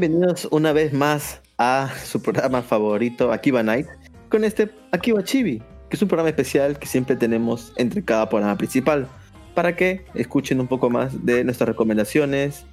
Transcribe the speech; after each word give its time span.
Bienvenidos 0.00 0.48
una 0.50 0.72
vez 0.72 0.94
más 0.94 1.42
a 1.58 1.90
su 2.04 2.22
programa 2.22 2.62
favorito, 2.62 3.32
Akiba 3.32 3.62
Night, 3.62 3.86
con 4.30 4.44
este 4.44 4.70
Akiba 4.92 5.22
Chibi, 5.22 5.58
que 5.58 5.96
es 5.96 6.00
un 6.00 6.08
programa 6.08 6.30
especial 6.30 6.78
que 6.78 6.86
siempre 6.86 7.16
tenemos 7.16 7.74
entre 7.76 8.02
cada 8.02 8.26
programa 8.26 8.56
principal, 8.56 9.06
para 9.54 9.76
que 9.76 10.06
escuchen 10.14 10.58
un 10.58 10.68
poco 10.68 10.88
más 10.88 11.26
de 11.26 11.44
nuestras 11.44 11.68
recomendaciones 11.68 12.64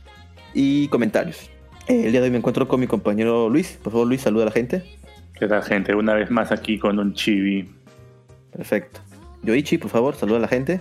y 0.54 0.88
comentarios. 0.88 1.50
Eh, 1.90 2.06
El 2.06 2.12
día 2.14 2.22
de 2.22 2.28
hoy 2.28 2.32
me 2.32 2.38
encuentro 2.38 2.66
con 2.70 2.80
mi 2.80 2.88
compañero 2.88 3.50
Luis. 3.50 3.78
Por 3.84 3.92
favor, 3.92 4.08
Luis, 4.08 4.22
saluda 4.22 4.44
a 4.44 4.46
la 4.46 4.54
gente. 4.54 4.86
¿Qué 5.38 5.48
tal, 5.48 5.64
gente? 5.64 5.94
Una 5.96 6.14
vez 6.14 6.32
más 6.32 6.54
aquí 6.54 6.80
con 6.80 6.98
un 6.98 7.14
chibi. 7.14 7.70
Perfecto. 8.54 9.02
Yoichi, 9.44 9.78
por 9.78 9.92
favor, 9.92 10.16
saluda 10.16 10.38
a 10.38 10.42
la 10.42 10.48
gente. 10.48 10.80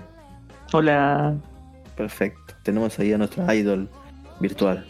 Hola. 0.73 1.35
Perfecto. 1.97 2.55
Tenemos 2.63 2.97
ahí 3.01 3.13
a 3.13 3.19
nuestra 3.19 3.53
idol 3.53 3.89
virtual. 4.39 4.87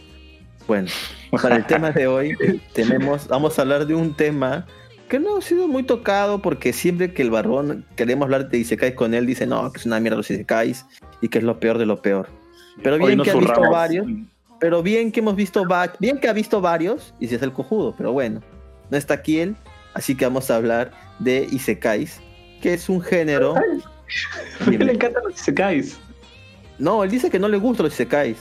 Bueno, 0.67 0.89
para 1.31 1.55
el 1.55 1.65
tema 1.65 1.91
de 1.91 2.07
hoy 2.07 2.35
tenemos, 2.73 3.27
vamos 3.27 3.57
a 3.57 3.61
hablar 3.61 3.85
de 3.85 3.95
un 3.95 4.15
tema 4.15 4.65
que 5.09 5.19
no 5.19 5.37
ha 5.37 5.41
sido 5.41 5.67
muy 5.67 5.83
tocado 5.83 6.41
porque 6.41 6.73
siempre 6.73 7.13
que 7.13 7.21
el 7.21 7.31
barbón 7.31 7.85
queremos 7.95 8.25
hablar 8.25 8.49
de 8.49 8.57
Isekais 8.57 8.95
con 8.95 9.13
él 9.13 9.25
dice 9.25 9.45
no, 9.45 9.71
que 9.71 9.79
es 9.79 9.85
una 9.85 9.99
mierda 9.99 10.17
los 10.17 10.29
Isekais 10.29 10.85
y 11.21 11.29
que 11.29 11.37
es 11.37 11.43
lo 11.43 11.59
peor 11.59 11.77
de 11.77 11.85
lo 11.85 12.01
peor. 12.01 12.27
Pero 12.83 12.97
bien 12.97 13.21
que 13.21 13.31
ha 13.31 13.35
visto 13.35 13.71
varios, 13.71 14.07
pero 14.59 14.83
bien 14.83 15.11
que 15.11 15.21
hemos 15.21 15.35
visto 15.35 15.63
bien 15.99 16.19
que 16.19 16.27
ha 16.27 16.33
visto 16.33 16.61
varios 16.61 17.13
y 17.19 17.27
se 17.27 17.35
hace 17.35 17.45
el 17.45 17.53
cojudo, 17.53 17.95
pero 17.97 18.11
bueno, 18.11 18.41
no 18.89 18.97
está 18.97 19.15
aquí 19.15 19.39
él, 19.39 19.55
así 19.93 20.15
que 20.15 20.25
vamos 20.25 20.51
a 20.51 20.57
hablar 20.57 20.91
de 21.19 21.47
Isekais, 21.51 22.19
que 22.61 22.73
es 22.73 22.89
un 22.89 23.01
género. 23.01 23.55
¿Por 24.59 24.71
qué 24.71 24.77
le 24.85 24.93
encantan 24.93 25.23
los 25.23 25.35
isekais? 25.35 25.97
No, 26.79 27.03
él 27.03 27.09
dice 27.09 27.29
que 27.29 27.39
no 27.39 27.47
le 27.47 27.57
gustan 27.57 27.85
los 27.85 27.93
Isekais. 27.93 28.37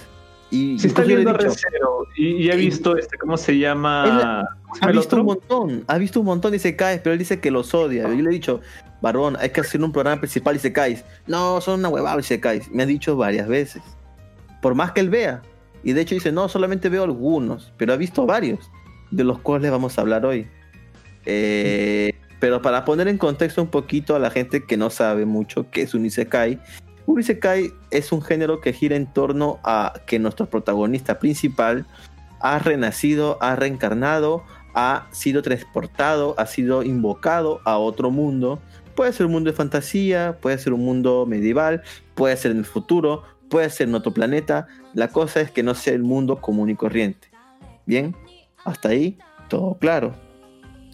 Y 0.51 0.79
Si 0.79 0.87
está 0.87 1.03
viendo 1.03 1.33
dicho, 1.33 1.43
Recero 1.45 2.07
y, 2.17 2.45
y 2.45 2.51
he 2.51 2.55
Y- 2.55 2.67
visto 2.67 2.97
este, 2.97 3.19
¿cómo 3.19 3.37
se 3.37 3.59
llama? 3.59 4.47
¿Cómo 4.63 4.75
se 4.77 4.85
Ha 4.85 4.91
visto 4.93 5.17
un 5.17 5.27
montón, 5.27 5.85
ha 5.89 5.99
visto 5.99 6.21
un 6.21 6.27
montón 6.27 6.55
y 6.55 6.59
se 6.61 6.77
cae, 6.77 6.99
pero 6.99 7.13
él 7.15 7.19
dice 7.19 7.41
que 7.41 7.51
los 7.51 7.75
odia. 7.75 8.03
Yo 8.05 8.15
le 8.23 8.31
he 8.31 8.33
dicho, 8.33 8.61
Barbón, 9.03 9.37
hay 9.41 9.51
que 9.51 9.61
hacer 9.61 9.83
un 9.83 9.91
programa 9.93 10.21
principal 10.21 10.55
y 10.57 10.59
se 10.61 10.73
caes. 10.73 11.05
No, 11.27 11.61
son 11.61 11.81
una 11.81 11.89
huevada 11.89 12.21
y 12.21 12.23
se 12.23 12.39
caes. 12.41 12.71
Me 12.71 12.85
ha 12.85 12.87
dicho 12.87 13.17
varias 13.17 13.49
veces. 13.49 13.83
Por 14.63 14.75
más 14.75 14.93
que 14.93 15.01
él 15.01 15.11
vea. 15.11 15.43
Y 15.83 15.93
de 15.93 16.01
hecho 16.01 16.15
dice, 16.15 16.31
no, 16.33 16.49
solamente 16.49 16.89
veo 16.89 17.05
algunos, 17.05 17.73
pero 17.77 17.93
ha 17.93 17.97
visto 17.97 18.25
varios, 18.27 18.71
de 19.11 19.25
los 19.25 19.39
cuales 19.41 19.71
vamos 19.71 19.99
a 19.99 20.01
hablar 20.01 20.25
hoy. 20.27 20.47
Eh, 21.25 22.13
pero 22.39 22.63
para 22.63 22.85
poner 22.85 23.09
en 23.09 23.19
contexto 23.19 23.63
un 23.63 23.69
poquito 23.69 24.15
a 24.15 24.19
la 24.19 24.31
gente 24.31 24.65
que 24.65 24.77
no 24.77 24.91
sabe 24.91 25.25
mucho 25.27 25.67
qué 25.71 25.83
es 25.83 25.95
un 25.95 26.05
Isekai, 26.07 26.61
Isekai 27.19 27.73
es 27.91 28.13
un 28.13 28.23
género 28.23 28.61
que 28.61 28.73
gira 28.73 28.97
en 28.97 29.07
torno 29.07 29.59
a 29.65 29.95
que 30.07 30.19
nuestro 30.19 30.47
protagonista 30.47 31.19
principal 31.19 31.87
ha 32.41 32.59
renacido, 32.59 33.39
ha 33.41 33.57
reencarnado, 33.57 34.45
ha 34.75 35.07
sido 35.11 35.43
transportado, 35.43 36.35
ha 36.37 36.47
sido 36.47 36.83
invocado 36.83 37.61
a 37.65 37.79
otro 37.79 38.11
mundo. 38.11 38.61
Puede 38.95 39.13
ser 39.13 39.27
un 39.27 39.33
mundo 39.33 39.51
de 39.51 39.57
fantasía, 39.57 40.39
puede 40.41 40.59
ser 40.59 40.73
un 40.73 40.85
mundo 40.85 41.27
medieval, 41.27 41.83
puede 42.15 42.37
ser 42.37 42.51
en 42.51 42.59
el 42.59 42.65
futuro, 42.65 43.23
puede 43.49 43.71
ser 43.71 43.89
en 43.89 43.95
otro 43.95 44.13
planeta. 44.13 44.67
La 44.95 45.09
cosa 45.09 45.41
es 45.41 45.51
que 45.51 45.63
no 45.63 45.75
sea 45.75 45.95
el 45.95 46.03
mundo 46.03 46.41
común 46.41 46.71
y 46.71 46.77
corriente. 46.77 47.29
Bien, 47.87 48.15
hasta 48.65 48.91
ahí 48.91 49.19
todo 49.49 49.79
claro. 49.79 50.15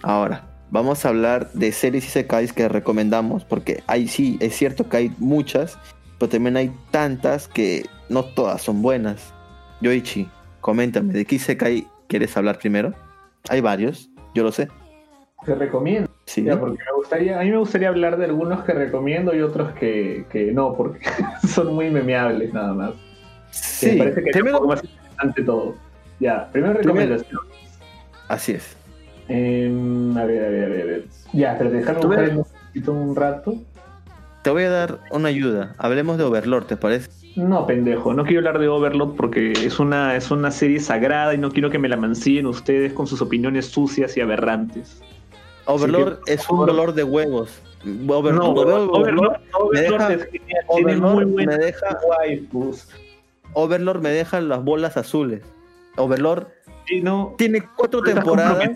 Ahora, 0.02 0.48
vamos 0.70 1.04
a 1.04 1.08
hablar 1.08 1.52
de 1.52 1.72
series 1.72 2.06
y 2.06 2.08
sekais 2.08 2.52
que 2.52 2.68
recomendamos, 2.68 3.44
porque 3.44 3.82
ahí 3.86 4.08
sí, 4.08 4.36
es 4.40 4.56
cierto 4.56 4.88
que 4.88 4.96
hay 4.96 5.14
muchas, 5.18 5.78
pero 6.22 6.30
también 6.30 6.56
hay 6.56 6.70
tantas 6.92 7.48
que 7.48 7.84
no 8.08 8.24
todas 8.24 8.62
son 8.62 8.80
buenas. 8.80 9.34
Yoichi, 9.80 10.28
coméntame, 10.60 11.12
¿de 11.12 11.24
qué 11.24 11.34
isekai 11.34 11.88
quieres 12.06 12.36
hablar 12.36 12.60
primero? 12.60 12.94
Hay 13.48 13.60
varios, 13.60 14.08
yo 14.32 14.44
lo 14.44 14.52
sé. 14.52 14.68
que 15.44 15.52
recomiendo. 15.56 16.08
Sí. 16.26 16.44
Ya, 16.44 16.60
porque 16.60 16.78
me 16.78 16.92
gustaría, 16.96 17.40
a 17.40 17.42
mí 17.42 17.50
me 17.50 17.56
gustaría 17.56 17.88
hablar 17.88 18.18
de 18.18 18.26
algunos 18.26 18.62
que 18.62 18.72
recomiendo 18.72 19.34
y 19.34 19.40
otros 19.40 19.72
que, 19.72 20.24
que 20.30 20.52
no, 20.52 20.76
porque 20.76 21.00
son 21.48 21.74
muy 21.74 21.90
memeables 21.90 22.54
nada 22.54 22.72
más. 22.72 22.92
Sí, 23.50 23.90
me 23.90 23.96
parece 23.98 24.22
que 24.22 24.30
es 24.30 24.36
un 24.36 24.42
primero, 24.42 24.58
poco 24.58 24.68
más 24.68 24.84
interesante 24.84 25.42
todo. 25.42 25.74
Ya, 26.20 26.48
Primero- 26.52 26.74
recomendación. 26.74 27.40
así 28.28 28.52
es. 28.52 28.76
Em, 29.26 30.16
a 30.16 30.24
ver, 30.24 30.44
a 30.44 30.48
ver, 30.50 30.64
a 30.64 30.68
ver, 30.68 30.82
a 30.82 30.84
ver. 30.84 31.04
Ya, 31.32 31.56
pero 31.58 31.70
déjame 31.70 31.98
buscar 31.98 32.24
el 32.74 32.88
un 32.90 33.16
rato. 33.16 33.56
Te 34.42 34.50
voy 34.50 34.64
a 34.64 34.70
dar 34.70 34.98
una 35.10 35.28
ayuda. 35.28 35.74
Hablemos 35.78 36.18
de 36.18 36.24
Overlord, 36.24 36.64
¿te 36.66 36.76
parece? 36.76 37.10
No, 37.36 37.66
pendejo, 37.66 38.12
no 38.12 38.24
quiero 38.24 38.40
hablar 38.40 38.58
de 38.58 38.68
Overlord 38.68 39.14
porque 39.16 39.52
es 39.52 39.78
una, 39.78 40.16
es 40.16 40.30
una 40.30 40.50
serie 40.50 40.80
sagrada 40.80 41.32
y 41.32 41.38
no 41.38 41.50
quiero 41.50 41.70
que 41.70 41.78
me 41.78 41.88
la 41.88 41.96
mancillen 41.96 42.46
ustedes 42.46 42.92
con 42.92 43.06
sus 43.06 43.22
opiniones 43.22 43.66
sucias 43.66 44.16
y 44.16 44.20
aberrantes. 44.20 45.00
Overlord 45.66 46.18
es 46.26 46.48
un 46.50 46.66
dolor 46.66 46.92
de 46.92 47.04
huevos. 47.04 47.50
Over- 48.08 48.34
no, 48.34 48.50
Overlord, 48.50 48.90
Overlord, 48.92 49.32
me 49.40 49.48
Overlord 49.54 49.98
deja- 50.08 50.12
es 50.14 50.24
genial, 50.24 50.64
tiene 50.76 50.96
muy 50.96 51.10
Overlord 51.24 51.46
me 51.46 51.56
deja. 51.58 51.98
Overlord 53.54 54.00
me 54.02 54.08
deja 54.10 54.40
las 54.40 54.62
bolas 54.64 54.96
azules. 54.96 55.42
Overlord 55.96 56.46
Sí, 56.86 57.00
no, 57.00 57.34
tiene 57.38 57.62
cuatro 57.76 58.02
temporadas. 58.02 58.68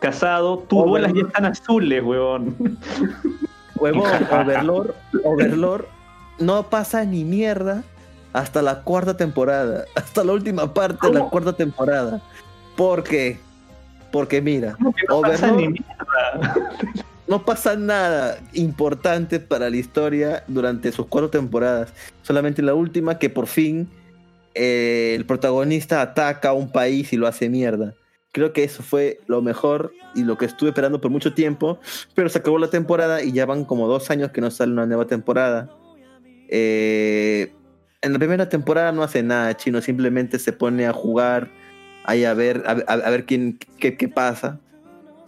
casado, 0.00 0.58
tus 0.60 0.78
Overlord. 0.78 0.88
bolas 0.88 1.12
ya 1.14 1.20
están 1.22 1.44
azules, 1.44 2.02
weón. 2.02 2.56
Huevón, 3.80 4.10
Overlord, 4.30 4.94
Overlord 5.24 5.86
no 6.38 6.68
pasa 6.70 7.04
ni 7.04 7.24
mierda 7.24 7.82
hasta 8.32 8.62
la 8.62 8.82
cuarta 8.82 9.16
temporada. 9.16 9.84
Hasta 9.94 10.24
la 10.24 10.32
última 10.32 10.72
parte 10.72 11.08
de 11.08 11.14
la 11.14 11.24
cuarta 11.28 11.52
temporada. 11.52 12.20
¿Por 12.76 13.02
qué? 13.02 13.38
Porque 14.12 14.40
mira, 14.40 14.74
¿Cómo 14.74 14.92
que 14.94 15.02
no 15.08 15.20
pasa 15.20 15.50
ni 15.50 15.68
mierda? 15.68 16.54
no 17.26 17.44
pasa 17.44 17.76
nada 17.76 18.38
importante 18.54 19.38
para 19.38 19.68
la 19.68 19.76
historia 19.76 20.44
durante 20.48 20.92
sus 20.92 21.06
cuatro 21.06 21.28
temporadas. 21.28 21.92
Solamente 22.22 22.62
la 22.62 22.74
última 22.74 23.18
que 23.18 23.28
por 23.28 23.46
fin 23.46 23.88
eh, 24.54 25.14
el 25.14 25.26
protagonista 25.26 26.00
ataca 26.00 26.50
a 26.50 26.52
un 26.52 26.70
país 26.70 27.12
y 27.12 27.16
lo 27.16 27.26
hace 27.26 27.48
mierda. 27.48 27.94
Creo 28.38 28.52
que 28.52 28.64
eso 28.64 28.82
fue 28.82 29.18
lo 29.26 29.42
mejor 29.42 29.92
y 30.14 30.22
lo 30.24 30.38
que 30.38 30.44
estuve 30.46 30.70
esperando 30.70 31.00
por 31.00 31.10
mucho 31.10 31.34
tiempo. 31.34 31.78
Pero 32.14 32.28
se 32.28 32.38
acabó 32.38 32.58
la 32.58 32.70
temporada 32.70 33.22
y 33.22 33.32
ya 33.32 33.46
van 33.46 33.64
como 33.64 33.88
dos 33.88 34.10
años 34.10 34.30
que 34.30 34.40
no 34.40 34.50
sale 34.50 34.72
una 34.72 34.86
nueva 34.86 35.06
temporada. 35.06 35.68
Eh, 36.48 37.52
en 38.00 38.12
la 38.12 38.18
primera 38.18 38.48
temporada 38.48 38.92
no 38.92 39.02
hace 39.02 39.22
nada, 39.22 39.56
chino. 39.56 39.80
Simplemente 39.80 40.38
se 40.38 40.52
pone 40.52 40.86
a 40.86 40.92
jugar, 40.92 41.48
ahí 42.04 42.24
a 42.24 42.34
ver, 42.34 42.62
a, 42.66 42.72
a- 42.90 42.94
a 43.06 43.10
ver 43.10 43.24
quién, 43.26 43.58
qué, 43.78 43.96
qué 43.96 44.08
pasa. 44.08 44.60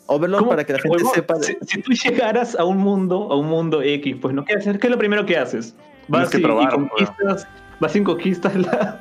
Overlord, 0.06 0.38
¿Cómo? 0.40 0.50
para 0.50 0.64
que 0.64 0.72
la 0.72 0.78
gente 0.80 0.96
Huevón, 0.98 1.14
sepa. 1.14 1.34
de- 1.38 1.44
Si, 1.44 1.56
si 1.66 1.82
tú 1.82 1.92
llegaras 1.92 2.54
a 2.56 2.64
un 2.64 2.78
mundo, 2.78 3.28
a 3.30 3.36
un 3.38 3.46
mundo 3.48 3.82
X, 3.82 4.16
pues 4.20 4.34
no, 4.34 4.44
¿qué 4.44 4.54
hacer? 4.54 4.78
¿Qué 4.78 4.86
es 4.86 4.90
lo 4.90 4.98
primero 4.98 5.24
que 5.26 5.36
haces? 5.36 5.74
Vas 6.08 6.28
Tienes 6.28 6.30
que 6.30 6.38
y, 6.38 6.42
probar, 6.42 6.72
y 6.72 6.76
conquistas, 6.76 7.46
vas 7.80 7.96
y 7.96 8.02
conquistas 8.02 8.54
la- 8.56 8.98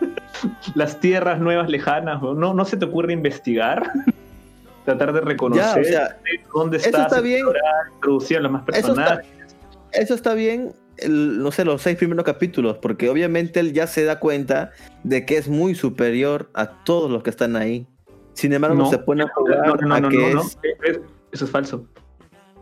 las 0.76 1.00
tierras 1.00 1.40
nuevas 1.40 1.70
lejanas. 1.70 2.22
¿No, 2.22 2.54
no 2.54 2.66
se 2.66 2.78
te 2.78 2.86
ocurre 2.86 3.14
investigar? 3.14 3.92
Tratar 4.86 5.14
de 5.14 5.22
reconocer 5.22 5.64
Ya, 5.66 5.82
o 5.82 5.84
sea, 5.84 6.18
dónde 6.54 6.78
eso 6.78 6.88
estás, 6.88 7.08
está 7.08 7.22
bien. 7.22 7.46
introducir 7.96 8.38
a 8.38 8.42
los 8.42 8.52
más 8.52 8.64
Eso 8.70 8.92
está- 8.92 8.94
personajes. 8.96 9.28
Eso 9.92 10.14
está 10.14 10.34
bien, 10.34 10.72
el- 10.98 11.42
no 11.42 11.52
sé, 11.52 11.66
los 11.66 11.82
seis 11.82 11.98
primeros 11.98 12.24
capítulos, 12.26 12.78
porque 12.78 13.10
obviamente 13.10 13.60
él 13.60 13.74
ya 13.74 13.88
se 13.88 14.04
da 14.04 14.20
cuenta 14.20 14.72
de 15.04 15.26
que 15.26 15.38
es 15.38 15.48
muy 15.48 15.76
superior 15.76 16.50
a 16.54 16.84
todos 16.84 17.10
los 17.12 17.24
que 17.24 17.30
están 17.32 17.56
ahí. 17.56 17.88
Sin 18.34 18.54
embargo, 18.54 18.78
No, 18.78 18.90
se 18.90 18.98
pone 19.00 19.24
a 19.24 19.28
jugar 19.28 19.82
no, 19.82 19.88
no, 19.88 19.96
a 19.96 20.00
no, 20.02 20.10
que 20.10 20.32
es. 20.32 20.58
Eso 21.32 21.46
es 21.46 21.52
falso. 21.52 21.86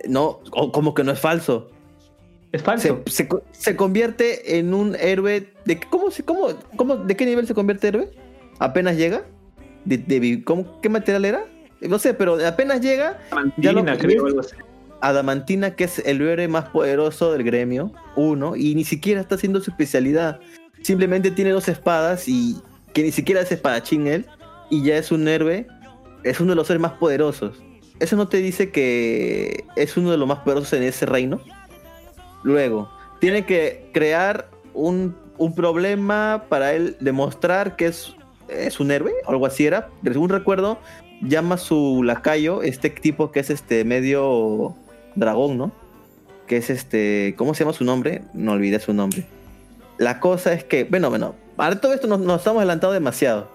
No, 0.07 0.39
como 0.73 0.93
que 0.93 1.03
no 1.03 1.11
es 1.11 1.19
falso. 1.19 1.69
Es 2.51 2.63
falso. 2.63 3.01
se, 3.05 3.11
se 3.11 3.27
co- 3.27 3.43
se 3.51 3.75
convierte 3.75 4.57
en 4.57 4.73
un 4.73 4.95
héroe. 4.95 5.49
De, 5.65 5.79
¿cómo, 5.79 6.11
se- 6.11 6.23
cómo, 6.23 6.49
cómo, 6.75 6.97
¿De 6.97 7.15
qué 7.15 7.25
nivel 7.25 7.45
se 7.47 7.53
convierte 7.53 7.89
héroe? 7.89 8.11
¿Apenas 8.59 8.97
llega? 8.97 9.23
De, 9.85 9.97
de 9.97 10.19
vi- 10.19 10.41
¿cómo, 10.43 10.79
¿Qué 10.81 10.89
material 10.89 11.25
era? 11.25 11.45
No 11.81 11.99
sé, 11.99 12.13
pero 12.13 12.43
apenas 12.45 12.81
llega, 12.81 13.19
ya 13.57 13.71
lo 13.71 13.83
Mantina, 13.83 13.97
que- 13.97 14.07
creo, 14.07 14.25
algo 14.25 14.39
así. 14.39 14.55
Adamantina, 15.01 15.75
que 15.75 15.83
es 15.83 15.99
el 15.99 16.21
héroe 16.21 16.47
más 16.47 16.69
poderoso 16.69 17.31
del 17.31 17.43
gremio, 17.43 17.91
uno, 18.15 18.55
y 18.55 18.73
ni 18.73 18.83
siquiera 18.83 19.21
está 19.21 19.35
haciendo 19.35 19.61
su 19.61 19.69
especialidad. 19.69 20.39
Simplemente 20.81 21.29
tiene 21.31 21.51
dos 21.51 21.67
espadas 21.67 22.27
y 22.27 22.57
que 22.93 23.03
ni 23.03 23.11
siquiera 23.11 23.41
es 23.41 23.51
espadachín 23.51 24.07
él, 24.07 24.25
y 24.71 24.83
ya 24.83 24.97
es 24.97 25.11
un 25.11 25.27
héroe, 25.27 25.67
es 26.23 26.39
uno 26.39 26.51
de 26.51 26.55
los 26.55 26.67
héroes 26.69 26.81
más 26.81 26.93
poderosos. 26.93 27.61
¿Eso 27.99 28.15
no 28.15 28.27
te 28.27 28.37
dice 28.37 28.71
que 28.71 29.65
es 29.75 29.97
uno 29.97 30.09
de 30.11 30.17
los 30.17 30.27
más 30.27 30.39
poderosos 30.39 30.73
en 30.73 30.83
ese 30.83 31.05
reino? 31.05 31.41
Luego, 32.47 32.89
tiene 33.19 33.45
que 33.45 33.89
crear 33.91 34.49
un, 34.73 35.13
un 35.37 35.53
problema 35.53 36.45
para 36.47 36.71
él 36.71 36.95
demostrar 37.01 37.75
que 37.75 37.87
es, 37.87 38.15
es 38.47 38.79
un 38.79 38.89
héroe, 38.89 39.11
o 39.25 39.31
algo 39.31 39.45
así 39.45 39.65
era. 39.65 39.89
Según 40.01 40.29
recuerdo, 40.29 40.77
llama 41.21 41.55
a 41.55 41.57
su 41.57 42.03
lacayo, 42.03 42.61
este 42.63 42.89
tipo 42.89 43.33
que 43.33 43.41
es 43.41 43.49
este 43.49 43.83
medio 43.83 44.77
dragón, 45.15 45.57
¿no? 45.57 45.73
Que 46.47 46.55
es 46.55 46.69
este, 46.69 47.35
¿cómo 47.37 47.53
se 47.53 47.65
llama 47.65 47.73
su 47.73 47.83
nombre? 47.83 48.21
No 48.33 48.53
olvidé 48.53 48.79
su 48.79 48.93
nombre. 48.93 49.25
La 49.97 50.21
cosa 50.21 50.53
es 50.53 50.63
que, 50.63 50.85
bueno, 50.85 51.09
bueno, 51.09 51.35
para 51.57 51.81
todo 51.81 51.93
esto 51.93 52.07
nos, 52.07 52.21
nos 52.21 52.37
estamos 52.37 52.59
adelantando 52.61 52.93
demasiado. 52.93 53.51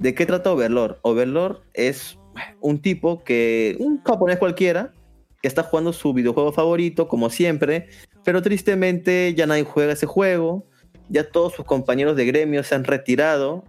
¿De 0.00 0.16
qué 0.16 0.26
trata 0.26 0.50
Overlord? 0.50 0.96
Overlord 1.02 1.60
es 1.74 2.18
un 2.60 2.82
tipo 2.82 3.22
que, 3.22 3.76
un 3.78 4.02
japonés 4.02 4.38
cualquiera, 4.38 4.92
que 5.40 5.46
está 5.46 5.62
jugando 5.62 5.92
su 5.92 6.12
videojuego 6.12 6.52
favorito, 6.52 7.06
como 7.06 7.30
siempre, 7.30 7.88
pero 8.24 8.42
tristemente 8.42 9.34
ya 9.34 9.46
nadie 9.46 9.64
juega 9.64 9.92
ese 9.92 10.06
juego, 10.06 10.64
ya 11.08 11.28
todos 11.30 11.52
sus 11.54 11.64
compañeros 11.64 12.16
de 12.16 12.24
gremio 12.26 12.62
se 12.62 12.74
han 12.74 12.84
retirado, 12.84 13.64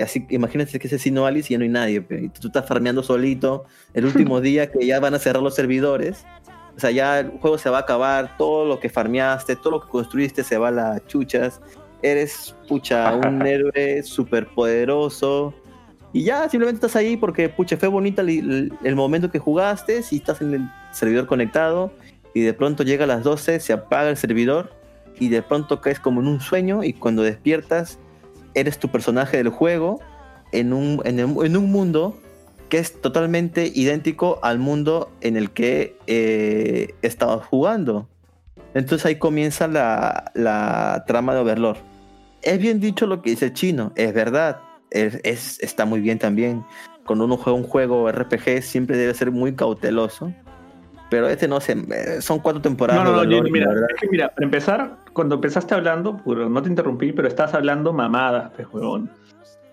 así 0.00 0.26
que 0.26 0.34
imagínense 0.34 0.78
que 0.78 0.86
ese 0.88 0.98
Sino 0.98 1.26
Alice 1.26 1.48
ya 1.52 1.58
no 1.58 1.64
hay 1.64 1.70
nadie, 1.70 2.04
y 2.10 2.28
tú 2.28 2.48
estás 2.48 2.66
farmeando 2.66 3.02
solito, 3.02 3.64
el 3.94 4.04
último 4.06 4.40
día 4.42 4.70
que 4.70 4.86
ya 4.86 5.00
van 5.00 5.14
a 5.14 5.18
cerrar 5.18 5.42
los 5.42 5.54
servidores, 5.54 6.24
o 6.76 6.80
sea, 6.80 6.90
ya 6.90 7.20
el 7.20 7.30
juego 7.38 7.56
se 7.56 7.70
va 7.70 7.78
a 7.78 7.80
acabar, 7.82 8.36
todo 8.36 8.66
lo 8.66 8.78
que 8.80 8.88
farmeaste, 8.90 9.56
todo 9.56 9.70
lo 9.72 9.80
que 9.82 9.88
construiste 9.88 10.44
se 10.44 10.58
va 10.58 10.68
a 10.68 10.72
las 10.72 11.06
chuchas, 11.06 11.60
eres, 12.02 12.54
pucha, 12.68 13.14
un 13.16 13.46
héroe 13.46 14.02
súper 14.02 14.46
poderoso, 14.48 15.54
y 16.12 16.24
ya 16.24 16.48
simplemente 16.48 16.76
estás 16.86 16.96
ahí 16.96 17.16
porque, 17.16 17.48
pucha, 17.48 17.76
fue 17.76 17.88
bonita 17.88 18.22
el- 18.22 18.72
el 18.84 18.94
momento 18.96 19.30
que 19.30 19.38
jugaste, 19.38 20.02
si 20.02 20.16
estás 20.16 20.40
en 20.40 20.54
el 20.54 20.60
servidor 20.92 21.26
conectado, 21.26 21.92
y 22.36 22.42
de 22.42 22.52
pronto 22.52 22.82
llega 22.82 23.04
a 23.04 23.06
las 23.06 23.22
12, 23.24 23.60
se 23.60 23.72
apaga 23.72 24.10
el 24.10 24.16
servidor, 24.18 24.70
y 25.18 25.30
de 25.30 25.40
pronto 25.40 25.80
caes 25.80 25.98
como 25.98 26.20
en 26.20 26.26
un 26.26 26.40
sueño, 26.40 26.84
y 26.84 26.92
cuando 26.92 27.22
despiertas, 27.22 27.98
eres 28.54 28.78
tu 28.78 28.88
personaje 28.90 29.38
del 29.38 29.48
juego, 29.48 30.00
en 30.52 30.74
un, 30.74 31.00
en 31.04 31.18
en 31.18 31.56
un 31.56 31.72
mundo 31.72 32.14
que 32.68 32.76
es 32.78 33.00
totalmente 33.00 33.72
idéntico 33.74 34.38
al 34.42 34.58
mundo 34.58 35.10
en 35.22 35.38
el 35.38 35.50
que 35.50 35.96
eh, 36.06 36.94
estabas 37.00 37.46
jugando. 37.46 38.06
Entonces 38.74 39.06
ahí 39.06 39.16
comienza 39.16 39.66
la, 39.66 40.30
la 40.34 41.04
trama 41.06 41.32
de 41.34 41.40
Overlord. 41.40 41.78
Es 42.42 42.58
bien 42.58 42.80
dicho 42.80 43.06
lo 43.06 43.22
que 43.22 43.30
dice 43.30 43.46
el 43.46 43.52
chino, 43.54 43.92
es 43.96 44.12
verdad, 44.12 44.60
es, 44.90 45.20
es- 45.24 45.58
está 45.60 45.86
muy 45.86 46.00
bien 46.00 46.18
también. 46.18 46.64
Cuando 47.06 47.24
uno 47.24 47.38
juega 47.38 47.58
un 47.58 47.64
juego 47.64 48.10
RPG 48.12 48.62
siempre 48.62 48.98
debe 48.98 49.14
ser 49.14 49.30
muy 49.30 49.54
cauteloso. 49.54 50.34
Pero 51.08 51.28
este 51.28 51.46
no 51.46 51.60
sé, 51.60 51.76
eh, 51.92 52.20
son 52.20 52.40
cuatro 52.40 52.60
temporadas. 52.60 53.04
No, 53.04 53.12
no, 53.12 53.24
no, 53.24 53.42
mira, 53.50 53.70
es 53.72 54.00
que 54.00 54.08
mira, 54.10 54.28
para 54.28 54.44
empezar, 54.44 54.96
cuando 55.12 55.36
empezaste 55.36 55.74
hablando, 55.74 56.20
no 56.26 56.62
te 56.62 56.68
interrumpí, 56.68 57.12
pero 57.12 57.28
estás 57.28 57.54
hablando 57.54 57.92
mamadas, 57.92 58.50
pues, 58.56 58.66
huevón. 58.72 59.08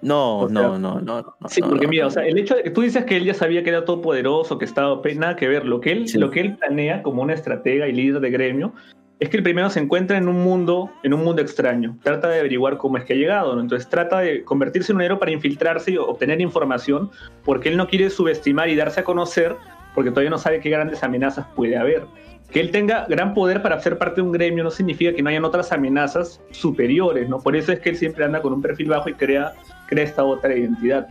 no, 0.01 0.39
o 0.41 0.49
sea, 0.49 0.61
no, 0.61 0.77
no, 0.77 0.99
no, 1.01 1.21
no. 1.39 1.49
Sí, 1.49 1.61
no, 1.61 1.69
porque 1.69 1.85
no, 1.85 1.89
mira, 1.89 2.07
o 2.07 2.11
sea, 2.11 2.25
el 2.25 2.37
hecho 2.37 2.55
de 2.55 2.63
que 2.63 2.69
tú 2.69 2.81
dices 2.81 3.05
que 3.05 3.17
él 3.17 3.23
ya 3.23 3.33
sabía 3.33 3.63
que 3.63 3.69
era 3.69 3.83
todopoderoso, 3.85 4.57
que 4.59 4.65
estaba 4.65 4.91
OP, 4.91 5.15
nada 5.15 5.35
que 5.35 5.47
ver. 5.47 5.65
Lo 5.65 5.79
que 5.81 5.91
él, 5.91 6.07
Sí. 6.07 6.17
lo 6.19 6.29
que 6.29 6.41
él 6.41 6.55
planea 6.57 7.01
como 7.01 7.23
una 7.23 7.33
estratega 7.33 7.87
y 7.87 7.93
líder 7.93 8.19
de 8.21 8.29
gremio 8.29 8.73
es 9.19 9.29
que 9.29 9.37
el 9.37 9.43
primero 9.43 9.69
se 9.69 9.79
encuentra 9.79 10.17
en 10.17 10.27
un 10.27 10.43
mundo, 10.43 10.91
en 11.03 11.13
un 11.13 11.23
mundo 11.23 11.41
extraño. 11.41 11.97
Trata 12.03 12.27
de 12.27 12.41
averiguar 12.41 12.77
cómo 12.77 12.97
es 12.97 13.05
que 13.05 13.13
ha 13.13 13.15
llegado, 13.15 13.55
¿no? 13.55 13.61
Entonces 13.61 13.87
trata 13.87 14.19
de 14.19 14.43
convertirse 14.43 14.91
en 14.91 14.97
un 14.97 15.03
héroe 15.03 15.17
para 15.17 15.31
infiltrarse 15.31 15.91
y 15.91 15.97
obtener 15.97 16.41
información, 16.41 17.09
porque 17.45 17.69
él 17.69 17.77
no 17.77 17.87
quiere 17.87 18.09
subestimar 18.09 18.67
y 18.67 18.75
darse 18.75 18.99
a 18.99 19.03
conocer, 19.05 19.55
porque 19.95 20.09
todavía 20.11 20.29
no 20.29 20.37
sabe 20.37 20.59
qué 20.59 20.69
grandes 20.69 21.03
amenazas 21.03 21.45
puede 21.55 21.77
haber. 21.77 22.03
Que 22.51 22.59
él 22.59 22.69
tenga 22.71 23.05
gran 23.07 23.33
poder 23.33 23.61
para 23.63 23.79
ser 23.79 23.97
parte 23.97 24.15
de 24.17 24.21
un 24.21 24.31
gremio 24.31 24.63
no 24.63 24.69
significa 24.69 25.11
que 25.13 25.23
no 25.23 25.29
hayan 25.29 25.43
otras 25.43 25.71
amenazas 25.71 26.39
superiores, 26.51 27.27
¿no? 27.27 27.39
Por 27.39 27.55
eso 27.55 27.71
es 27.71 27.79
que 27.79 27.89
él 27.89 27.95
siempre 27.97 28.23
anda 28.25 28.41
con 28.41 28.53
un 28.53 28.61
perfil 28.61 28.89
bajo 28.89 29.09
y 29.09 29.13
crea, 29.13 29.53
crea 29.87 30.03
esta 30.03 30.23
otra 30.23 30.55
identidad. 30.55 31.07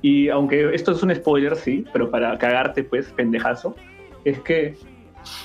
Y 0.00 0.28
aunque 0.30 0.74
esto 0.74 0.92
es 0.92 1.02
un 1.02 1.14
spoiler, 1.14 1.54
sí, 1.56 1.84
pero 1.92 2.10
para 2.10 2.38
cagarte, 2.38 2.82
pues, 2.82 3.12
pendejazo, 3.12 3.74
es 4.24 4.38
que 4.40 4.74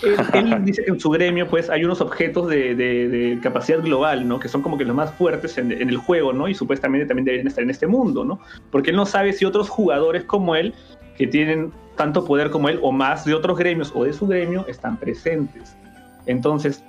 él, 0.04 0.16
él 0.34 0.56
dice 0.66 0.84
que 0.86 0.92
en 0.92 1.00
su 1.00 1.10
gremio, 1.10 1.48
pues, 1.48 1.70
hay 1.70 1.84
unos 1.84 2.00
objetos 2.02 2.48
de, 2.48 2.76
de- 2.76 3.10
de 3.10 3.40
capacidad 3.42 3.82
global, 3.82 4.28
¿no? 4.28 4.40
Que 4.40 4.48
son 4.48 4.62
como 4.62 4.78
que 4.78 4.86
los 4.86 4.96
más 4.96 5.12
fuertes 5.14 5.58
en, 5.58 5.72
en 5.72 5.90
el 5.90 5.98
juego, 5.98 6.32
¿no? 6.32 6.48
Y 6.48 6.54
supuestamente 6.54 7.06
también 7.08 7.26
deberían 7.26 7.48
estar 7.48 7.64
en 7.64 7.72
este 7.72 7.88
mundo, 7.88 8.24
¿no? 8.24 8.40
Porque 8.72 8.92
él 8.92 8.96
no 8.96 9.06
sabe 9.06 9.34
si 9.34 9.44
otros 9.46 9.70
jugadores 9.70 10.24
como 10.24 10.56
él, 10.56 10.74
que 11.18 11.28
tienen 11.28 11.72
tanto 12.02 12.26
poder 12.26 12.50
como 12.50 12.68
él, 12.68 12.80
o 12.82 12.92
más 12.92 13.26
de 13.26 13.36
otros 13.36 13.60
gremios 13.60 13.92
o 13.94 14.06
de 14.06 14.12
su 14.12 14.26
gremio, 14.26 14.66
están 14.68 14.98
presentes. 14.98 15.78
Entonces, 16.26 16.84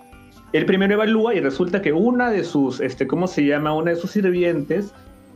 él 0.54 0.64
primero 0.64 0.94
evalúa 0.94 1.34
y 1.34 1.40
resulta 1.40 1.82
que 1.82 1.92
una 1.92 2.30
de 2.30 2.44
sus, 2.44 2.80
este, 2.80 3.06
¿cómo 3.06 3.26
se 3.26 3.44
llama? 3.44 3.74
Una 3.74 3.90
de 3.90 3.96
sus 3.96 4.10
sirvientes 4.12 4.94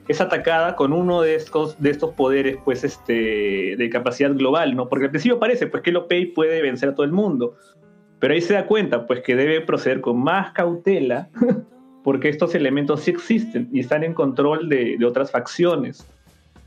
es 0.08 0.20
atacada 0.22 0.76
con 0.76 0.94
uno 0.94 1.20
de 1.20 1.34
estos, 1.34 1.78
de 1.78 1.90
estos 1.90 2.14
poderes, 2.14 2.56
pues, 2.64 2.84
este, 2.84 3.76
de 3.76 3.90
capacidad 3.90 4.32
global, 4.32 4.74
¿no? 4.74 4.88
Porque 4.88 5.04
al 5.04 5.10
principio 5.10 5.38
parece, 5.38 5.66
pues, 5.66 5.82
que 5.82 5.92
Lopey 5.92 6.24
puede 6.24 6.62
vencer 6.62 6.88
a 6.88 6.94
todo 6.94 7.04
el 7.04 7.12
mundo. 7.12 7.54
Pero 8.18 8.32
ahí 8.32 8.40
se 8.40 8.54
da 8.54 8.64
cuenta, 8.64 9.06
pues, 9.06 9.20
que 9.20 9.36
debe 9.36 9.60
proceder 9.60 10.00
con 10.00 10.18
más 10.18 10.52
cautela, 10.52 11.28
porque 12.02 12.30
estos 12.30 12.54
elementos 12.54 13.00
sí 13.00 13.10
existen 13.10 13.68
y 13.74 13.80
están 13.80 14.04
en 14.04 14.14
control 14.14 14.70
de, 14.70 14.96
de 14.98 15.04
otras 15.04 15.30
facciones. 15.30 16.08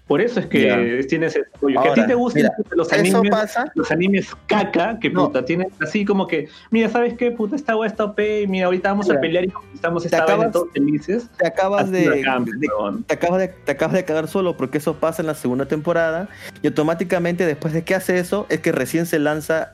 Por 0.09 0.21
eso 0.21 0.39
es 0.39 0.47
que 0.47 0.65
Ya. 0.65 1.07
tiene 1.07 1.27
ese 1.27 1.43
rollo. 1.61 1.83
Que 1.83 1.89
a 1.89 1.93
ti 1.93 2.07
te 2.07 2.15
gustan 2.15 2.41
mira, 2.41 2.55
los 2.71 2.91
animes, 2.91 3.29
pasa. 3.29 3.71
los 3.75 3.91
animes 3.91 4.31
caca, 4.47 4.97
que 4.99 5.11
No. 5.11 5.27
puta, 5.27 5.45
tienen 5.45 5.67
así 5.79 6.03
como 6.03 6.25
que, 6.25 6.49
mira, 6.71 6.89
¿sabes 6.89 7.13
qué? 7.13 7.29
Puta, 7.29 7.55
esta 7.55 7.75
weá 7.77 7.87
está 7.87 8.05
OP, 8.05 8.47
mira, 8.47 8.65
ahorita 8.65 8.89
vamos 8.89 9.07
a 9.11 9.19
pelear 9.21 9.45
y 9.45 9.49
conquistamos 9.49 10.03
esta 10.05 10.25
vaina 10.25 10.49
todos 10.49 10.69
felices. 10.73 11.29
Te 11.37 11.45
acabas 11.45 11.91
de, 11.91 12.09
te 12.09 13.13
acabas, 13.13 13.39
de, 13.39 13.47
te 13.49 13.71
acabas 13.71 13.93
de 13.93 14.03
cagar 14.03 14.27
solo 14.27 14.57
porque 14.57 14.79
eso 14.79 14.95
pasa 14.95 15.21
en 15.21 15.27
la 15.27 15.35
segunda 15.35 15.67
temporada 15.67 16.27
y 16.63 16.67
automáticamente 16.67 17.45
después 17.45 17.71
de 17.75 17.83
que 17.83 17.93
hace 17.93 18.17
eso 18.17 18.47
es 18.49 18.61
que 18.61 18.71
recién 18.71 19.05
se 19.05 19.19
lanza 19.19 19.73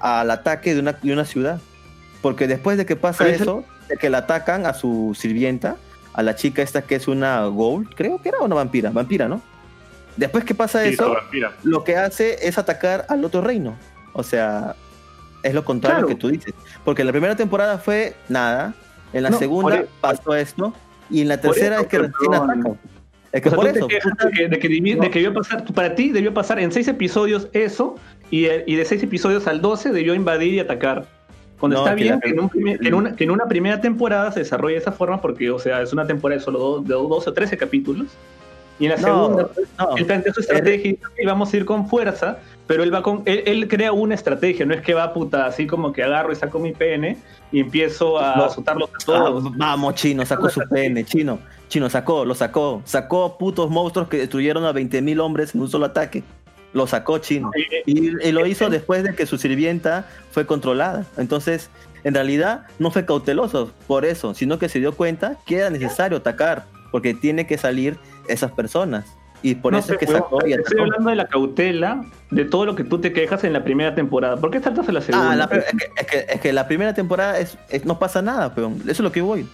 al 0.00 0.30
ataque 0.30 0.72
de 0.72 0.80
una, 0.80 0.92
de 0.94 1.12
una 1.12 1.26
ciudad. 1.26 1.60
Porque 2.22 2.46
después 2.48 2.78
de 2.78 2.86
que 2.86 2.96
pasa 2.96 3.28
eso, 3.28 3.64
de 3.90 3.98
que 3.98 4.08
la 4.08 4.16
atacan 4.18 4.64
a 4.64 4.72
su 4.72 5.14
sirvienta, 5.14 5.76
a 6.14 6.22
la 6.22 6.36
chica 6.36 6.62
esta 6.62 6.80
que 6.80 6.94
es 6.94 7.06
una 7.06 7.44
Gold, 7.44 7.94
creo 7.94 8.22
que 8.22 8.30
era 8.30 8.40
una 8.40 8.54
vampira, 8.54 8.88
vampira, 8.88 9.28
¿no? 9.28 9.42
Después 10.16 10.44
que 10.44 10.54
pasa 10.54 10.82
Sí, 10.84 10.90
eso, 10.90 11.16
lo 11.64 11.82
que 11.84 11.96
hace 11.96 12.46
es 12.46 12.56
atacar 12.58 13.06
al 13.08 13.24
otro 13.24 13.40
reino. 13.40 13.76
O 14.12 14.22
sea, 14.22 14.76
es 15.42 15.54
lo 15.54 15.64
contrario 15.64 15.98
Claro. 15.98 16.08
que 16.08 16.14
tú 16.14 16.28
dices. 16.28 16.54
Porque 16.84 17.02
en 17.02 17.06
la 17.06 17.12
primera 17.12 17.36
temporada 17.36 17.78
fue 17.78 18.14
nada, 18.28 18.74
en 19.12 19.22
la 19.24 19.30
No, 19.30 19.38
segunda 19.38 19.76
e- 19.76 19.86
pasó 20.00 20.34
esto, 20.34 20.72
y 21.10 21.20
en 21.22 21.28
la 21.28 21.40
tercera 21.40 21.76
eso, 21.76 21.82
es 21.82 21.88
que 21.88 21.98
recién 21.98 22.34
atacan. 22.34 22.78
Es 23.32 23.42
que 23.42 23.48
O 23.48 23.50
sea, 23.50 23.56
por 23.56 23.64
te 23.72 23.78
eso, 23.78 23.88
de 23.88 23.98
que, 24.30 24.48
de 24.48 24.58
que 24.60 24.68
debi- 24.68 24.96
no. 24.96 25.02
de 25.02 25.10
que 25.10 25.18
debió 25.20 25.34
pasar, 25.34 25.64
para 25.74 25.94
ti 25.96 26.10
debió 26.12 26.32
pasar 26.32 26.60
en 26.60 26.70
seis 26.70 26.86
episodios 26.86 27.48
eso, 27.52 27.96
y, 28.30 28.44
eh, 28.44 28.62
y 28.68 28.76
de 28.76 28.84
seis 28.84 29.02
episodios 29.02 29.48
al 29.48 29.60
12 29.60 29.90
debió 29.90 30.14
invadir 30.14 30.54
y 30.54 30.60
atacar. 30.60 31.06
Cuando 31.58 31.78
No, 31.78 31.84
está 31.84 31.96
que 31.96 32.02
bien 32.04 32.14
la- 32.14 32.20
que 32.20 32.28
en, 32.30 32.40
un 32.40 32.48
primer- 32.48 32.78
que 32.78 32.88
en 32.88 32.94
una, 32.94 33.16
que 33.16 33.24
en 33.24 33.30
una 33.32 33.46
primera 33.46 33.80
temporada 33.80 34.30
se 34.30 34.38
desarrolle 34.40 34.74
de 34.74 34.80
esa 34.80 34.92
forma, 34.92 35.20
porque, 35.20 35.50
o 35.50 35.58
sea, 35.58 35.82
es 35.82 35.92
una 35.92 36.06
temporada 36.06 36.38
de 36.38 36.44
solo 36.44 36.58
do- 36.60 36.80
de 36.82 36.94
12 36.94 37.30
o 37.30 37.32
13 37.32 37.56
capítulos, 37.56 38.08
y 38.78 38.86
en 38.86 38.90
la 38.90 38.96
No, 38.96 39.02
segunda, 39.04 39.46
pues, 39.48 39.68
no. 39.78 39.96
él 39.96 40.06
plantea 40.06 40.32
su 40.34 40.40
estrategia 40.40 40.90
y 40.90 40.92
dice, 40.94 41.06
"Ok, 41.06 41.12
vamos 41.26 41.52
a 41.52 41.56
ir 41.56 41.64
con 41.64 41.88
fuerza, 41.88 42.38
pero 42.66 42.82
él 42.82 42.92
va 42.92 43.02
con, 43.02 43.22
él, 43.26 43.42
él 43.46 43.68
crea 43.68 43.92
una 43.92 44.14
estrategia, 44.14 44.66
no 44.66 44.74
es 44.74 44.80
que 44.82 44.94
va 44.94 45.12
puta 45.12 45.46
así 45.46 45.66
como 45.66 45.92
que 45.92 46.02
agarro 46.02 46.32
y 46.32 46.36
saco 46.36 46.58
mi 46.58 46.72
pene 46.72 47.18
y 47.52 47.60
empiezo 47.60 48.18
a 48.18 48.36
No. 48.36 48.44
azotarlos 48.44 48.88
a 48.90 48.92
Ah, 48.94 49.04
todos. 49.06 49.56
vamos, 49.56 49.94
chino, 49.94 50.24
sacó 50.26 50.48
su 50.48 50.60
pene, 50.68 51.04
chino. 51.04 51.38
Chino 51.68 51.88
sacó, 51.90 52.24
lo 52.24 52.34
sacó. 52.34 52.82
Sacó 52.84 53.38
putos 53.38 53.70
monstruos 53.70 54.08
que 54.08 54.18
destruyeron 54.18 54.64
a 54.64 54.72
20.000 54.72 55.18
hombres 55.20 55.54
en 55.54 55.60
un 55.62 55.68
solo 55.68 55.86
ataque. 55.86 56.22
Lo 56.72 56.86
sacó 56.86 57.18
chino. 57.18 57.50
Y, 57.86 58.08
y 58.28 58.32
lo 58.32 58.46
hizo 58.46 58.68
después 58.70 59.02
de 59.04 59.14
que 59.14 59.26
su 59.26 59.38
sirvienta 59.38 60.06
fue 60.30 60.46
controlada. 60.46 61.04
Entonces, 61.16 61.70
en 62.02 62.14
realidad, 62.14 62.66
no 62.78 62.90
fue 62.90 63.06
cauteloso 63.06 63.70
por 63.86 64.04
eso, 64.04 64.34
sino 64.34 64.58
que 64.58 64.68
se 64.68 64.78
dio 64.80 64.92
cuenta 64.94 65.36
que 65.46 65.56
era 65.56 65.70
necesario 65.70 66.18
atacar, 66.18 66.64
porque 66.92 67.14
tiene 67.14 67.46
que 67.46 67.56
salir 67.58 67.96
esas 68.28 68.50
personas. 68.52 69.04
Y 69.42 69.56
por 69.56 69.72
No, 69.72 69.78
eso 69.78 69.92
es 69.92 69.98
que 69.98 70.06
sacó 70.06 70.38
y 70.46 70.54
Estoy 70.54 70.80
hablando 70.80 71.10
de 71.10 71.16
la 71.16 71.26
cautela 71.26 72.02
de 72.30 72.46
todo 72.46 72.64
lo 72.64 72.74
que 72.74 72.82
tú 72.84 72.98
te 73.00 73.12
quejas 73.12 73.44
en 73.44 73.52
la 73.52 73.62
primera 73.62 73.94
temporada. 73.94 74.38
¿Por 74.38 74.50
qué 74.50 74.58
saltas 74.60 74.88
a 74.88 74.92
la 74.92 75.02
segunda? 75.02 75.32
Ah, 75.32 75.36
la- 75.36 75.44
es, 75.44 75.50
que, 75.50 75.84
es, 76.00 76.06
que, 76.06 76.32
es 76.34 76.40
que 76.40 76.52
la 76.54 76.66
primera 76.66 76.94
temporada 76.94 77.38
es, 77.38 77.58
es- 77.68 77.84
no 77.84 77.98
pasa 77.98 78.22
nada, 78.22 78.54
pero 78.54 78.72
eso 78.82 78.90
es 78.90 79.00
lo 79.00 79.12
que 79.12 79.20
voy. 79.20 79.46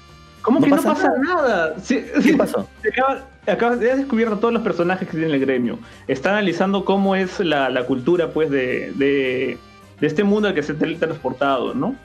¿Cómo 0.43 0.61
no 0.61 0.65
que 0.65 0.71
no 0.71 0.83
pasa 0.83 1.13
nada? 1.23 1.75
Sí, 1.83 2.05
¿Qué 2.15 2.23
sí, 2.23 2.33
pasó? 2.35 2.67
te 2.83 2.89
acabas, 2.91 3.23
acabas- 3.47 3.81
ya 3.81 3.93
has 3.93 3.99
descubierto 3.99 4.39
todos 4.39 4.55
los 4.55 4.63
personajes 4.63 5.09
que 5.09 5.17
tiene 5.19 5.35
el 5.35 5.41
gremio. 5.41 5.79
Está 6.07 6.31
analizando 6.31 6.85
cómo 6.85 7.17
es 7.17 7.41
la, 7.41 7.69
la 7.69 7.85
cultura, 7.85 8.29
pues, 8.29 8.49
de, 8.49 8.93
de, 8.95 9.59
de 10.01 10.07
este 10.07 10.23
mundo 10.23 10.47
al 10.49 10.55
que 10.55 10.63
se 10.63 10.73
ha 10.73 10.77
transportado, 10.79 11.75
¿no? 11.75 11.97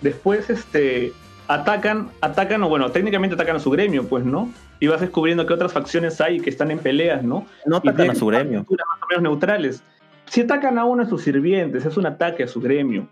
Después, 0.00 0.48
este, 0.48 1.12
atacan, 1.54 2.08
atacan, 2.20 2.62
o 2.62 2.68
bueno, 2.68 2.90
técnicamente 2.90 3.34
atacan 3.34 3.56
a 3.56 3.60
su 3.60 3.70
gremio, 3.70 4.06
pues, 4.08 4.24
¿no? 4.24 4.50
Y 4.80 4.86
vas 4.86 5.00
descubriendo 5.00 5.46
que 5.46 5.52
otras 5.54 5.72
facciones 5.72 6.20
hay 6.20 6.40
que 6.40 6.50
están 6.50 6.70
en 6.70 6.78
peleas, 6.78 7.22
¿no? 7.22 7.46
No 7.66 7.76
atacan 7.76 8.10
a 8.10 8.14
su 8.14 8.26
gremio. 8.26 8.60
más 8.68 8.68
o 9.02 9.06
menos 9.10 9.22
neutrales. 9.22 9.82
Si 10.26 10.40
atacan 10.42 10.78
a 10.78 10.84
uno 10.84 11.04
de 11.04 11.10
sus 11.10 11.22
sirvientes, 11.22 11.84
es 11.84 11.96
un 11.96 12.06
ataque 12.06 12.44
a 12.44 12.48
su 12.48 12.60
gremio. 12.60 13.06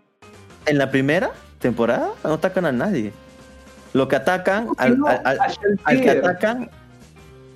En 0.65 0.77
la 0.77 0.89
primera 0.91 1.31
temporada 1.59 2.09
no 2.23 2.33
atacan 2.33 2.65
a 2.65 2.71
nadie. 2.71 3.11
Lo 3.93 4.07
que 4.07 4.15
atacan, 4.15 4.69
al, 4.77 4.97
No, 4.97 5.07
al- 5.07 5.21
al- 5.25 5.39
a 5.39 5.47
al 5.83 6.01
que 6.01 6.09
atacan, 6.09 6.69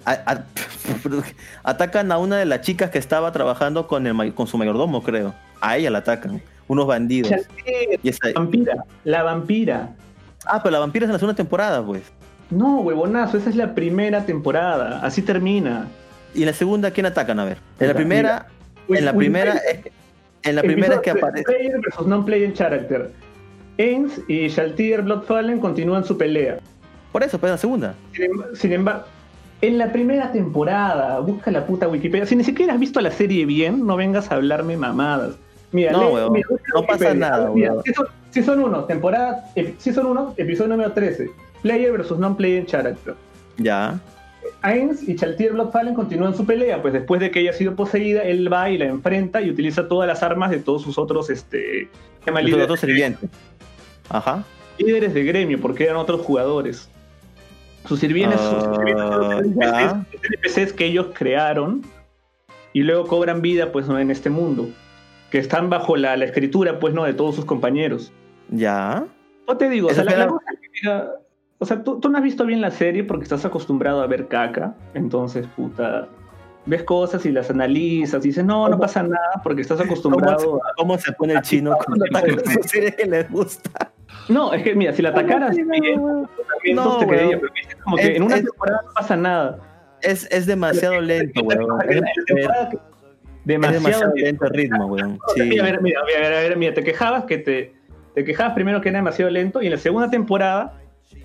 a- 0.05 0.11
a- 0.11 0.43
atacan 1.63 2.11
a 2.11 2.17
una 2.17 2.37
de 2.37 2.45
las 2.45 2.61
chicas 2.61 2.89
que 2.91 2.97
estaba 2.99 3.31
trabajando 3.31 3.87
con, 3.87 4.05
el, 4.05 4.13
may- 4.13 4.31
con 4.31 4.45
su 4.47 4.57
mayordomo, 4.57 5.01
creo. 5.01 5.33
A 5.61 5.77
ella 5.77 5.89
la 5.89 5.99
atacan. 5.99 6.41
Unos 6.67 6.87
bandidos. 6.87 7.31
Shaltier, 7.31 7.99
Y 8.03 8.09
esa- 8.09 8.31
vampira, 8.35 8.75
la 9.03 9.23
vampira. 9.23 9.89
Ah, 10.45 10.61
pero 10.63 10.73
la 10.73 10.79
vampira 10.79 11.05
es 11.05 11.09
en 11.09 11.13
la 11.13 11.19
segunda 11.19 11.35
temporada, 11.35 11.83
pues. 11.85 12.01
No, 12.51 12.79
huevonazo, 12.81 13.37
esa 13.37 13.49
es 13.49 13.55
la 13.55 13.73
primera 13.73 14.25
temporada. 14.25 14.99
Así 15.03 15.21
termina. 15.21 15.87
Y 16.33 16.41
en 16.41 16.47
la 16.47 16.53
segunda, 16.53 16.91
¿quién 16.91 17.05
atacan? 17.05 17.39
A 17.39 17.45
ver. 17.45 17.57
En 17.79 17.87
la 17.87 17.93
primera, 17.95 18.47
Pues, 18.87 18.99
en 18.99 19.05
la 19.05 19.13
primera, 19.13 19.53
es 19.55 19.77
que- 19.83 19.91
en 20.43 20.55
la 20.55 20.61
primera 20.61 20.95
es 20.95 21.01
que 21.01 21.11
aparece. 21.11 21.43
Player 21.43 21.79
versus 21.83 22.05
non-player 22.05 22.53
character. 22.53 23.11
Ains 23.79 24.21
y 24.27 24.47
Shaltier 24.47 25.01
Bloodfallen 25.01 25.59
continúan 25.59 26.05
su 26.05 26.17
pelea. 26.17 26.59
Por 27.11 27.23
eso, 27.23 27.39
pues 27.39 27.49
en 27.49 27.53
la 27.53 27.57
segunda. 27.57 27.95
Sin, 28.13 28.23
em- 28.25 28.43
sin 28.53 28.73
embargo, 28.73 29.03
en 29.61 29.77
la 29.77 29.91
primera 29.91 30.31
temporada, 30.31 31.19
busca 31.19 31.49
la 31.49 31.65
puta 31.65 31.87
Wikipedia. 31.87 32.25
Si 32.25 32.35
ni 32.35 32.43
siquiera 32.43 32.73
has 32.73 32.79
visto 32.79 33.01
la 33.01 33.09
serie 33.11 33.45
bien, 33.45 33.85
no 33.87 33.95
vengas 33.95 34.31
a 34.31 34.35
hablarme 34.35 34.77
mamadas. 34.77 35.35
Mira, 35.75 35.91
No, 35.91 36.07
lee- 36.07 36.13
huevón, 36.13 36.31
mira, 36.33 36.47
busca 36.49 36.67
no 36.73 36.85
pasa 36.85 37.13
nada, 37.13 37.51
Mira, 37.53 37.73
season- 37.83 38.07
Season 38.31 38.59
1, 38.63 38.83
temporada. 38.85 39.45
Season 39.77 40.05
1, 40.05 40.33
episodio 40.37 40.69
número 40.69 40.91
13. 40.93 41.29
Player 41.61 41.91
versus 41.91 42.17
non-player 42.17 42.65
character. 42.65 43.13
Ya. 43.57 43.99
Ains 44.61 45.07
y 45.07 45.15
Chaltier 45.15 45.51
Bloodfallen 45.53 45.93
continúan 45.95 46.35
su 46.35 46.45
pelea, 46.45 46.81
pues 46.81 46.93
después 46.93 47.19
de 47.21 47.29
que 47.31 47.39
ella 47.41 47.49
ha 47.51 47.53
sido 47.53 47.75
poseída, 47.75 48.23
él 48.23 48.51
va 48.51 48.69
y 48.69 48.77
la 48.77 48.85
enfrenta 48.85 49.41
y 49.41 49.49
utiliza 49.49 49.87
todas 49.87 50.07
las 50.07 50.23
armas 50.23 50.51
de 50.51 50.59
todos 50.59 50.81
sus 50.83 50.97
otros 50.97 51.29
este, 51.29 51.89
llama 52.25 52.39
Los 52.41 52.45
líderes, 52.49 52.63
otros 52.65 52.79
sirvientes. 52.79 53.29
Ajá. 54.09 54.43
líderes 54.77 55.13
de 55.13 55.23
gremio, 55.23 55.59
porque 55.61 55.83
eran 55.85 55.95
otros 55.97 56.21
jugadores. 56.21 56.89
Sus 57.87 57.99
sirvientes, 57.99 58.39
sus 58.39 58.63
Ah, 58.63 58.73
sirvientes 58.75 59.05
son 59.07 59.19
los. 59.21 59.41
NPCs, 59.45 59.95
NPCs 60.23 60.73
que 60.73 60.85
ellos 60.85 61.07
crearon 61.13 61.81
y 62.73 62.81
luego 62.83 63.07
cobran 63.07 63.41
vida 63.41 63.71
pues 63.71 63.87
en 63.87 64.11
este 64.11 64.29
mundo, 64.29 64.67
que 65.35 65.41
están 65.41 65.69
bajo 65.69 65.97
la, 65.97 66.15
la 66.15 66.23
escritura 66.23 66.79
pues 66.79 66.93
no 66.93 67.03
de 67.03 67.13
todos 67.13 67.35
sus 67.35 67.43
compañeros. 67.43 68.13
Ya. 68.49 69.05
O 69.47 69.57
te 69.57 69.67
digo, 69.69 69.89
o 69.89 69.93
sea, 69.93 70.05
la- 70.05 70.11
la 70.11 70.17
la- 70.19 70.27
cosa 70.27 70.45
es 70.53 70.59
que, 70.61 70.67
mira, 70.81 71.11
o 71.57 71.65
sea, 71.65 71.83
tú, 71.83 71.99
tú 71.99 72.07
no 72.09 72.17
has 72.19 72.23
visto 72.23 72.45
bien 72.45 72.61
la 72.61 72.71
serie 72.71 73.03
porque 73.03 73.23
estás 73.23 73.43
acostumbrado 73.43 74.01
a 74.01 74.07
ver 74.07 74.29
caca, 74.29 74.75
entonces, 74.93 75.45
puta, 75.57 76.07
ves 76.65 76.83
cosas 76.83 77.25
y 77.25 77.33
las 77.33 77.49
analizas 77.49 78.23
y 78.23 78.29
dices, 78.29 78.45
no, 78.45 78.69
no 78.69 78.79
pasa 78.79 79.03
nada 79.03 79.41
porque 79.43 79.61
estás 79.61 79.75
¿Cómo 79.77 79.87
se, 79.87 79.91
acostumbrado 79.91 80.55
a... 80.63 80.73
cómo 80.77 80.97
se 80.97 81.11
pone 81.11 81.33
el 81.33 81.41
chino 81.49 81.77
cuando 81.85 82.05
su 82.53 82.63
serie 82.69 82.95
que 82.95 83.05
les 83.05 83.29
gusta? 83.29 83.91
No, 84.29 84.53
es 84.53 84.63
que 84.63 84.73
mira, 84.73 84.93
si 84.93 85.01
la 85.01 85.09
atacaras 85.09 85.53
bien, 85.53 85.67
también 85.67 86.75
No, 86.77 86.97
te 86.97 87.05
weón. 87.05 87.29
pero 87.41 87.51
es 87.69 87.75
como 87.83 87.97
que 87.97 88.03
Es- 88.03 88.15
en 88.15 88.23
una 88.23 88.35
es- 88.37 88.45
temporada 88.45 88.81
no 88.85 88.93
pasa 88.93 89.17
nada. 89.17 89.59
Es, 90.01 90.31
es 90.31 90.45
demasiado 90.45 91.01
lento, 91.01 91.41
weón. 91.43 91.81
En 91.89 91.89
Es, 91.89 92.01
la 92.01 92.23
temporada 92.25 92.69
que- 92.69 92.77
es 92.77 92.81
demasiado, 93.45 93.83
demasiado 93.83 94.13
lento. 94.15 94.45
el 94.45 94.51
ritmo, 94.53 94.85
weón. 94.87 95.19
Sí. 95.35 95.41
Mira, 95.43 95.77
mira, 95.81 95.99
a 96.01 96.05
ver, 96.05 96.33
a 96.33 96.39
ver, 96.41 96.57
mira, 96.57 96.73
te 96.73 96.83
quejabas 96.83 97.25
que 97.25 97.37
te, 97.37 97.73
te 98.13 98.23
quejabas 98.25 98.53
primero 98.53 98.81
que 98.81 98.89
era 98.89 98.97
demasiado 98.99 99.31
lento 99.31 99.61
y 99.61 99.67
en 99.67 99.71
la 99.73 99.77
segunda 99.77 100.09
temporada 100.09 100.73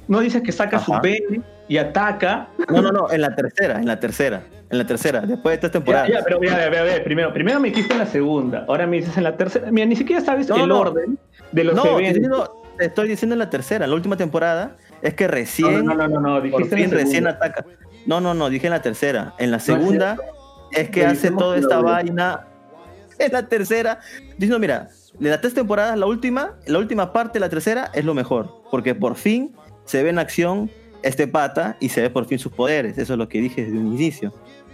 no 0.09 0.21
dices 0.21 0.43
que 0.43 0.53
saca 0.53 0.79
su 0.79 0.93
Ajá. 0.93 1.03
pene 1.03 1.41
y 1.69 1.79
ataca. 1.79 2.49
No, 2.69 2.83
no, 2.83 2.91
no, 2.93 3.11
en 3.11 3.21
la 3.21 3.35
tercera, 3.35 3.79
en 3.79 3.87
la 3.87 3.99
tercera, 4.01 4.43
en 4.71 4.79
la 4.79 4.87
tercera, 4.87 5.21
después 5.21 5.55
de 5.55 5.59
tres 5.59 5.73
temporadas. 5.73 6.09
Ya, 6.09 6.19
ya, 6.19 6.25
pero 6.25 6.41
mira, 6.41 6.55
a 6.55 6.69
ver, 6.69 6.79
a 6.79 6.83
ver, 6.83 7.05
primero, 7.05 7.33
primero 7.33 7.61
me 7.61 7.69
dijiste 7.69 7.93
en 7.93 7.99
la 8.01 8.07
segunda, 8.07 8.65
ahora 8.69 8.87
me 8.87 8.97
dices 8.99 9.17
en 9.17 9.25
la 9.25 9.37
tercera. 9.37 9.71
Mira, 9.71 9.87
ni 9.87 9.97
siquiera 9.97 10.21
sabes 10.21 10.49
No, 10.49 10.57
el 10.57 10.69
no. 10.69 10.81
orden 10.81 11.19
de 11.53 11.65
los 11.65 11.75
no, 11.75 11.85
eventos. 11.85 12.15
diciendo, 12.15 12.63
te 12.77 12.85
estoy 12.87 13.09
diciendo 13.09 13.35
en 13.35 13.39
la 13.39 13.51
tercera, 13.51 13.87
la 13.87 13.95
última 13.95 14.17
temporada, 14.17 14.77
es 15.01 15.15
que 15.15 15.29
recién, 15.29 15.85
No, 15.87 15.95
no, 15.95 16.09
no, 16.09 16.09
no, 16.09 16.21
no, 16.21 16.41
dijiste 16.41 16.83
en 16.83 16.91
la 16.91 16.97
recién 16.97 17.27
ataca. 17.27 17.65
No, 18.07 18.21
no, 18.21 18.35
no, 18.35 18.49
dije 18.51 18.67
en 18.67 18.73
la 18.73 18.83
tercera. 18.83 19.35
En 19.39 19.51
la 19.51 19.61
segunda 19.61 20.17
es 20.73 20.91
que 20.91 21.05
hace 21.07 21.31
toda 21.31 21.57
esta 21.57 21.77
veo. 21.77 21.85
vaina. 21.85 22.47
En 23.19 23.33
la 23.33 23.47
tercera, 23.47 24.01
diciendo, 24.39 24.59
mira, 24.59 24.89
de 25.19 25.29
las 25.29 25.41
tres 25.43 25.53
temporadas, 25.53 25.99
la 25.99 26.07
última, 26.07 26.55
la 26.67 26.79
última 26.79 27.13
parte 27.13 27.35
de 27.35 27.41
la 27.41 27.49
tercera 27.51 27.91
es 27.93 28.05
lo 28.05 28.15
mejor, 28.15 28.63
porque 28.71 28.95
por 28.95 29.15
fin 29.17 29.53
se 29.85 30.03
ve 30.03 30.09
en 30.11 30.19
acción 30.19 30.71
este 31.03 31.27
pata 31.27 31.77
y 31.81 31.91
se 31.91 32.01
ve 32.01 32.11
por 32.11 32.25
fin 32.25 32.39
sus 32.39 32.53
poderes. 32.53 32.97
Eso 32.97 33.13
es 33.15 33.19
lo 33.19 33.29
que 33.29 33.41
dije 33.41 33.65
desde 33.65 33.77
un 33.79 33.89
inicio. 33.89 34.33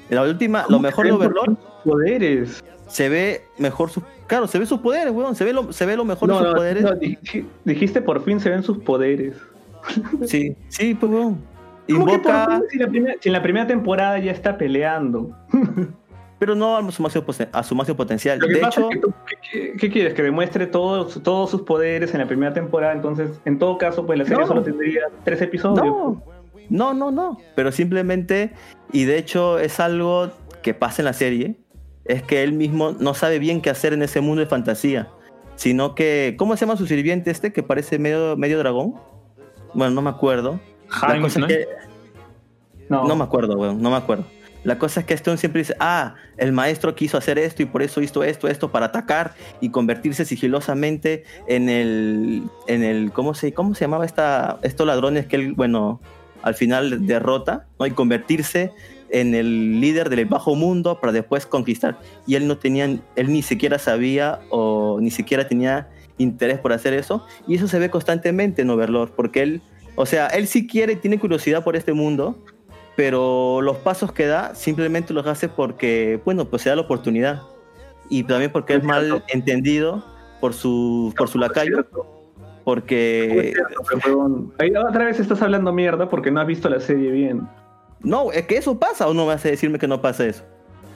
En 0.08 0.16
la 0.16 0.22
última, 0.22 0.60
lo 0.62 0.66
¿Cómo 0.68 0.80
mejor 0.80 1.06
de 1.06 1.12
Overlord 1.12 1.56
poderes. 1.84 2.62
se 2.86 3.08
ve 3.08 3.42
mejor 3.58 3.90
sus. 3.90 4.04
Claro, 4.28 4.46
se 4.46 4.58
ve 4.60 4.66
sus 4.66 4.78
poderes, 4.80 5.12
weón. 5.12 5.34
Se 5.34 5.44
ve 5.44 5.52
lo, 5.52 5.72
se 5.72 5.84
ve 5.86 5.96
lo 5.96 6.04
mejor 6.04 6.28
de 6.28 6.34
No, 6.34 6.38
sus 6.40 6.48
no, 6.48 6.54
poderes. 6.54 6.82
no, 6.84 6.90
dij- 6.90 7.44
dijiste 7.64 8.00
por 8.00 8.22
fin 8.24 8.38
se 8.38 8.50
ven 8.50 8.62
sus 8.62 8.78
poderes. 8.78 9.34
Sí, 10.26 10.56
sí, 10.68 10.94
pues 10.94 11.10
weón. 11.10 11.40
¿Cómo 11.88 12.06
que 12.06 12.18
por 12.18 12.30
Invoca, 12.32 12.60
si, 12.70 12.78
la 12.78 12.88
primera, 12.88 13.14
si 13.20 13.28
en 13.28 13.32
la 13.32 13.42
primera 13.42 13.66
temporada 13.66 14.18
ya 14.18 14.32
está 14.32 14.56
peleando? 14.58 15.30
pero 16.38 16.54
no 16.54 16.76
a 16.76 16.90
su 16.92 17.02
máximo, 17.02 17.24
poten- 17.24 17.48
a 17.52 17.62
su 17.62 17.74
máximo 17.74 17.96
potencial. 17.96 18.38
Lo 18.38 18.46
que 18.46 18.54
De 18.54 18.60
pasa 18.60 18.80
hecho, 18.80 18.90
es 18.90 18.94
que 18.96 19.00
tú, 19.00 19.14
¿qué, 19.26 19.36
qué- 19.50 19.72
qué 19.78 19.90
quieres? 19.90 20.14
Que 20.14 20.22
demuestre 20.22 20.66
todos, 20.66 21.22
todos 21.22 21.50
sus 21.50 21.62
poderes 21.62 22.12
en 22.14 22.20
la 22.20 22.26
primera 22.26 22.52
temporada. 22.52 22.92
Entonces, 22.92 23.30
en 23.44 23.58
todo 23.58 23.78
caso, 23.78 24.04
pues 24.04 24.18
la 24.18 24.24
serie 24.24 24.40
No. 24.40 24.46
solo 24.46 24.62
tendría 24.62 25.02
tres 25.24 25.40
episodios. 25.40 25.84
no, 25.86 26.22
no, 26.68 26.92
no, 26.94 27.10
no. 27.10 27.38
Pero 27.54 27.72
simplemente, 27.72 28.52
y 28.92 29.04
de 29.04 29.16
hecho 29.18 29.58
es 29.58 29.78
algo 29.80 30.30
que 30.62 30.74
pasa 30.74 31.00
en 31.02 31.06
la 31.06 31.12
serie, 31.12 31.56
es 32.04 32.22
que 32.22 32.42
él 32.42 32.52
mismo 32.52 32.92
no 32.98 33.14
sabe 33.14 33.38
bien 33.38 33.60
qué 33.62 33.70
hacer 33.70 33.92
en 33.92 34.02
ese 34.02 34.20
mundo 34.20 34.40
de 34.40 34.46
fantasía. 34.46 35.08
Sino 35.54 35.94
que, 35.94 36.34
¿cómo 36.38 36.54
se 36.56 36.66
llama 36.66 36.76
su 36.76 36.86
sirviente 36.86 37.30
este 37.30 37.50
que 37.52 37.62
parece 37.62 37.98
medio, 37.98 38.36
medio 38.36 38.58
dragón? 38.58 38.94
Bueno, 39.72 39.94
no 39.94 40.02
me 40.02 40.10
acuerdo. 40.10 40.60
La 40.90 41.20
cosa 41.20 41.40
¿no? 41.40 41.46
es 41.46 41.52
que, 41.52 41.68
No, 42.88 43.06
No 43.06 43.16
me 43.16 43.24
acuerdo, 43.24 43.56
weón, 43.56 43.80
no 43.80 43.90
me 43.90 43.96
acuerdo. 43.96 44.24
La 44.64 44.78
cosa 44.78 45.00
es 45.00 45.06
que 45.06 45.14
Stone 45.14 45.36
siempre 45.36 45.60
dice, 45.60 45.76
ah, 45.78 46.16
el 46.36 46.52
maestro 46.52 46.96
quiso 46.96 47.16
hacer 47.16 47.38
esto 47.38 47.62
y 47.62 47.66
por 47.66 47.82
eso 47.82 48.00
hizo 48.00 48.24
esto, 48.24 48.48
esto, 48.48 48.72
para 48.72 48.86
atacar 48.86 49.34
y 49.60 49.70
convertirse 49.70 50.24
sigilosamente 50.24 51.22
en 51.46 51.68
el, 51.68 52.42
en 52.66 52.82
el, 52.82 53.12
¿cómo 53.12 53.34
se, 53.34 53.52
cómo 53.52 53.76
se 53.76 53.84
llamaba 53.84 54.04
esta, 54.04 54.58
estos 54.62 54.84
ladrones 54.84 55.26
que 55.26 55.36
él, 55.36 55.52
bueno, 55.52 56.00
al 56.42 56.54
final 56.54 57.06
derrota, 57.06 57.66
¿no? 57.78 57.86
Y 57.86 57.92
convertirse 57.92 58.72
en 59.10 59.34
el 59.34 59.80
líder 59.80 60.10
del 60.10 60.26
bajo 60.26 60.54
mundo 60.54 61.00
para 61.00 61.12
después 61.12 61.46
conquistar. 61.46 61.98
Y 62.26 62.34
él 62.34 62.46
no 62.46 62.58
tenía, 62.58 62.84
él 62.84 63.32
ni 63.32 63.42
siquiera 63.42 63.78
sabía 63.78 64.40
o 64.50 64.98
ni 65.00 65.10
siquiera 65.10 65.46
tenía 65.46 65.88
interés 66.18 66.58
por 66.58 66.72
hacer 66.72 66.92
eso. 66.92 67.24
Y 67.46 67.54
eso 67.56 67.68
se 67.68 67.78
ve 67.78 67.90
constantemente 67.90 68.62
en 68.62 68.70
Overlord, 68.70 69.10
porque 69.10 69.42
él, 69.42 69.62
o 69.96 70.06
sea, 70.06 70.28
él 70.28 70.46
sí 70.46 70.66
quiere 70.66 70.94
y 70.94 70.96
tiene 70.96 71.18
curiosidad 71.18 71.64
por 71.64 71.76
este 71.76 71.92
mundo, 71.92 72.36
pero 72.96 73.60
los 73.62 73.76
pasos 73.78 74.12
que 74.12 74.26
da 74.26 74.54
simplemente 74.54 75.12
los 75.12 75.26
hace 75.26 75.48
porque, 75.48 76.20
bueno, 76.24 76.44
pues 76.46 76.62
se 76.62 76.68
da 76.68 76.76
la 76.76 76.82
oportunidad. 76.82 77.42
Y 78.08 78.22
también 78.22 78.52
porque 78.52 78.74
es 78.74 78.84
mal 78.84 79.24
entendido 79.28 80.04
por 80.40 80.54
su, 80.54 81.12
por 81.16 81.28
su 81.28 81.38
lacayo, 81.38 81.86
porque... 82.62 83.54
Ahí 84.58 84.72
otra 84.76 85.06
vez 85.06 85.18
estás 85.18 85.42
hablando 85.42 85.72
mierda 85.72 86.08
porque 86.08 86.30
no 86.30 86.40
has 86.40 86.46
visto 86.46 86.68
la 86.68 86.78
serie 86.78 87.10
bien. 87.10 87.48
No, 88.00 88.30
es 88.30 88.46
que 88.46 88.56
eso 88.56 88.78
pasa 88.78 89.08
o 89.08 89.14
no 89.14 89.26
vas 89.26 89.44
a 89.44 89.48
decirme 89.48 89.78
que 89.78 89.88
no 89.88 90.00
pasa 90.00 90.26
eso. 90.26 90.44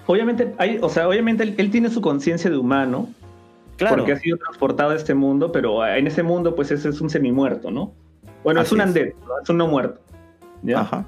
Obviamente, 0.07 0.53
hay, 0.59 0.79
o 0.81 0.89
sea, 0.89 1.09
obviamente 1.09 1.43
él, 1.43 1.55
él 1.59 1.71
tiene 1.71 1.89
su 1.89 2.01
conciencia 2.01 2.51
de 2.51 2.57
humano 2.57 3.09
Claro. 3.81 3.97
porque 3.97 4.13
ha 4.13 4.19
sido 4.19 4.37
transportado 4.37 4.91
a 4.91 4.95
este 4.95 5.15
mundo, 5.15 5.53
pero 5.53 5.87
en 5.87 6.07
ese 6.07 6.23
mundo, 6.23 6.55
pues 6.55 6.71
ese 6.71 6.91
es 6.91 7.01
un 7.01 7.09
semi-muerto, 7.09 7.71
¿no? 7.71 7.95
Bueno, 8.45 8.61
es 8.63 8.73
un 8.73 8.81
es. 8.81 8.87
undead, 8.89 9.09
¿no? 9.27 9.41
es 9.43 9.49
un 9.49 9.57
no 9.59 9.67
muerto. 9.67 10.01
¿ya? 10.63 10.81
Ajá. 10.81 11.05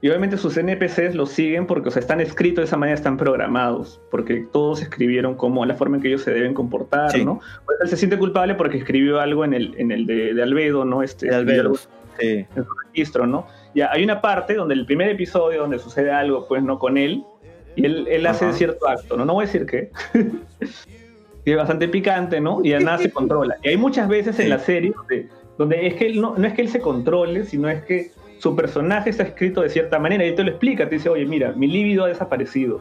Y 0.00 0.08
obviamente 0.08 0.36
sus 0.36 0.56
NPCs 0.56 1.14
los 1.16 1.30
siguen 1.30 1.66
porque, 1.66 1.88
o 1.88 1.90
sea, 1.90 1.98
están 2.00 2.20
escritos 2.20 2.62
de 2.62 2.66
esa 2.66 2.76
manera, 2.76 2.94
están 2.96 3.16
programados, 3.16 4.00
porque 4.12 4.46
todos 4.52 4.80
escribieron 4.80 5.34
como 5.34 5.66
la 5.66 5.74
forma 5.74 5.96
en 5.96 6.02
que 6.02 6.08
ellos 6.08 6.22
se 6.22 6.30
deben 6.32 6.54
comportar, 6.54 7.10
Sí. 7.10 7.24
¿no? 7.24 7.40
Pues 7.66 7.78
él 7.82 7.88
se 7.88 7.96
siente 7.96 8.16
culpable 8.16 8.54
porque 8.54 8.78
escribió 8.78 9.20
algo 9.20 9.44
en 9.44 9.54
el, 9.54 9.74
en 9.76 9.90
el 9.90 10.06
de, 10.06 10.34
de 10.34 10.42
Albedo, 10.42 10.84
¿no? 10.84 11.02
Este, 11.02 11.26
De 11.26 11.34
Alberos. 11.34 11.88
Sí. 12.20 12.46
en 12.56 12.64
su 12.64 12.70
registro, 12.86 13.26
¿no? 13.26 13.46
Ya 13.74 13.90
hay 13.92 14.02
una 14.04 14.20
parte 14.20 14.54
donde 14.54 14.74
el 14.74 14.86
primer 14.86 15.08
episodio 15.08 15.60
donde 15.62 15.78
sucede 15.80 16.10
algo, 16.12 16.46
pues 16.48 16.62
no 16.62 16.78
con 16.78 16.96
él, 16.96 17.24
y 17.76 17.84
él, 17.84 18.06
él 18.08 18.26
hace 18.26 18.52
cierto 18.52 18.88
acto, 18.88 19.16
¿no? 19.16 19.24
No 19.24 19.34
voy 19.34 19.44
a 19.44 19.46
decir 19.46 19.66
qué. 19.66 19.90
que 21.44 21.50
es 21.52 21.56
bastante 21.56 21.88
picante, 21.88 22.40
¿no? 22.40 22.60
Y 22.62 22.70
de 22.70 22.80
nada 22.80 22.98
se 22.98 23.10
controla. 23.10 23.56
Y 23.62 23.68
hay 23.68 23.76
muchas 23.76 24.08
veces 24.08 24.36
en 24.38 24.44
Sí. 24.46 24.50
la 24.50 24.58
serie 24.58 24.92
donde, 24.96 25.28
donde 25.58 25.86
es 25.86 25.94
que 25.94 26.06
él 26.06 26.20
no, 26.20 26.34
no 26.36 26.46
es 26.46 26.54
que 26.54 26.62
él 26.62 26.68
se 26.68 26.80
controle, 26.80 27.44
sino 27.44 27.68
es 27.68 27.82
que 27.82 28.12
su 28.38 28.54
personaje 28.54 29.10
está 29.10 29.24
escrito 29.24 29.60
de 29.62 29.68
cierta 29.68 29.98
manera 29.98 30.24
y 30.24 30.28
él 30.28 30.34
te 30.36 30.44
lo 30.44 30.50
explica, 30.50 30.88
te 30.88 30.94
dice, 30.94 31.08
oye, 31.08 31.26
mira, 31.26 31.52
mi 31.52 31.66
líbido 31.66 32.04
ha 32.04 32.08
desaparecido. 32.08 32.80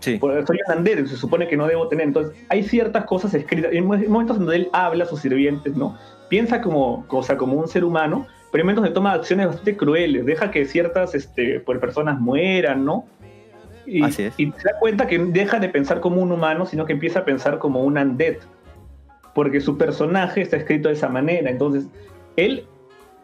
Sí. 0.00 0.18
Por- 0.18 0.46
Soy 0.46 0.58
un 0.66 0.72
andero, 0.72 1.06
se 1.06 1.16
supone 1.16 1.48
que 1.48 1.56
no 1.56 1.66
debo 1.66 1.88
tener. 1.88 2.06
Entonces, 2.06 2.36
hay 2.50 2.62
ciertas 2.62 3.04
cosas 3.06 3.34
escritas. 3.34 3.72
Hay 3.72 3.80
mo- 3.80 3.96
momentos 4.08 4.38
donde 4.38 4.54
él 4.56 4.68
habla 4.72 5.04
a 5.04 5.06
sus 5.08 5.20
sirvientes, 5.20 5.74
¿no? 5.76 5.96
Piensa 6.28 6.60
como, 6.60 7.04
o 7.08 7.22
sea, 7.22 7.36
como 7.38 7.54
un 7.54 7.66
ser 7.66 7.82
humano, 7.84 8.26
pero 8.52 8.60
hay 8.62 8.64
momentos 8.66 8.82
donde 8.84 8.94
toma 8.94 9.12
acciones 9.12 9.46
bastante 9.46 9.76
crueles. 9.76 10.24
Deja 10.26 10.50
que 10.50 10.66
ciertas 10.66 11.14
este, 11.14 11.60
pues, 11.60 11.78
personas 11.78 12.20
mueran, 12.20 12.84
¿no? 12.84 13.06
Y, 13.86 14.04
Así 14.04 14.24
es. 14.24 14.34
y 14.38 14.52
se 14.52 14.68
da 14.70 14.78
cuenta 14.78 15.06
que 15.06 15.18
deja 15.18 15.58
de 15.58 15.70
pensar 15.70 16.00
como 16.00 16.20
un 16.20 16.30
humano, 16.30 16.66
sino 16.66 16.84
que 16.84 16.92
empieza 16.92 17.20
a 17.20 17.24
pensar 17.24 17.58
como 17.58 17.82
un 17.82 17.96
undead. 17.96 18.36
Porque 19.34 19.60
su 19.60 19.78
personaje 19.78 20.42
está 20.42 20.56
escrito 20.58 20.88
de 20.88 20.94
esa 20.94 21.08
manera. 21.08 21.50
Entonces, 21.50 21.86
él 22.44 22.66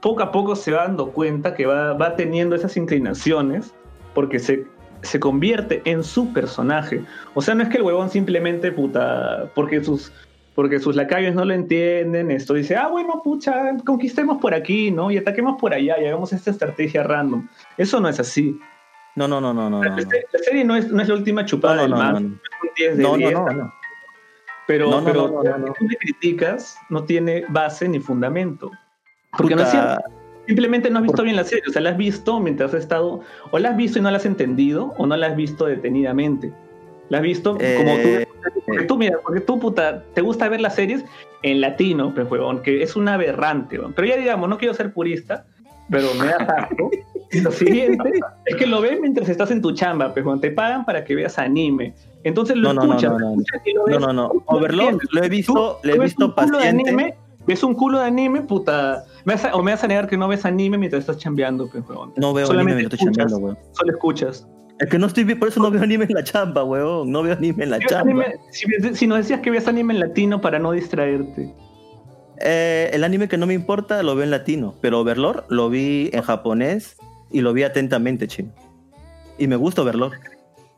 poco 0.00 0.22
a 0.22 0.30
poco 0.32 0.54
se 0.56 0.70
va 0.72 0.82
dando 0.82 1.10
cuenta 1.12 1.54
que 1.54 1.66
va, 1.66 1.94
va 1.94 2.14
teniendo 2.16 2.54
esas 2.56 2.76
inclinaciones 2.76 3.74
porque 4.14 4.38
se, 4.38 4.64
se 5.02 5.18
convierte 5.18 5.80
en 5.86 6.04
su 6.04 6.32
personaje. 6.32 7.02
O 7.34 7.40
sea, 7.42 7.54
no 7.54 7.62
es 7.62 7.68
que 7.70 7.78
el 7.78 7.82
huevón 7.84 8.10
simplemente, 8.10 8.70
puta, 8.70 9.50
porque 9.54 9.82
sus, 9.82 10.12
porque 10.54 10.78
sus 10.78 10.94
lacayos 10.94 11.34
no 11.34 11.44
lo 11.44 11.54
entienden, 11.54 12.30
esto 12.30 12.54
dice, 12.54 12.76
ah, 12.76 12.88
bueno, 12.88 13.20
pucha, 13.24 13.76
conquistemos 13.84 14.38
por 14.40 14.54
aquí, 14.54 14.90
¿no? 14.90 15.10
Y 15.10 15.16
ataquemos 15.16 15.58
por 15.60 15.72
allá 15.74 15.98
y 16.00 16.04
hagamos 16.06 16.32
esta 16.32 16.50
estrategia 16.50 17.02
random. 17.02 17.48
Eso 17.78 17.98
no 18.00 18.08
es 18.08 18.20
así. 18.20 18.58
No, 19.16 19.26
no, 19.26 19.40
no, 19.40 19.54
no, 19.54 19.70
no. 19.70 19.82
La, 19.82 19.96
serie- 19.96 20.26
la 20.32 20.38
serie 20.40 20.64
no 20.64 20.76
es, 20.76 20.90
no 20.90 21.00
es 21.00 21.08
la 21.08 21.14
última 21.14 21.44
chupada 21.44 21.76
No, 21.76 21.82
del 21.82 21.90
mar, 21.92 22.12
no, 22.14 22.20
no. 22.20 22.26
un 22.26 22.40
10 22.76 22.96
de 22.96 23.02
No, 23.02 23.10
no, 23.12 23.16
10, 23.16 23.32
no, 23.32 23.46
no. 23.46 23.74
pero, 24.66 24.90
No, 24.90 25.00
no, 25.00 25.06
pero 25.06 25.28
no, 25.42 25.58
no, 25.58 25.72
tú 25.72 25.86
le 25.88 25.96
criticas 25.96 26.76
no 26.90 27.04
tiene 27.04 27.44
base 27.48 27.88
ni 27.88 28.00
fundamento. 28.00 28.70
Porque 29.36 29.54
no 29.54 29.62
es 29.62 29.68
Puta, 29.68 29.86
cierto. 30.00 30.10
Simplemente 30.46 30.90
no 30.90 30.98
has 30.98 31.04
visto 31.04 31.22
bien 31.22 31.36
la 31.36 31.44
serie, 31.44 31.64
o 31.68 31.72
sea, 31.72 31.80
la 31.80 31.90
has 31.90 31.96
visto 31.96 32.38
mientras 32.38 32.74
has 32.74 32.80
estado, 32.80 33.20
o 33.50 33.58
la 33.58 33.70
has 33.70 33.76
visto 33.76 33.98
y 33.98 34.02
no 34.02 34.10
la 34.10 34.18
has 34.18 34.26
entendido, 34.26 34.94
o 34.98 35.06
no 35.06 35.16
la 35.16 35.28
has 35.28 35.36
visto 35.36 35.64
detenidamente. 35.64 36.52
La 37.08 37.18
has 37.18 37.24
visto 37.24 37.52
como 37.52 37.62
Eh, 37.64 38.26
tú, 38.26 38.60
porque 38.66 38.84
tú, 38.84 38.96
mira, 38.98 39.18
porque 39.22 39.40
tú, 39.40 39.58
puta, 39.58 40.02
te 40.14 40.20
gusta 40.20 40.48
ver 40.50 40.60
las 40.60 40.74
series 40.74 41.04
en 41.42 41.60
latino, 41.62 42.12
pues, 42.14 42.30
huevón, 42.30 42.60
que 42.62 42.82
es 42.82 42.94
un 42.96 43.08
aberrante, 43.08 43.76
huevón. 43.78 43.94
Pero 43.94 44.08
ya 44.08 44.16
digamos, 44.16 44.48
no 44.50 44.58
quiero 44.58 44.74
ser 44.74 44.92
purista, 44.92 45.46
pero 45.90 46.08
me 46.20 46.26
da. 46.26 46.68
Y 47.30 47.40
lo 47.40 47.50
siguiente 47.50 48.12
es 48.44 48.56
que 48.56 48.66
lo 48.66 48.82
ves 48.82 49.00
mientras 49.00 49.28
estás 49.30 49.50
en 49.50 49.62
tu 49.62 49.72
chamba, 49.72 50.12
pues, 50.12 50.26
huevón, 50.26 50.40
te 50.42 50.50
pagan 50.50 50.84
para 50.84 51.04
que 51.04 51.14
veas 51.14 51.38
anime. 51.38 51.94
Entonces 52.22 52.56
lo 52.56 52.72
No, 52.74 52.82
no, 52.82 52.86
no, 52.86 52.94
escuchas, 52.96 53.12
no, 53.12 53.18
no. 53.18 53.36
lo 53.36 53.40
escuchas 53.42 54.00
No, 54.00 54.06
no, 54.06 54.12
no. 54.12 54.42
Overlord 54.46 54.98
lo 55.10 55.22
he 55.24 55.28
visto, 55.30 55.78
lo 55.82 55.94
he 55.94 55.98
visto 55.98 56.34
paciente. 56.34 56.68
anime, 56.68 57.14
ves 57.46 57.62
un 57.62 57.74
culo 57.74 57.98
de 57.98 58.06
anime, 58.06 58.42
puta. 58.42 59.04
Me 59.24 59.34
o 59.52 59.62
me 59.62 59.72
vas 59.72 59.84
a 59.84 59.88
negar 59.88 60.08
que 60.08 60.16
no 60.16 60.28
ves 60.28 60.44
anime 60.44 60.78
mientras 60.78 61.00
estás 61.00 61.18
chambeando, 61.18 61.68
pues, 61.68 61.84
huevón. 61.88 62.12
No 62.16 62.32
veo 62.32 62.46
Solamente 62.46 62.72
anime, 62.72 62.88
me 62.88 62.94
estoy 62.94 62.98
chambeando, 63.06 63.38
weón. 63.38 63.58
Solo 63.72 63.92
escuchas. 63.92 64.46
Es 64.80 64.88
que 64.90 64.98
no 64.98 65.06
estoy 65.06 65.24
por 65.36 65.48
eso 65.48 65.60
no 65.60 65.70
veo 65.70 65.82
anime 65.82 66.04
en 66.08 66.14
la 66.14 66.24
chamba, 66.24 66.64
weón. 66.64 67.10
No 67.10 67.22
veo 67.22 67.34
anime 67.34 67.64
en 67.64 67.70
la 67.70 67.78
Si 67.78 67.86
chamba. 67.86 68.02
anime- 68.10 68.36
si, 68.50 68.66
si 68.94 69.06
nos 69.06 69.18
decías 69.18 69.40
que 69.40 69.50
ves 69.50 69.68
anime 69.68 69.94
en 69.94 70.00
latino 70.00 70.40
para 70.40 70.58
no 70.58 70.72
distraerte. 70.72 71.54
Eh, 72.40 72.90
el 72.92 73.04
anime 73.04 73.28
que 73.28 73.38
no 73.38 73.46
me 73.46 73.54
importa 73.54 74.02
lo 74.02 74.14
veo 74.16 74.24
en 74.24 74.30
latino, 74.30 74.74
pero 74.80 75.00
Overlord 75.00 75.44
lo 75.48 75.70
vi 75.70 76.10
en 76.12 76.22
japonés 76.22 76.96
y 77.30 77.40
lo 77.40 77.52
vi 77.52 77.62
atentamente, 77.62 78.26
chino. 78.26 78.52
Y 79.38 79.46
me 79.46 79.56
gusta 79.56 79.82
Overlord. 79.82 80.14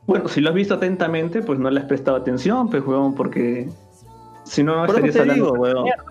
Bueno, 0.06 0.28
si 0.28 0.40
lo 0.40 0.50
has 0.50 0.54
visto 0.54 0.74
atentamente, 0.74 1.42
pues 1.42 1.58
no 1.58 1.70
le 1.70 1.80
has 1.80 1.86
prestado 1.86 2.16
atención, 2.18 2.68
pues, 2.70 2.84
huevón, 2.86 3.14
porque 3.14 3.68
si 4.44 4.62
no, 4.62 4.76
no 4.76 4.84
estarías 4.84 5.16
hablando. 5.16 5.44
digo, 5.46 5.56
weón. 5.56 5.82
mierda. 5.84 6.04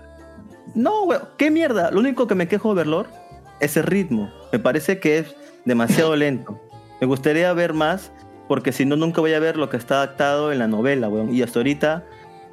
No, 0.73 1.03
weón, 1.03 1.21
qué 1.37 1.51
mierda. 1.51 1.91
Lo 1.91 1.99
único 1.99 2.27
que 2.27 2.35
me 2.35 2.47
quejo 2.47 2.69
de 2.73 2.81
Overlord 2.81 3.07
es 3.59 3.77
el 3.77 3.83
ritmo. 3.83 4.29
Me 4.51 4.59
parece 4.59 4.99
que 4.99 5.19
es 5.19 5.35
demasiado 5.65 6.15
lento. 6.15 6.59
Me 6.99 7.07
gustaría 7.07 7.51
ver 7.53 7.73
más, 7.73 8.11
porque 8.47 8.71
si 8.71 8.85
no, 8.85 8.95
nunca 8.95 9.21
voy 9.21 9.33
a 9.33 9.39
ver 9.39 9.57
lo 9.57 9.69
que 9.69 9.77
está 9.77 9.95
adaptado 9.97 10.51
en 10.51 10.59
la 10.59 10.67
novela, 10.67 11.07
weón. 11.09 11.33
Y 11.33 11.41
hasta 11.41 11.59
ahorita, 11.59 12.03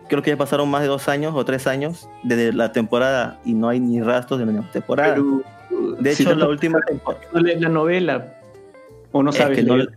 creo 0.09 0.23
que 0.23 0.31
ya 0.31 0.37
pasaron 0.37 0.69
más 0.69 0.83
de 0.83 0.89
dos 0.89 1.09
años 1.09 1.33
o 1.35 1.45
tres 1.45 1.67
años 1.67 2.09
desde 2.23 2.53
la 2.53 2.73
temporada 2.73 3.39
y 3.45 3.55
no 3.55 3.69
hay 3.69 3.81
ni 3.81 4.01
rastros 4.03 4.39
de 4.41 4.47
la 4.47 4.71
temporada. 4.71 5.15
Pero, 5.15 5.43
de 6.01 6.15
si 6.15 6.23
hecho, 6.23 6.35
la 6.35 6.49
última 6.49 6.81
temporada. 6.83 7.25
no 7.33 7.41
lees 7.41 7.61
la 7.61 7.69
novela 7.69 8.35
o 9.13 9.23
no 9.23 9.31
Es 9.31 9.37
sabes 9.37 9.59
que 9.59 9.65
no, 9.65 9.77
leer. 9.77 9.91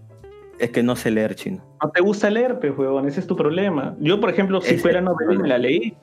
es 0.59 0.69
que 0.71 0.83
no 0.83 0.95
sé 0.95 1.11
leer 1.11 1.35
chino. 1.35 1.63
No 1.83 1.89
te 1.89 2.01
gusta 2.01 2.29
leer, 2.29 2.59
pues, 2.59 2.77
huevón, 2.77 3.07
ese 3.07 3.19
es 3.19 3.27
tu 3.27 3.35
problema. 3.35 3.95
Yo, 3.99 4.19
por 4.19 4.29
ejemplo, 4.29 4.61
si 4.61 4.77
fuera 4.77 4.99
es 4.99 5.05
tu 5.05 5.11
novela, 5.11 5.41
me 5.41 5.47
la 5.47 5.57
leí. 5.57 5.97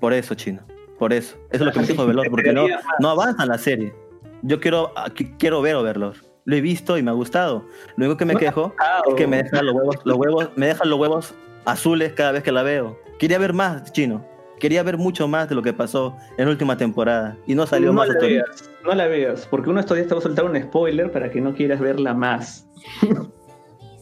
Por 0.00 0.12
eso, 0.12 0.34
chino. 0.34 0.60
Por 0.98 1.12
eso. 1.12 1.36
Eso 1.50 1.64
es 1.64 1.66
lo 1.66 1.72
que 1.72 1.80
me 1.80 1.86
de 1.86 2.02
Overlord, 2.02 2.30
porque 2.30 2.52
no, 2.52 2.66
no 3.00 3.08
avanza 3.10 3.46
la 3.46 3.58
serie. 3.58 3.94
Yo 4.42 4.60
quiero, 4.60 4.92
aquí- 4.96 5.32
quiero 5.38 5.60
ver 5.62 5.74
Overlord. 5.76 6.16
Lo 6.44 6.56
he 6.56 6.60
visto 6.60 6.96
y 6.98 7.02
me 7.02 7.10
ha 7.10 7.14
gustado. 7.14 7.64
Lo 7.96 8.06
único 8.06 8.16
que 8.16 8.24
me 8.24 8.32
te 8.34 8.40
quejo 8.40 8.74
Ah, 8.80 9.02
es 9.06 9.14
que 9.14 9.26
me 9.26 9.42
dejan 9.42 9.66
los 9.66 9.74
huevos, 9.74 9.96
los 10.04 10.16
huevos, 10.16 10.50
me 10.56 10.66
dejan 10.68 10.88
los 10.88 10.98
huevos 10.98 11.34
azules 11.66 12.12
cada 12.14 12.32
vez 12.32 12.42
que 12.42 12.52
la 12.52 12.62
veo. 12.62 12.98
Quería 13.18 13.38
ver 13.38 13.52
más, 13.52 13.92
chino. 13.92 14.24
Quería 14.58 14.82
ver 14.82 14.96
mucho 14.96 15.28
más 15.28 15.48
de 15.48 15.54
lo 15.54 15.62
que 15.62 15.72
pasó 15.72 16.16
en 16.36 16.46
la 16.46 16.50
última 16.50 16.76
temporada. 16.76 17.36
Y 17.46 17.54
no 17.54 17.66
salió 17.66 17.88
no 17.88 17.94
más 17.94 18.08
la 18.08 18.18
veas, 18.18 18.70
no 18.84 18.92
la 18.94 19.06
veas, 19.06 19.46
porque 19.46 19.70
uno 19.70 19.78
estos 19.78 19.96
días 19.96 20.08
te 20.08 20.14
va 20.14 20.20
a 20.20 20.22
soltar 20.22 20.46
un 20.46 20.60
spoiler 20.60 21.12
para 21.12 21.30
que 21.30 21.40
no 21.40 21.54
quieras 21.54 21.78
verla 21.80 22.12
más. 22.14 22.66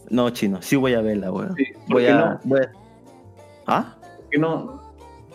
No, 0.09 0.29
chino. 0.29 0.61
Sí 0.61 0.75
voy 0.77 0.93
a 0.93 1.01
verla, 1.01 1.31
weón. 1.31 1.53
Sí, 1.55 1.65
Voy 1.89 2.05
a, 2.07 2.15
no, 2.15 2.39
voy 2.45 2.61
a- 2.61 2.71
¿Ah? 3.67 3.95
porque 4.21 4.37
no, 4.39 4.81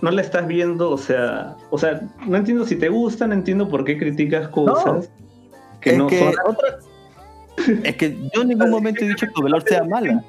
no 0.03 0.11
la 0.11 0.21
estás 0.21 0.47
viendo, 0.47 0.91
o 0.91 0.99
sea, 0.99 1.57
o 1.71 1.79
sea, 1.79 2.03
no 2.27 2.37
entiendo 2.37 2.67
si 2.67 2.77
te 2.77 2.89
gusta, 2.89 3.27
no 3.27 3.35
entiendo 3.35 3.69
por 3.69 3.85
qué 3.85 3.97
criticas 3.97 4.49
cosas 4.49 5.09
que 5.81 5.93
es 5.93 5.99
no 5.99 6.09
que 6.09 6.19
son 6.19 6.35
otra- 6.47 6.79
Es 7.85 7.97
que 7.97 8.17
yo 8.35 8.43
en 8.43 8.49
ningún 8.49 8.71
momento 8.71 9.05
he 9.05 9.09
dicho 9.09 9.27
que 9.27 9.41
Overlord 9.41 9.69
sea 9.69 9.85
mala. 9.85 10.25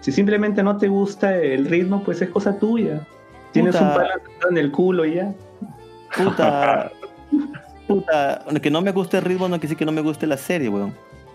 Si 0.00 0.12
simplemente 0.12 0.62
no 0.62 0.78
te 0.78 0.88
gusta 0.88 1.36
el 1.36 1.66
ritmo, 1.66 2.02
pues 2.02 2.22
es 2.22 2.30
cosa 2.30 2.58
tuya. 2.58 3.06
Tienes 3.52 3.74
un 3.74 3.88
palo 3.88 4.08
en 4.48 4.56
el 4.56 4.70
culo 4.70 5.04
y 5.04 5.16
ya. 5.16 5.34
Puta. 6.16 6.90
puta. 7.86 8.44
Que 8.62 8.70
no 8.70 8.80
me 8.80 8.92
guste 8.92 9.18
el 9.18 9.24
ritmo 9.24 9.48
no 9.48 9.56
quiere 9.56 9.62
decir 9.62 9.76
que 9.76 9.84
no 9.84 9.92
me 9.92 10.00
guste 10.00 10.26
la 10.26 10.38
serie, 10.38 10.70
weón. 10.70 10.94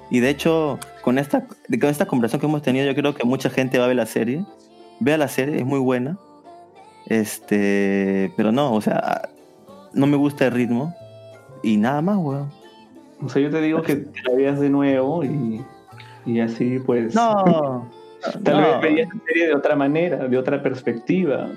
Y 0.10 0.20
de 0.20 0.30
hecho, 0.30 0.80
con 1.02 1.20
esta, 1.20 1.46
con 1.46 1.90
esta 1.90 2.08
conversación 2.08 2.40
que 2.40 2.48
hemos 2.48 2.62
tenido, 2.64 2.86
yo 2.88 2.96
creo 2.96 3.14
que 3.14 3.24
mucha 3.24 3.50
gente 3.50 3.78
va 3.78 3.86
a 3.86 3.88
ver 3.88 3.98
la 3.98 4.06
serie. 4.06 4.44
Vea 5.00 5.18
la 5.18 5.28
serie, 5.28 5.58
es 5.58 5.66
muy 5.66 5.80
buena. 5.80 6.18
Este. 7.08 8.32
Pero 8.36 8.52
no, 8.52 8.74
o 8.74 8.82
sea, 8.82 9.30
no 9.94 10.08
me 10.08 10.18
gusta 10.18 10.48
el 10.48 10.52
ritmo. 10.52 10.96
Y 11.64 11.78
nada 11.78 12.02
más, 12.02 12.18
weón. 12.18 12.50
O 13.24 13.30
sea, 13.30 13.42
yo 13.42 13.50
te 13.50 13.62
digo 13.62 13.82
que 13.82 13.96
te 13.96 14.22
la 14.24 14.36
veas 14.36 14.60
de 14.60 14.70
nuevo 14.70 15.24
y, 15.24 15.64
y 16.26 16.40
así 16.40 16.80
pues... 16.80 17.16
No. 17.16 17.90
Tal 18.44 18.60
no, 18.60 18.68
vez 18.68 18.82
verías 18.82 19.10
la 19.14 19.22
serie 19.28 19.48
de 19.48 19.54
otra 19.54 19.76
manera, 19.76 20.28
de 20.28 20.38
otra 20.38 20.62
perspectiva. 20.64 21.48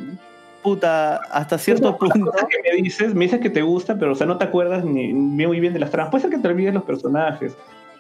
Puta, 0.63 1.17
hasta 1.31 1.57
cierto 1.57 1.97
punto. 1.97 2.31
Cosas 2.31 2.47
que 2.49 2.71
me 2.71 2.83
dices, 2.83 3.15
me 3.15 3.25
dices 3.25 3.41
que 3.41 3.49
te 3.49 3.63
gusta, 3.63 3.99
pero 3.99 4.13
o 4.13 4.15
sea, 4.15 4.27
no 4.27 4.37
te 4.37 4.45
acuerdas 4.45 4.85
ni, 4.85 5.13
ni 5.13 5.47
muy 5.47 5.61
bien 5.61 5.73
de 5.73 5.79
las 5.79 5.91
tramas. 5.91 6.11
Puede 6.11 6.23
ser 6.23 6.31
que 6.31 6.39
te 6.39 6.49
olvides 6.49 6.75
los 6.75 6.83
personajes, 6.83 7.57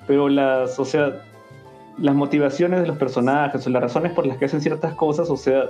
pero 0.06 0.28
las, 0.28 0.78
o 0.78 0.84
sea, 0.84 1.22
las 1.96 2.14
motivaciones 2.14 2.82
de 2.82 2.86
los 2.86 2.98
personajes 2.98 3.66
o 3.66 3.70
las 3.70 3.82
razones 3.82 4.12
por 4.12 4.26
las 4.26 4.36
que 4.36 4.46
hacen 4.46 4.60
ciertas 4.60 4.94
cosas, 4.94 5.30
o 5.30 5.36
sea, 5.36 5.64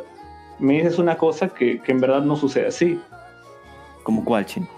me 0.58 0.74
dices 0.74 0.98
una 0.98 1.16
cosa 1.16 1.48
que, 1.48 1.80
que 1.80 1.92
en 1.92 2.00
verdad 2.00 2.22
no 2.22 2.36
sucede 2.36 2.68
así. 2.68 3.00
¿Como 4.02 4.24
cuál, 4.24 4.46
chino? 4.46 4.68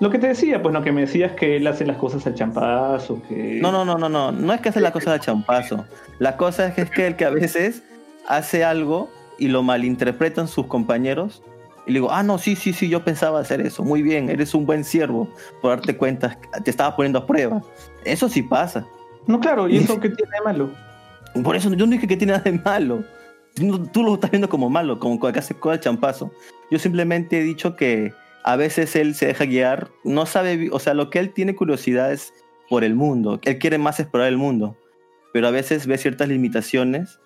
Lo 0.00 0.08
que 0.08 0.18
te 0.18 0.28
decía, 0.28 0.62
pues 0.62 0.72
no, 0.72 0.82
que 0.82 0.92
me 0.92 1.02
decías 1.02 1.32
que 1.32 1.58
él 1.58 1.66
hace 1.66 1.84
las 1.84 1.98
cosas 1.98 2.26
al 2.26 2.34
champazo, 2.34 3.20
que... 3.28 3.58
No, 3.60 3.70
no, 3.70 3.84
no, 3.84 3.98
no, 3.98 4.08
no. 4.08 4.32
No 4.32 4.52
es 4.54 4.60
que 4.62 4.70
hace 4.70 4.80
la 4.80 4.92
cosa 4.92 5.12
de 5.12 5.20
champazo. 5.20 5.84
La 6.18 6.38
cosa 6.38 6.66
es 6.66 6.74
que 6.74 6.82
es 6.82 6.90
que 6.90 7.06
el 7.06 7.16
que 7.16 7.26
a 7.26 7.30
veces 7.30 7.82
hace 8.26 8.64
algo 8.64 9.10
y 9.38 9.48
lo 9.48 9.62
malinterpretan 9.62 10.48
sus 10.48 10.66
compañeros. 10.66 11.42
Y 11.86 11.92
le 11.92 11.98
digo, 11.98 12.10
ah, 12.10 12.22
no, 12.22 12.38
sí, 12.38 12.56
sí, 12.56 12.72
sí, 12.72 12.88
yo 12.88 13.04
pensaba 13.04 13.40
hacer 13.40 13.60
eso. 13.60 13.82
Muy 13.82 14.02
bien, 14.02 14.30
eres 14.30 14.54
un 14.54 14.64
buen 14.64 14.84
siervo 14.84 15.28
por 15.60 15.70
darte 15.70 15.94
cuenta. 15.94 16.38
Te 16.64 16.70
estaba 16.70 16.96
poniendo 16.96 17.18
a 17.18 17.26
prueba. 17.26 17.62
Eso 18.04 18.30
sí 18.30 18.42
pasa. 18.42 18.86
No, 19.26 19.38
claro, 19.38 19.68
¿y 19.68 19.76
eso 19.78 20.00
qué 20.00 20.08
tiene 20.08 20.32
de 20.32 20.44
malo? 20.44 20.70
Por 21.42 21.56
eso 21.56 21.68
yo 21.74 21.84
no 21.84 21.92
dije 21.92 22.08
que 22.08 22.16
tiene 22.16 22.32
nada 22.32 22.44
de 22.44 22.58
malo. 22.58 23.04
Tú 23.92 24.02
lo 24.02 24.14
estás 24.14 24.30
viendo 24.30 24.48
como 24.48 24.70
malo, 24.70 24.98
como 24.98 25.20
que 25.20 25.38
hace 25.38 25.54
cosa 25.54 25.76
de 25.76 25.80
champazo. 25.80 26.32
Yo 26.70 26.78
simplemente 26.78 27.40
he 27.40 27.42
dicho 27.42 27.76
que 27.76 28.12
a 28.44 28.56
veces 28.56 28.96
él 28.96 29.14
se 29.14 29.26
deja 29.26 29.44
guiar, 29.44 29.90
no 30.04 30.26
sabe, 30.26 30.70
o 30.72 30.78
sea, 30.78 30.94
lo 30.94 31.10
que 31.10 31.18
él 31.18 31.32
tiene 31.32 31.54
curiosidad 31.54 32.12
es 32.12 32.32
por 32.68 32.84
el 32.84 32.94
mundo. 32.94 33.40
Él 33.44 33.58
quiere 33.58 33.78
más 33.78 34.00
explorar 34.00 34.28
el 34.28 34.38
mundo, 34.38 34.76
pero 35.32 35.48
a 35.48 35.50
veces 35.50 35.86
ve 35.86 35.98
ciertas 35.98 36.28
limitaciones 36.28 37.20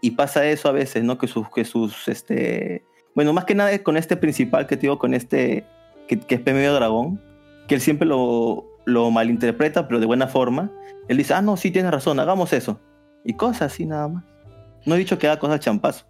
y 0.00 0.12
pasa 0.12 0.46
eso 0.46 0.68
a 0.68 0.72
veces, 0.72 1.04
¿no? 1.04 1.18
Que 1.18 1.26
sus, 1.26 1.48
que 1.50 1.64
sus, 1.64 2.08
este, 2.08 2.84
bueno, 3.14 3.32
más 3.32 3.44
que 3.44 3.54
nada 3.54 3.72
es 3.72 3.80
con 3.80 3.96
este 3.96 4.16
principal 4.16 4.66
que 4.66 4.76
te 4.76 4.82
digo, 4.82 4.98
con 4.98 5.14
este, 5.14 5.64
que, 6.06 6.18
que 6.18 6.34
es 6.34 6.44
medio 6.44 6.74
dragón, 6.74 7.20
que 7.66 7.76
él 7.76 7.80
siempre 7.80 8.06
lo, 8.06 8.66
lo 8.84 9.10
malinterpreta, 9.10 9.86
pero 9.86 10.00
de 10.00 10.06
buena 10.06 10.26
forma. 10.26 10.70
Él 11.08 11.16
dice, 11.16 11.34
ah, 11.34 11.42
no, 11.42 11.56
sí, 11.56 11.70
tienes 11.70 11.92
razón, 11.92 12.18
hagamos 12.20 12.52
eso. 12.52 12.80
Y 13.24 13.34
cosas 13.34 13.72
así 13.72 13.86
nada 13.86 14.08
más. 14.08 14.24
No 14.86 14.94
he 14.94 14.98
dicho 14.98 15.18
que 15.18 15.26
haga 15.26 15.38
cosas 15.38 15.60
champazo. 15.60 16.04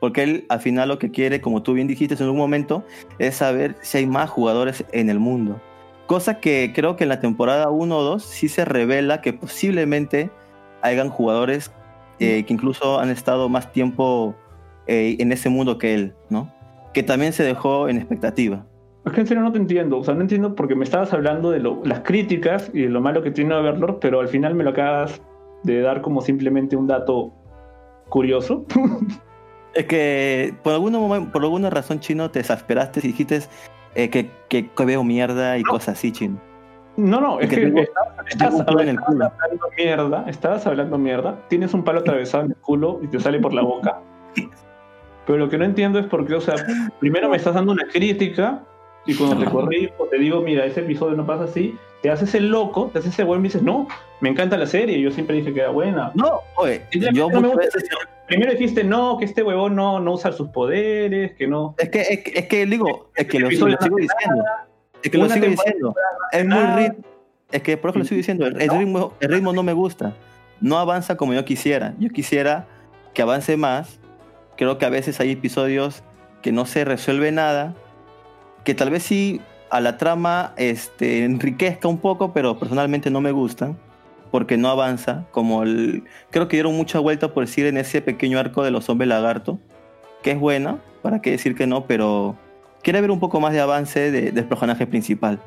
Porque 0.00 0.22
él 0.22 0.44
al 0.48 0.60
final 0.60 0.88
lo 0.88 0.98
que 0.98 1.10
quiere, 1.10 1.40
como 1.40 1.62
tú 1.62 1.72
bien 1.72 1.86
dijiste 1.88 2.22
en 2.22 2.28
un 2.28 2.36
momento, 2.36 2.84
es 3.18 3.36
saber 3.36 3.76
si 3.80 3.98
hay 3.98 4.06
más 4.06 4.28
jugadores 4.28 4.84
en 4.92 5.08
el 5.08 5.18
mundo. 5.18 5.60
Cosa 6.06 6.40
que 6.40 6.72
creo 6.74 6.96
que 6.96 7.04
en 7.04 7.08
la 7.08 7.20
temporada 7.20 7.70
1 7.70 7.96
o 7.96 8.02
2 8.02 8.22
sí 8.22 8.48
se 8.48 8.64
revela 8.66 9.22
que 9.22 9.32
posiblemente 9.32 10.30
hayan 10.82 11.08
jugadores 11.08 11.72
eh, 12.20 12.44
que 12.44 12.52
incluso 12.52 13.00
han 13.00 13.08
estado 13.10 13.48
más 13.48 13.72
tiempo 13.72 14.34
eh, 14.86 15.16
en 15.18 15.32
ese 15.32 15.48
mundo 15.48 15.78
que 15.78 15.94
él, 15.94 16.14
¿no? 16.28 16.52
Que 16.92 17.02
también 17.02 17.32
se 17.32 17.42
dejó 17.42 17.88
en 17.88 17.96
expectativa. 17.96 18.66
Es 19.06 19.12
que 19.12 19.20
en 19.22 19.26
serio 19.26 19.42
no 19.42 19.52
te 19.52 19.58
entiendo. 19.58 19.98
O 19.98 20.04
sea, 20.04 20.14
no 20.14 20.20
entiendo 20.20 20.54
porque 20.54 20.74
me 20.74 20.84
estabas 20.84 21.12
hablando 21.14 21.50
de 21.50 21.60
lo- 21.60 21.80
las 21.84 22.00
críticas 22.00 22.70
y 22.74 22.82
de 22.82 22.88
lo 22.90 23.00
malo 23.00 23.22
que 23.22 23.30
tiene 23.30 23.54
Overlord, 23.54 23.98
pero 24.00 24.20
al 24.20 24.28
final 24.28 24.54
me 24.54 24.64
lo 24.64 24.70
acabas 24.70 25.20
de 25.62 25.80
dar 25.80 26.02
como 26.02 26.20
simplemente 26.20 26.76
un 26.76 26.86
dato 26.86 27.32
curioso. 28.08 28.64
Es 29.74 29.86
que 29.86 30.54
por, 30.62 30.72
alguna 30.72 30.98
momen- 31.00 31.32
por 31.32 31.42
alguna 31.42 31.68
razón, 31.68 31.98
Chino, 31.98 32.30
te 32.30 32.38
exasperaste 32.38 33.00
y 33.02 33.08
dijiste 33.08 33.40
eh, 33.96 34.08
que, 34.08 34.30
que, 34.48 34.70
que 34.70 34.84
veo 34.84 35.02
mierda 35.02 35.58
y 35.58 35.64
cosas 35.64 35.98
así, 35.98 36.12
Chino. 36.12 36.38
No, 36.96 37.20
no, 37.20 37.40
es 37.40 37.48
Que 37.50 37.64
estabas, 37.66 38.14
Tengo 38.14 38.28
estabas 38.28 38.54
un 38.54 38.64
culo 38.66 38.80
en 38.82 38.88
el 38.90 39.00
culo. 39.00 39.32
hablando 39.42 39.66
mierda, 39.76 40.24
estabas 40.28 40.64
hablando 40.68 40.96
mierda, 40.96 41.40
tienes 41.48 41.74
un 41.74 41.82
palo 41.82 41.98
atravesado 41.98 42.44
en 42.44 42.50
el 42.52 42.56
culo 42.58 43.00
y 43.02 43.08
te 43.08 43.18
sale 43.18 43.40
por 43.40 43.52
la 43.52 43.62
boca. 43.62 43.98
Pero 45.26 45.38
lo 45.40 45.48
que 45.48 45.58
no 45.58 45.64
entiendo 45.64 45.98
es 45.98 46.06
por 46.06 46.24
qué, 46.24 46.34
o 46.36 46.40
sea, 46.40 46.54
primero 47.00 47.28
me 47.28 47.36
estás 47.36 47.54
dando 47.54 47.72
una 47.72 47.86
crítica 47.88 48.62
y 49.06 49.16
cuando 49.16 49.38
te 49.38 49.46
corrijo, 49.50 50.06
te 50.08 50.18
digo, 50.20 50.40
mira, 50.42 50.66
ese 50.66 50.82
episodio 50.82 51.16
no 51.16 51.26
pasa 51.26 51.44
así, 51.44 51.76
te 52.04 52.10
haces 52.10 52.34
el 52.34 52.50
loco, 52.50 52.90
te 52.92 52.98
haces 52.98 53.14
ese 53.14 53.24
buen 53.24 53.40
y 53.40 53.44
dices, 53.44 53.62
no, 53.62 53.88
me 54.20 54.28
encanta 54.28 54.58
la 54.58 54.66
serie, 54.66 55.00
yo 55.00 55.10
siempre 55.10 55.36
dije 55.36 55.54
que 55.54 55.60
era 55.60 55.70
buena. 55.70 56.12
No, 56.14 56.42
oye, 56.56 56.82
yo 56.92 57.30
no 57.30 57.40
me 57.40 57.48
gusta. 57.48 57.62
veces 57.64 57.88
Primero 58.26 58.52
dijiste, 58.52 58.84
no, 58.84 59.16
que 59.16 59.24
este 59.24 59.42
huevón 59.42 59.74
no, 59.74 60.00
no 60.00 60.12
usa 60.12 60.30
sus 60.30 60.50
poderes, 60.50 61.32
que 61.32 61.46
no. 61.46 61.74
Es 61.78 61.88
que, 61.88 62.02
es 62.02 62.22
que, 62.22 62.38
es 62.40 62.46
que 62.46 62.66
digo, 62.66 63.08
es 63.16 63.26
que 63.26 63.38
lo, 63.38 63.48
lo 63.48 63.56
sigo 63.56 63.96
diciendo. 63.96 64.44
Es 65.02 65.10
que 65.10 65.16
lo 65.16 65.30
sigo 65.30 65.46
diciendo. 65.46 65.94
Es 66.32 66.44
muy 66.44 66.66
ritmo. 66.76 67.04
Es 67.50 67.62
que 67.62 67.78
por 67.78 67.88
eso 67.88 67.98
lo 68.00 68.04
sigo 68.04 68.18
diciendo. 68.18 68.46
El, 68.48 68.60
el 68.60 68.68
ritmo, 68.68 69.14
el 69.20 69.32
ritmo 69.32 69.54
no 69.54 69.62
me 69.62 69.72
gusta. 69.72 70.12
No 70.60 70.76
avanza 70.76 71.16
como 71.16 71.32
yo 71.32 71.46
quisiera. 71.46 71.94
Yo 71.98 72.10
quisiera 72.10 72.66
que 73.14 73.22
avance 73.22 73.56
más. 73.56 73.98
Creo 74.58 74.76
que 74.76 74.84
a 74.84 74.90
veces 74.90 75.20
hay 75.20 75.30
episodios 75.30 76.02
que 76.42 76.52
no 76.52 76.66
se 76.66 76.84
resuelve 76.84 77.32
nada. 77.32 77.74
Que 78.62 78.74
tal 78.74 78.90
vez 78.90 79.04
sí 79.04 79.40
a 79.74 79.80
la 79.80 79.96
trama 79.98 80.52
este, 80.56 81.24
enriquezca 81.24 81.88
un 81.88 81.98
poco, 81.98 82.32
pero 82.32 82.58
personalmente 82.58 83.10
no 83.10 83.20
me 83.20 83.32
gustan. 83.32 83.76
Porque 84.30 84.56
no 84.56 84.68
avanza. 84.68 85.26
Como 85.30 85.62
el. 85.62 86.04
Creo 86.30 86.48
que 86.48 86.56
dieron 86.56 86.76
mucha 86.76 86.98
vuelta 86.98 87.34
por 87.34 87.44
decir 87.44 87.66
en 87.66 87.76
ese 87.76 88.00
pequeño 88.00 88.38
arco 88.38 88.62
de 88.62 88.70
los 88.70 88.88
hombres 88.88 89.08
lagarto. 89.08 89.58
Que 90.22 90.32
es 90.32 90.38
buena. 90.38 90.78
Para 91.02 91.20
qué 91.20 91.30
decir 91.32 91.54
que 91.54 91.66
no, 91.66 91.86
pero 91.86 92.36
quiere 92.82 93.00
ver 93.00 93.10
un 93.10 93.20
poco 93.20 93.40
más 93.40 93.52
de 93.52 93.60
avance 93.60 94.10
de- 94.10 94.32
del 94.32 94.44
personaje 94.44 94.86
principal. 94.86 95.38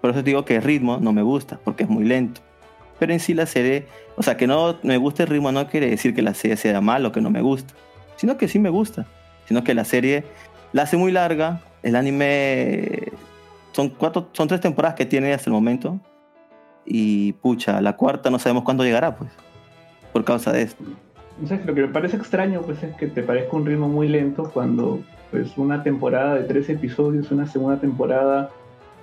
Por 0.00 0.10
eso 0.10 0.22
digo 0.22 0.44
que 0.44 0.56
el 0.56 0.62
ritmo 0.62 0.98
no 1.00 1.12
me 1.12 1.22
gusta, 1.22 1.58
porque 1.64 1.82
es 1.84 1.88
muy 1.88 2.04
lento. 2.04 2.40
Pero 2.98 3.12
en 3.12 3.20
sí 3.20 3.34
la 3.34 3.46
serie, 3.46 3.86
o 4.16 4.22
sea, 4.22 4.36
que 4.36 4.46
no 4.46 4.78
me 4.82 4.96
guste 4.96 5.24
el 5.24 5.28
ritmo 5.28 5.52
no 5.52 5.66
quiere 5.68 5.90
decir 5.90 6.14
que 6.14 6.22
la 6.22 6.32
serie 6.34 6.56
sea 6.56 6.80
mal 6.80 7.04
o 7.06 7.12
que 7.12 7.20
no 7.20 7.30
me 7.30 7.40
gusta, 7.42 7.74
sino 8.16 8.36
que 8.36 8.48
sí 8.48 8.58
me 8.58 8.70
gusta, 8.70 9.06
sino 9.46 9.62
que 9.64 9.74
la 9.74 9.84
serie 9.84 10.24
la 10.72 10.82
hace 10.82 10.96
muy 10.96 11.12
larga. 11.12 11.60
El 11.86 11.94
anime 11.94 13.12
son 13.70 13.90
cuatro, 13.90 14.28
son 14.32 14.48
tres 14.48 14.60
temporadas 14.60 14.96
que 14.96 15.06
tiene 15.06 15.32
hasta 15.32 15.48
el 15.48 15.54
momento 15.54 16.00
y 16.84 17.32
pucha, 17.34 17.80
la 17.80 17.94
cuarta 17.94 18.28
no 18.28 18.40
sabemos 18.40 18.64
cuándo 18.64 18.82
llegará, 18.82 19.14
pues, 19.14 19.30
por 20.12 20.24
causa 20.24 20.50
de 20.50 20.62
esto. 20.62 20.82
Lo 21.64 21.74
que 21.76 21.82
me 21.82 21.88
parece 21.88 22.16
extraño 22.16 22.62
pues 22.62 22.82
es 22.82 22.92
que 22.96 23.06
te 23.06 23.22
parezca 23.22 23.56
un 23.56 23.66
ritmo 23.66 23.88
muy 23.88 24.08
lento 24.08 24.50
cuando 24.52 25.00
pues 25.30 25.56
una 25.56 25.84
temporada 25.84 26.34
de 26.34 26.42
tres 26.42 26.68
episodios, 26.70 27.30
una 27.30 27.46
segunda 27.46 27.78
temporada 27.78 28.50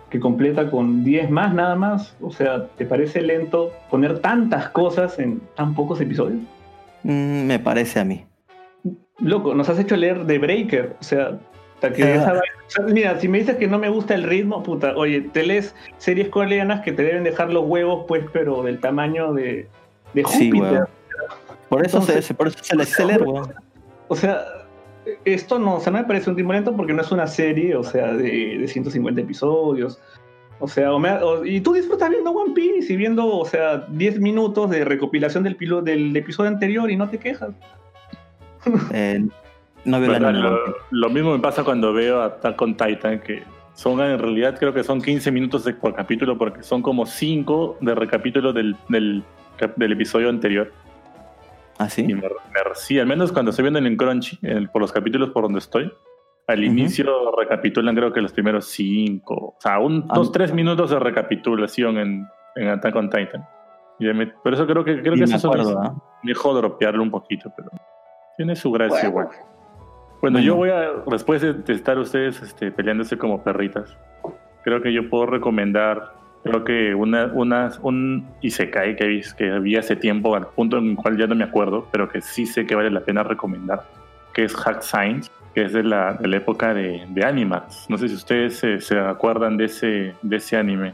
que 0.09 0.19
completa 0.19 0.69
con 0.69 1.05
10 1.05 1.29
más 1.29 1.53
nada 1.53 1.75
más, 1.75 2.17
o 2.19 2.31
sea, 2.31 2.67
¿te 2.67 2.85
parece 2.85 3.21
lento 3.21 3.71
poner 3.89 4.19
tantas 4.19 4.67
cosas 4.71 5.19
en 5.19 5.39
tan 5.55 5.73
pocos 5.73 6.01
episodios? 6.01 6.41
Mm, 7.03 7.45
me 7.45 7.59
parece 7.59 8.01
a 8.01 8.03
mí. 8.03 8.25
Loco, 9.19 9.55
nos 9.55 9.69
has 9.69 9.79
hecho 9.79 9.95
leer 9.95 10.27
The 10.27 10.37
Breaker, 10.37 10.97
o 10.99 11.03
sea, 11.03 11.39
hasta 11.87 11.95
que 11.95 12.15
esa 12.15 12.41
sea, 12.67 12.85
mira, 12.85 13.19
si 13.19 13.27
me 13.27 13.39
dices 13.39 13.57
que 13.57 13.67
no 13.67 13.77
me 13.77 13.89
gusta 13.89 14.13
el 14.15 14.23
ritmo, 14.23 14.63
puta, 14.63 14.93
oye, 14.95 15.21
te 15.21 15.43
lees 15.43 15.75
series 15.97 16.29
coreanas 16.29 16.81
que 16.81 16.91
te 16.91 17.03
deben 17.03 17.23
dejar 17.23 17.51
los 17.51 17.65
huevos, 17.65 18.05
pues, 18.07 18.23
pero 18.31 18.63
del 18.63 18.79
tamaño 18.79 19.33
de, 19.33 19.67
de 20.13 20.23
Sí, 20.25 20.49
Júpiter. 20.51 20.83
Por 21.69 21.85
eso, 21.85 21.97
Entonces- 21.99 22.25
se, 22.25 22.33
por 22.33 22.47
eso 22.47 22.57
se 22.61 22.75
le 23.05 23.17
weón. 23.17 23.53
O 24.09 24.15
sea, 24.15 24.43
esto 25.25 25.57
no, 25.59 25.75
o 25.75 25.79
sea, 25.79 25.91
no 25.91 25.97
me 25.99 26.03
parece 26.05 26.29
un 26.29 26.37
ritmo 26.37 26.53
lento 26.53 26.75
porque 26.75 26.93
no 26.93 27.01
es 27.01 27.11
una 27.11 27.25
serie, 27.27 27.75
o 27.75 27.83
sea, 27.83 28.13
de, 28.13 28.57
de 28.59 28.67
150 28.67 29.21
episodios. 29.21 29.99
O 30.59 30.67
sea, 30.67 30.93
o 30.93 30.99
me- 30.99 31.11
o- 31.21 31.43
y 31.45 31.61
tú 31.61 31.73
disfrutas 31.73 32.09
viendo 32.09 32.31
One 32.31 32.53
Piece 32.53 32.93
y 32.93 32.95
viendo, 32.95 33.25
o 33.27 33.45
sea, 33.45 33.85
10 33.89 34.19
minutos 34.19 34.69
de 34.69 34.85
recopilación 34.85 35.43
del, 35.43 35.55
pilo, 35.55 35.81
del 35.81 36.15
episodio 36.15 36.49
anterior 36.49 36.89
y 36.91 36.95
no 36.95 37.09
te 37.09 37.17
quejas. 37.17 37.49
Eh, 38.93 39.25
no 39.85 39.99
veo 39.99 40.11
Verdad, 40.11 40.29
anime. 40.29 40.49
lo, 40.49 40.59
lo 40.91 41.09
mismo 41.09 41.31
me 41.33 41.39
pasa 41.39 41.63
cuando 41.63 41.93
veo 41.93 42.21
Attack 42.21 42.61
on 42.61 42.75
Titan, 42.75 43.19
que 43.19 43.43
son 43.73 43.99
en 44.01 44.19
realidad 44.19 44.55
creo 44.59 44.73
que 44.73 44.83
son 44.83 45.01
15 45.01 45.31
minutos 45.31 45.63
de- 45.65 45.73
por 45.73 45.93
capítulo, 45.95 46.37
porque 46.37 46.63
son 46.63 46.81
como 46.81 47.05
5 47.05 47.77
de 47.81 47.95
recapítulo 47.95 48.53
del, 48.53 48.75
del, 48.89 49.23
episodio 49.79 50.29
anterior. 50.29 50.71
¿Ah, 51.79 51.89
sí? 51.89 52.03
Y 52.03 52.13
me, 52.13 52.21
me- 52.21 52.29
sí, 52.75 52.99
al 52.99 53.07
menos 53.07 53.31
cuando 53.31 53.49
estoy 53.49 53.63
viendo 53.63 53.79
en 53.79 53.97
Crunchy, 53.97 54.37
en- 54.43 54.67
por 54.67 54.81
los 54.81 54.91
capítulos 54.91 55.31
por 55.31 55.43
donde 55.43 55.59
estoy, 55.59 55.91
al 56.47 56.63
inicio 56.63 57.31
recapitulan 57.37 57.95
creo 57.95 58.11
que 58.13 58.21
los 58.21 58.31
primeros 58.33 58.65
5, 58.67 59.33
o 59.33 59.55
sea, 59.59 59.79
un, 59.79 60.05
Ah. 60.09 60.13
dos, 60.15 60.31
tres 60.31 60.53
minutos 60.53 60.89
de 60.91 60.99
recapitulación 60.99 61.97
en, 61.97 62.27
en 62.55 62.67
Attack 62.67 62.95
on 62.95 63.09
Titan. 63.09 63.45
Y 63.99 64.05
me- 64.07 64.27
por 64.27 64.53
eso 64.53 64.67
creo 64.67 64.83
que, 64.83 65.01
creo 65.01 65.13
que 65.13 65.25
me 65.25 65.35
eso 65.35 65.47
acuerdo, 65.47 65.81
es 65.83 65.91
mejor 66.23 66.55
dropearlo 66.55 67.01
un 67.01 67.11
poquito, 67.11 67.51
pero 67.55 67.69
tiene 68.37 68.55
su 68.55 68.71
gracia 68.71 69.09
Bueno. 69.09 69.29
igual. 69.31 69.45
Bueno, 70.23 70.35
Bueno. 70.35 70.39
yo 70.47 70.55
voy 70.55 70.69
a, 70.69 70.89
después 71.11 71.41
de, 71.41 71.73
estar 71.73 71.97
ustedes 71.99 72.41
este, 72.41 72.71
peleándose 72.71 73.17
como 73.17 73.43
perritas, 73.43 73.93
creo 74.63 74.81
que 74.81 74.93
yo 74.93 75.09
puedo 75.09 75.25
recomendar, 75.25 76.13
creo 76.45 76.63
que 76.63 76.95
una, 76.95 77.25
una, 77.33 77.71
un 77.81 78.25
Isekai 78.39 78.95
que, 78.95 79.05
vi- 79.05 79.21
que 79.37 79.59
vi 79.59 79.75
hace 79.75 79.97
tiempo, 79.97 80.33
al 80.33 80.47
punto 80.47 80.77
en 80.77 80.91
el 80.91 80.95
cual 80.95 81.17
ya 81.17 81.27
no 81.27 81.35
me 81.35 81.43
acuerdo, 81.43 81.89
pero 81.91 82.07
que 82.07 82.21
sí 82.21 82.45
sé 82.45 82.65
que 82.65 82.73
vale 82.73 82.89
la 82.89 83.01
pena 83.01 83.23
recomendar, 83.23 83.83
que 84.33 84.45
es 84.45 84.55
Hack 84.55 84.81
Science, 84.81 85.29
que 85.53 85.65
es 85.65 85.73
de 85.73 85.83
la, 85.83 86.13
de 86.13 86.25
la 86.29 86.37
época 86.37 86.73
de, 86.73 87.05
de 87.09 87.25
Animax. 87.25 87.89
No 87.89 87.97
sé 87.97 88.07
si 88.07 88.15
ustedes 88.15 88.57
se, 88.57 88.79
se 88.79 88.97
acuerdan 88.97 89.57
de 89.57 89.65
ese, 89.65 90.15
de 90.21 90.37
ese 90.37 90.55
anime. 90.55 90.93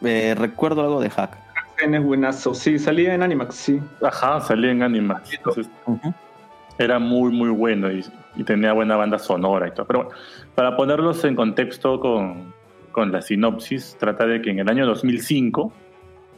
Eh, 0.00 0.36
recuerdo 0.38 0.82
algo 0.82 1.00
de 1.00 1.10
Hack. 1.10 1.36
Es 1.82 2.04
buenazo, 2.04 2.54
sí, 2.54 2.78
salía 2.78 3.14
en 3.14 3.22
Animax, 3.24 3.52
sí. 3.56 3.80
Ajá, 4.00 4.40
salía 4.42 4.70
en 4.70 4.84
Animax. 4.84 5.34
Entonces, 5.34 5.68
Ujú. 5.86 6.14
Era 6.78 6.98
muy 6.98 7.32
muy 7.32 7.50
bueno 7.50 7.90
y, 7.90 8.04
tenía 8.44 8.72
buena 8.72 8.96
banda 8.96 9.18
sonora 9.18 9.68
y 9.68 9.72
todo. 9.72 9.86
Pero 9.86 10.04
bueno, 10.04 10.16
para 10.54 10.76
ponerlos 10.76 11.24
en 11.24 11.36
contexto 11.36 12.00
con, 12.00 12.54
con 12.92 13.12
la 13.12 13.20
sinopsis, 13.20 13.96
trata 13.98 14.26
de 14.26 14.40
que 14.40 14.50
en 14.50 14.60
el 14.60 14.68
año 14.70 14.86
2005 14.86 15.72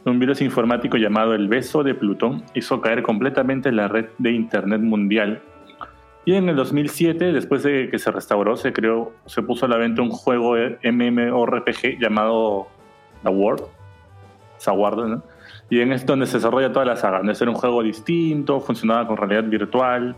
un 0.05 0.19
virus 0.19 0.41
informático 0.41 0.97
llamado 0.97 1.33
el 1.33 1.47
beso 1.47 1.83
de 1.83 1.95
Plutón 1.95 2.43
hizo 2.53 2.81
caer 2.81 3.03
completamente 3.03 3.71
la 3.71 3.87
red 3.87 4.07
de 4.17 4.31
Internet 4.31 4.81
mundial. 4.81 5.41
Y 6.25 6.33
en 6.33 6.49
el 6.49 6.55
2007, 6.55 7.31
después 7.31 7.63
de 7.63 7.89
que 7.89 7.99
se 7.99 8.11
restauró, 8.11 8.55
se 8.55 8.73
creó, 8.73 9.13
se 9.25 9.41
puso 9.41 9.65
a 9.65 9.69
la 9.69 9.77
venta 9.77 10.01
un 10.01 10.09
juego 10.09 10.55
MMORPG 10.55 11.99
llamado 11.99 12.67
The 13.23 13.29
World, 13.29 13.63
¿no? 15.07 15.23
Y 15.73 15.81
en 15.81 15.91
es 15.91 16.05
donde 16.05 16.27
se 16.27 16.37
desarrolla 16.37 16.71
toda 16.71 16.85
la 16.85 16.95
saga. 16.95 17.23
¿no? 17.23 17.31
Era 17.31 17.49
un 17.49 17.55
juego 17.55 17.81
distinto, 17.81 18.59
funcionaba 18.59 19.07
con 19.07 19.17
realidad 19.17 19.45
virtual, 19.45 20.15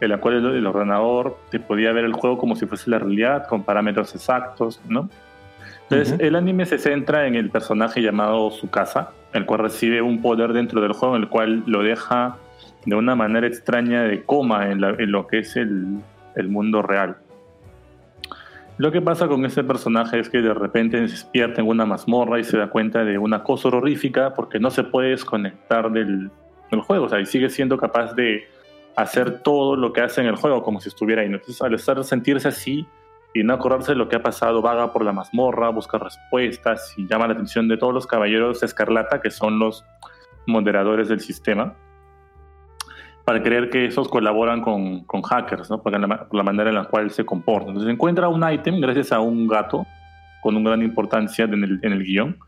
en 0.00 0.08
la 0.08 0.16
cual 0.16 0.36
el, 0.56 0.66
ordenador 0.66 1.36
te 1.50 1.60
podía 1.60 1.92
ver 1.92 2.06
el 2.06 2.14
juego 2.14 2.38
como 2.38 2.56
si 2.56 2.64
fuese 2.64 2.88
la 2.88 2.98
realidad, 2.98 3.46
con 3.46 3.62
parámetros 3.62 4.14
exactos, 4.14 4.80
¿no? 4.88 5.10
Entonces, 5.82 6.18
el 6.18 6.34
anime 6.34 6.64
se 6.64 6.78
centra 6.78 7.26
en 7.26 7.34
el 7.34 7.50
personaje 7.50 8.00
llamado 8.00 8.48
Tsukasa, 8.48 9.10
el 9.34 9.44
cual 9.44 9.60
recibe 9.60 10.00
un 10.00 10.22
poder 10.22 10.54
dentro 10.54 10.80
del 10.80 10.94
juego, 10.94 11.16
el 11.16 11.28
cual 11.28 11.62
lo 11.66 11.82
deja 11.82 12.36
de 12.86 12.96
una 12.96 13.14
manera 13.14 13.46
extraña 13.46 14.02
de 14.04 14.22
coma 14.22 14.70
en, 14.70 14.80
la- 14.80 14.96
en 14.98 15.12
lo 15.12 15.26
que 15.26 15.40
es 15.40 15.56
el, 15.56 15.98
el 16.36 16.48
mundo 16.48 16.80
real. 16.80 17.16
Lo 18.78 18.92
que 18.92 19.00
pasa 19.00 19.26
con 19.26 19.44
ese 19.46 19.64
personaje 19.64 20.18
es 20.18 20.28
que 20.28 20.42
de 20.42 20.52
repente 20.52 20.98
se 20.98 21.12
despierta 21.12 21.62
en 21.62 21.68
una 21.68 21.86
mazmorra 21.86 22.38
y 22.38 22.44
se 22.44 22.58
da 22.58 22.68
cuenta 22.68 23.04
de 23.04 23.16
una 23.16 23.42
cosa 23.42 23.68
horrorífica 23.68 24.34
porque 24.34 24.58
no 24.58 24.70
se 24.70 24.84
puede 24.84 25.10
desconectar 25.10 25.90
del, 25.90 26.30
del 26.70 26.80
juego. 26.82 27.06
O 27.06 27.08
sea, 27.08 27.20
y 27.20 27.26
sigue 27.26 27.48
siendo 27.48 27.78
capaz 27.78 28.14
de 28.14 28.44
hacer 28.94 29.40
todo 29.42 29.76
lo 29.76 29.94
que 29.94 30.02
hace 30.02 30.20
en 30.20 30.26
el 30.26 30.36
juego 30.36 30.62
como 30.62 30.80
si 30.80 30.90
estuviera 30.90 31.22
ahí. 31.22 31.28
Entonces, 31.28 31.60
al 31.62 31.72
estar 31.72 32.02
sentirse 32.04 32.48
así 32.48 32.86
y 33.32 33.42
no 33.44 33.54
acordarse 33.54 33.92
de 33.92 33.98
lo 33.98 34.08
que 34.08 34.16
ha 34.16 34.22
pasado, 34.22 34.60
vaga 34.60 34.92
por 34.92 35.04
la 35.04 35.12
mazmorra, 35.12 35.70
busca 35.70 35.98
respuestas 35.98 36.94
y 36.98 37.06
llama 37.06 37.26
la 37.28 37.32
atención 37.32 37.68
de 37.68 37.78
todos 37.78 37.94
los 37.94 38.06
caballeros 38.06 38.62
escarlata, 38.62 39.22
que 39.22 39.30
son 39.30 39.58
los 39.58 39.86
moderadores 40.46 41.08
del 41.08 41.20
sistema. 41.20 41.74
Para 43.26 43.42
creer 43.42 43.68
que 43.68 43.84
esos 43.86 44.08
colaboran 44.08 44.62
con, 44.62 45.04
con 45.04 45.20
hackers, 45.20 45.68
¿no? 45.68 45.82
Por 45.82 45.92
la, 45.92 46.28
por 46.28 46.36
la 46.36 46.42
manera 46.42 46.70
en 46.70 46.76
la 46.76 46.84
cual 46.84 47.10
se 47.10 47.26
comportan. 47.26 47.70
Entonces 47.70 47.92
encuentra 47.92 48.28
un 48.28 48.42
ítem 48.50 48.80
gracias 48.80 49.12
a 49.12 49.20
un 49.20 49.46
gato 49.48 49.84
con 50.42 50.56
una 50.56 50.70
gran 50.70 50.82
importancia 50.82 51.44
en 51.44 51.64
el, 51.64 51.80
en 51.82 51.92
el 51.92 52.04
guion. 52.04 52.38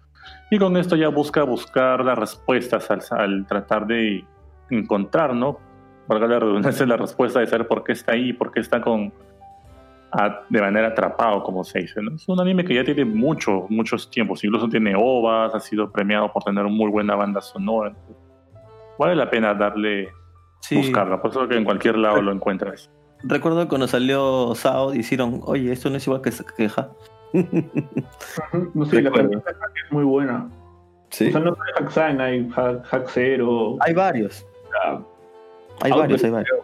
Y 0.51 0.59
con 0.59 0.77
esto 0.77 0.95
ya 0.97 1.09
busca 1.09 1.43
buscar 1.43 2.05
las 2.05 2.17
respuestas 2.17 2.91
al, 2.91 3.01
al 3.11 3.47
tratar 3.47 3.87
de 3.87 4.25
encontrar, 4.71 5.35
¿no? 5.35 5.59
Valga 6.07 6.27
la 6.27 6.38
redundancia, 6.38 6.87
la 6.87 6.97
respuesta 6.97 7.41
de 7.41 7.47
saber 7.49 7.67
por 7.67 7.83
qué 7.85 7.93
está 7.93 8.12
ahí, 8.12 8.33
por 8.33 8.53
qué 8.53 8.61
está 8.61 8.81
con, 8.81 9.12
a- 10.12 10.41
de 10.49 10.61
manera 10.61 10.88
atrapado, 10.88 11.43
como 11.43 11.64
se 11.64 11.81
dice. 11.81 12.01
¿no? 12.01 12.14
Es 12.14 12.27
un 12.29 12.41
anime 12.41 12.64
que 12.64 12.75
ya 12.75 12.85
tiene 12.85 13.05
mucho, 13.05 13.67
muchos 13.69 14.09
tiempos, 14.11 14.43
incluso 14.45 14.69
tiene 14.69 14.95
ovas, 14.97 15.55
ha 15.55 15.61
sido 15.61 15.91
premiado 15.91 16.33
por 16.33 16.45
tener 16.45 16.64
muy 16.64 16.88
buena 16.91 17.14
banda 17.17 17.41
sonora. 17.41 17.93
Vale 18.99 19.17
la 19.17 19.29
pena 19.29 19.53
darle, 19.55 20.09
Sí. 20.61 20.77
buscarla, 20.77 21.23
por 21.23 21.31
eso 21.31 21.49
que 21.49 21.57
en 21.57 21.64
cualquier 21.64 21.97
lado 21.97 22.21
lo 22.21 22.33
encuentras. 22.33 22.90
Recuerdo 23.23 23.62
que 23.62 23.68
cuando 23.68 23.88
salió 23.88 24.55
Sao 24.55 24.94
hicieron, 24.94 25.40
oye, 25.44 25.73
esto 25.73 25.90
no 25.90 25.97
es 25.97 26.07
igual 26.07 26.23
que 26.23 26.31
queja. 26.57 26.90
No 28.75 28.85
sé, 28.87 29.03
la 29.03 29.11
de 29.11 29.37
Hack 29.37 29.73
es 29.85 29.92
muy 29.92 30.05
buena. 30.05 30.49
sí. 31.11 31.29
O 31.29 31.33
sea, 31.33 31.40
no 31.40 31.55
solo 31.55 31.66
Hack 31.79 31.90
Sign, 31.90 32.21
hay 32.21 32.49
Hack, 32.51 32.85
Hack 32.87 33.09
Zero. 33.09 33.77
Hay 33.81 33.92
varios, 33.92 34.47
hay 35.83 35.90
varios, 35.90 36.25
hay 36.25 36.31
varios. 36.31 36.59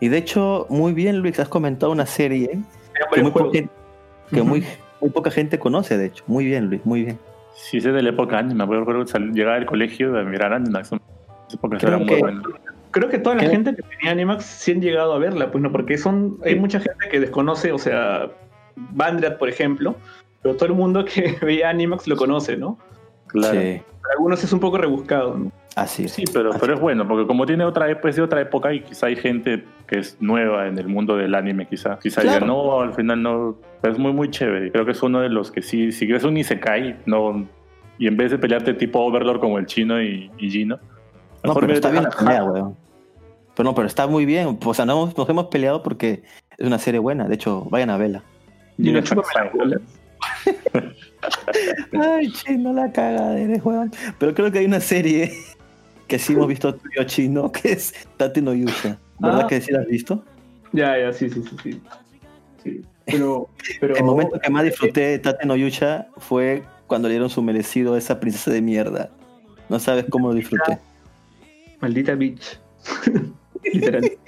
Y 0.00 0.08
de 0.08 0.18
hecho, 0.18 0.66
muy 0.68 0.92
bien, 0.92 1.18
Luis, 1.18 1.40
has 1.40 1.48
comentado 1.48 1.90
una 1.90 2.06
serie 2.06 2.60
que, 3.12 3.22
muy, 3.22 3.30
poca, 3.30 3.58
que 4.30 4.42
muy, 4.42 4.64
muy 5.00 5.10
poca 5.10 5.30
gente 5.30 5.58
conoce, 5.58 5.96
de 5.96 6.06
hecho. 6.06 6.22
Muy 6.26 6.44
bien, 6.44 6.66
Luis, 6.66 6.84
muy 6.84 7.04
bien. 7.04 7.18
Si 7.54 7.78
es 7.78 7.84
de 7.84 8.02
la 8.02 8.10
época 8.10 8.38
anime, 8.38 8.66
me 8.66 8.76
acuerdo 8.78 9.04
que 9.04 9.18
llegaba 9.18 9.56
al 9.56 9.66
colegio 9.66 10.16
a 10.18 10.22
mirar 10.22 10.52
anime. 10.52 10.82
Creo 11.78 12.06
que-. 12.06 12.22
Creo 12.96 13.10
que 13.10 13.18
toda 13.18 13.36
la 13.36 13.42
¿Qué? 13.42 13.50
gente 13.50 13.74
que 13.76 13.82
tenía 13.82 14.12
Animax 14.12 14.44
sí 14.44 14.72
han 14.72 14.80
llegado 14.80 15.12
a 15.12 15.18
verla, 15.18 15.50
pues 15.50 15.62
no, 15.62 15.70
porque 15.70 15.98
son, 15.98 16.38
hay 16.44 16.56
mucha 16.56 16.80
gente 16.80 17.08
que 17.10 17.20
desconoce, 17.20 17.72
o 17.72 17.78
sea, 17.78 18.30
Bandrat, 18.76 19.38
por 19.38 19.48
ejemplo, 19.48 19.96
pero 20.42 20.56
todo 20.56 20.66
el 20.66 20.74
mundo 20.74 21.04
que 21.04 21.36
veía 21.42 21.68
Animax 21.70 22.06
lo 22.08 22.16
conoce, 22.16 22.56
¿no? 22.56 22.78
Claro. 23.26 23.60
Sí, 23.60 23.82
Para 24.02 24.14
algunos 24.14 24.42
es 24.44 24.52
un 24.52 24.60
poco 24.60 24.78
rebuscado, 24.78 25.36
¿no? 25.36 25.52
así 25.74 26.04
es. 26.04 26.12
Sí, 26.12 26.24
pero, 26.32 26.52
pero 26.58 26.72
es 26.74 26.80
bueno, 26.80 27.06
porque 27.06 27.26
como 27.26 27.44
tiene 27.44 27.62
otra 27.64 27.90
época, 27.90 28.08
es 28.08 28.16
de 28.16 28.22
otra 28.22 28.40
época 28.40 28.72
y 28.72 28.80
quizá 28.80 29.08
hay 29.08 29.16
gente 29.16 29.62
que 29.86 29.98
es 29.98 30.16
nueva 30.20 30.68
en 30.68 30.78
el 30.78 30.88
mundo 30.88 31.16
del 31.18 31.34
anime, 31.34 31.66
quizá. 31.66 31.98
Quizá 31.98 32.22
Claro. 32.22 32.36
diga, 32.36 32.46
no, 32.46 32.80
al 32.80 32.94
final 32.94 33.22
no. 33.22 33.56
Pero 33.82 33.92
es 33.92 33.98
muy, 33.98 34.12
muy 34.14 34.30
chévere. 34.30 34.72
Creo 34.72 34.86
que 34.86 34.92
es 34.92 35.02
uno 35.02 35.20
de 35.20 35.28
los 35.28 35.50
que 35.50 35.60
sí, 35.60 35.92
si 35.92 36.10
es 36.10 36.24
un 36.24 36.38
Isekai, 36.38 36.96
no. 37.04 37.46
Y 37.98 38.06
en 38.06 38.16
vez 38.16 38.30
de 38.30 38.38
pelearte 38.38 38.72
tipo 38.72 39.00
Overlord 39.00 39.38
como 39.38 39.58
el 39.58 39.66
chino 39.66 40.00
y, 40.02 40.30
y 40.38 40.50
Gino. 40.50 40.78
No, 41.44 41.54
pero 41.54 41.72
está 41.74 41.90
bien 41.90 42.04
la 42.04 42.10
pelea, 42.10 42.42
weón. 42.44 42.76
Pero 43.56 43.64
no, 43.70 43.74
pero 43.74 43.86
está 43.88 44.06
muy 44.06 44.24
bien. 44.26 44.58
O 44.64 44.74
sea, 44.74 44.84
no 44.84 44.92
hemos- 44.92 45.16
nos 45.16 45.28
hemos 45.28 45.46
peleado 45.46 45.82
porque 45.82 46.22
es 46.58 46.66
una 46.66 46.78
serie 46.78 47.00
buena. 47.00 47.26
De 47.26 47.34
hecho, 47.34 47.64
vayan 47.70 47.90
a 47.90 47.96
verla. 47.96 48.22
Y 48.78 48.92
no. 48.92 49.00
Ay, 52.00 52.30
chino, 52.32 52.72
la 52.72 52.92
caga 52.92 53.38
eres, 53.38 53.64
weón. 53.64 53.90
Pero 54.18 54.34
creo 54.34 54.52
que 54.52 54.58
hay 54.60 54.66
una 54.66 54.80
serie 54.80 55.32
que 56.06 56.18
sí 56.18 56.34
hemos 56.34 56.46
visto 56.48 56.74
tú 56.74 56.82
y 56.92 56.96
yo, 56.98 57.04
chino, 57.04 57.50
que 57.52 57.72
es 57.72 57.94
Tate 58.16 58.42
no 58.42 58.54
Yusha. 58.54 58.98
¿Verdad 59.18 59.40
Ah. 59.44 59.46
que 59.46 59.60
sí 59.60 59.72
la 59.72 59.80
has 59.80 59.86
visto? 59.86 60.22
Ya, 60.72 60.98
ya, 60.98 61.12
sí, 61.12 61.30
sí, 61.30 61.42
sí, 61.42 61.56
sí. 61.62 61.80
Sí, 62.62 62.82
Pero, 63.06 63.48
pero 63.80 63.96
El 63.96 64.04
momento 64.04 64.38
que 64.38 64.50
más 64.50 64.64
disfruté 64.64 65.00
de 65.00 65.18
Tate 65.18 65.46
no 65.46 65.56
Yusha 65.56 66.08
fue 66.18 66.62
cuando 66.86 67.08
le 67.08 67.14
dieron 67.14 67.30
su 67.30 67.40
merecido 67.42 67.94
a 67.94 67.98
esa 67.98 68.20
princesa 68.20 68.50
de 68.50 68.60
mierda. 68.60 69.10
No 69.68 69.78
sabes 69.80 70.04
cómo 70.10 70.28
lo 70.28 70.34
disfruté. 70.34 70.78
Maldita 71.80 72.14
bitch. 72.14 72.58
Literal. 73.72 74.10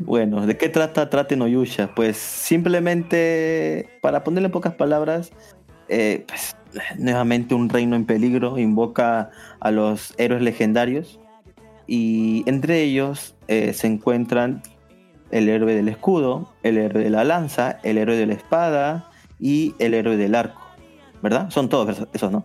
Bueno, 0.00 0.46
¿de 0.46 0.58
qué 0.58 0.68
trata 0.68 1.08
Trate 1.08 1.34
no 1.34 1.48
Yusha? 1.48 1.94
Pues 1.94 2.18
simplemente, 2.18 3.88
para 4.02 4.22
ponerle 4.22 4.50
pocas 4.50 4.74
palabras, 4.74 5.32
eh, 5.88 6.24
pues, 6.28 6.54
nuevamente 6.98 7.54
un 7.54 7.68
reino 7.68 7.96
en 7.96 8.04
peligro 8.04 8.58
invoca 8.58 9.30
a 9.60 9.70
los 9.70 10.14
héroes 10.18 10.42
legendarios 10.42 11.20
y 11.86 12.42
entre 12.46 12.82
ellos 12.82 13.34
eh, 13.48 13.72
se 13.72 13.86
encuentran 13.86 14.62
el 15.30 15.48
héroe 15.48 15.74
del 15.74 15.88
escudo, 15.88 16.52
el 16.62 16.76
héroe 16.76 17.02
de 17.04 17.10
la 17.10 17.24
lanza, 17.24 17.78
el 17.82 17.96
héroe 17.98 18.16
de 18.16 18.26
la 18.26 18.34
espada 18.34 19.10
y 19.40 19.74
el 19.78 19.94
héroe 19.94 20.16
del 20.16 20.34
arco, 20.34 20.60
¿verdad? 21.22 21.50
Son 21.50 21.68
todos 21.68 22.06
esos- 22.12 22.30
¿no? 22.30 22.44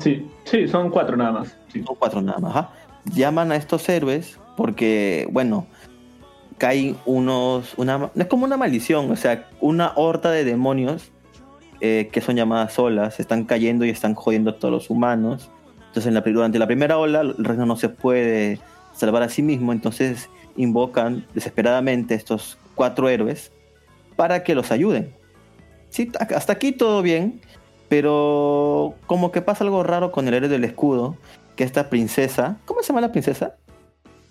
Sí, 0.00 0.30
sí, 0.44 0.68
son 0.68 0.90
cuatro 0.90 1.16
nada 1.16 1.32
más. 1.32 1.56
Sí. 1.72 1.82
Son 1.82 1.96
cuatro 1.98 2.20
nada 2.20 2.38
más. 2.38 2.66
Llaman 3.14 3.52
a 3.52 3.56
estos 3.56 3.88
héroes 3.88 4.38
porque, 4.58 5.28
bueno, 5.30 5.68
caen 6.58 6.96
unos. 7.06 7.74
Una, 7.78 8.10
es 8.16 8.26
como 8.26 8.44
una 8.44 8.56
maldición, 8.56 9.08
o 9.08 9.14
sea, 9.14 9.48
una 9.60 9.92
horda 9.94 10.32
de 10.32 10.42
demonios 10.42 11.12
eh, 11.80 12.08
que 12.10 12.20
son 12.20 12.34
llamadas 12.34 12.76
olas 12.76 13.20
están 13.20 13.44
cayendo 13.44 13.84
y 13.84 13.90
están 13.90 14.14
jodiendo 14.14 14.50
a 14.50 14.58
todos 14.58 14.72
los 14.72 14.90
humanos. 14.90 15.48
Entonces, 15.86 16.06
en 16.06 16.14
la, 16.14 16.22
durante 16.22 16.58
la 16.58 16.66
primera 16.66 16.98
ola, 16.98 17.20
el 17.20 17.44
reino 17.44 17.66
no 17.66 17.76
se 17.76 17.88
puede 17.88 18.58
salvar 18.94 19.22
a 19.22 19.28
sí 19.28 19.42
mismo, 19.42 19.72
entonces 19.72 20.28
invocan 20.56 21.24
desesperadamente 21.34 22.16
estos 22.16 22.58
cuatro 22.74 23.08
héroes 23.08 23.52
para 24.16 24.42
que 24.42 24.56
los 24.56 24.72
ayuden. 24.72 25.14
Sí, 25.88 26.10
hasta 26.34 26.52
aquí 26.52 26.72
todo 26.72 27.00
bien, 27.00 27.40
pero 27.88 28.96
como 29.06 29.30
que 29.30 29.40
pasa 29.40 29.62
algo 29.62 29.84
raro 29.84 30.10
con 30.10 30.26
el 30.26 30.34
héroe 30.34 30.48
del 30.48 30.64
escudo, 30.64 31.16
que 31.54 31.62
esta 31.62 31.88
princesa, 31.88 32.58
¿cómo 32.64 32.82
se 32.82 32.88
llama 32.88 33.02
la 33.02 33.12
princesa? 33.12 33.54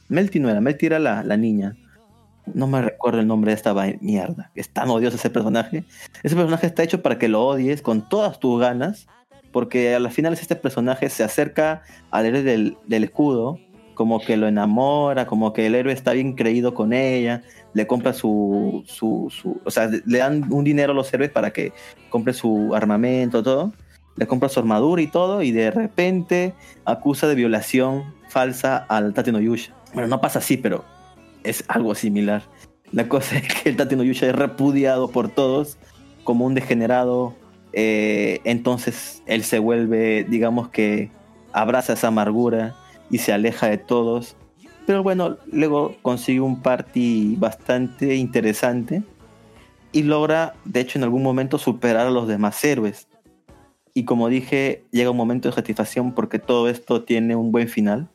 Melty 0.09 0.39
no 0.39 0.49
era, 0.49 0.61
Melty 0.61 0.85
era 0.85 0.99
la, 0.99 1.23
la 1.23 1.37
niña. 1.37 1.75
No 2.53 2.65
me 2.67 2.81
recuerdo 2.81 3.19
el 3.19 3.27
nombre 3.27 3.51
de 3.51 3.55
esta 3.55 3.73
mierda. 3.99 4.51
Es 4.55 4.69
tan 4.69 4.89
odioso 4.89 5.17
ese 5.17 5.29
personaje. 5.29 5.83
Ese 6.23 6.35
personaje 6.35 6.67
está 6.67 6.83
hecho 6.83 7.01
para 7.01 7.17
que 7.17 7.27
lo 7.27 7.45
odies 7.45 7.81
con 7.81 8.07
todas 8.07 8.39
tus 8.39 8.59
ganas, 8.61 9.07
porque 9.51 9.95
a 9.95 9.99
las 9.99 10.13
finales 10.13 10.41
este 10.41 10.55
personaje 10.55 11.09
se 11.09 11.23
acerca 11.23 11.81
al 12.11 12.25
héroe 12.25 12.43
del, 12.43 12.77
del 12.87 13.03
escudo, 13.03 13.59
como 13.95 14.21
que 14.21 14.37
lo 14.37 14.47
enamora, 14.47 15.25
como 15.25 15.51
que 15.51 15.65
el 15.65 15.75
héroe 15.75 15.91
está 15.91 16.13
bien 16.13 16.33
creído 16.33 16.73
con 16.73 16.93
ella, 16.93 17.41
le 17.73 17.87
compra 17.87 18.13
su, 18.13 18.83
su, 18.85 19.27
su- 19.31 19.59
o 19.65 19.71
sea, 19.71 19.89
le 20.05 20.17
dan 20.19 20.45
un 20.53 20.63
dinero 20.63 20.91
a 20.93 20.95
los 20.95 21.11
héroes 21.13 21.31
para 21.31 21.51
que 21.51 21.73
compre 22.09 22.33
su 22.33 22.73
armamento, 22.75 23.41
todo, 23.41 23.73
le 24.15 24.27
compra 24.27 24.49
su 24.49 24.59
armadura 24.59 25.01
y 25.01 25.07
todo, 25.07 25.41
y 25.41 25.51
de 25.51 25.71
repente 25.71 26.53
acusa 26.85 27.27
de 27.27 27.35
violación 27.35 28.13
falsa 28.29 28.77
al 28.87 29.13
Tate 29.13 29.31
no 29.31 29.39
Yusha. 29.39 29.73
Bueno, 29.93 30.07
no 30.07 30.21
pasa 30.21 30.39
así, 30.39 30.57
pero 30.57 30.85
es 31.43 31.63
algo 31.67 31.95
similar. 31.95 32.43
La 32.91 33.09
cosa 33.09 33.37
es 33.37 33.53
que 33.53 33.69
el 33.69 33.77
Tate 33.77 33.95
no 33.95 34.03
Yusha 34.03 34.27
es 34.27 34.35
repudiado 34.35 35.09
por 35.09 35.29
todos 35.29 35.77
como 36.23 36.45
un 36.45 36.53
degenerado. 36.53 37.35
eh, 37.73 38.39
entonces 38.43 39.21
él 39.25 39.43
se 39.43 39.59
vuelve, 39.59 40.23
digamos 40.23 40.69
que 40.69 41.11
abraza 41.51 41.93
esa 41.93 42.07
amargura 42.07 42.75
y 43.09 43.19
se 43.19 43.33
aleja 43.33 43.67
de 43.67 43.77
todos. 43.77 44.35
Pero 44.85 45.03
bueno, 45.03 45.37
luego 45.51 45.95
consigue 46.01 46.39
un 46.39 46.61
party 46.61 47.35
bastante 47.37 48.15
interesante 48.15 49.03
y 49.91 50.03
logra, 50.03 50.53
de 50.65 50.81
hecho, 50.81 50.97
en 50.99 51.03
algún 51.03 51.23
momento 51.23 51.57
superar 51.57 52.07
a 52.07 52.11
los 52.11 52.27
demás 52.27 52.63
héroes. 52.63 53.07
Y 53.93 54.05
como 54.05 54.29
dije, 54.29 54.83
llega 54.91 55.11
un 55.11 55.17
momento 55.17 55.49
de 55.49 55.55
satisfacción 55.55 56.13
porque 56.13 56.39
todo 56.39 56.69
esto 56.69 57.03
tiene 57.03 57.35
un 57.35 57.51
buen 57.51 57.67
final. 57.67 58.07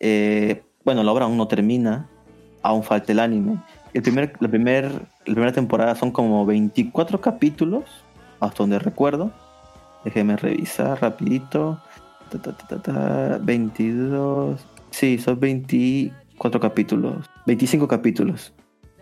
Eh, 0.00 0.62
bueno, 0.84 1.02
la 1.02 1.12
obra 1.12 1.24
aún 1.26 1.36
no 1.36 1.48
termina, 1.48 2.08
aún 2.62 2.82
falta 2.82 3.12
el 3.12 3.20
anime. 3.20 3.58
El 3.94 4.02
primer, 4.02 4.32
la, 4.40 4.48
primer, 4.48 4.90
la 4.90 5.24
primera 5.24 5.52
temporada 5.52 5.94
son 5.94 6.10
como 6.10 6.46
24 6.46 7.20
capítulos, 7.20 7.84
hasta 8.40 8.58
donde 8.58 8.78
recuerdo. 8.78 9.30
Déjeme 10.04 10.36
revisar 10.36 11.00
rapidito. 11.00 11.80
Ta, 12.30 12.38
ta, 12.40 12.56
ta, 12.56 12.66
ta, 12.66 12.82
ta, 12.82 13.38
22. 13.42 14.60
Sí, 14.90 15.18
son 15.18 15.38
24 15.38 16.60
capítulos. 16.60 17.26
25 17.46 17.86
capítulos. 17.86 18.52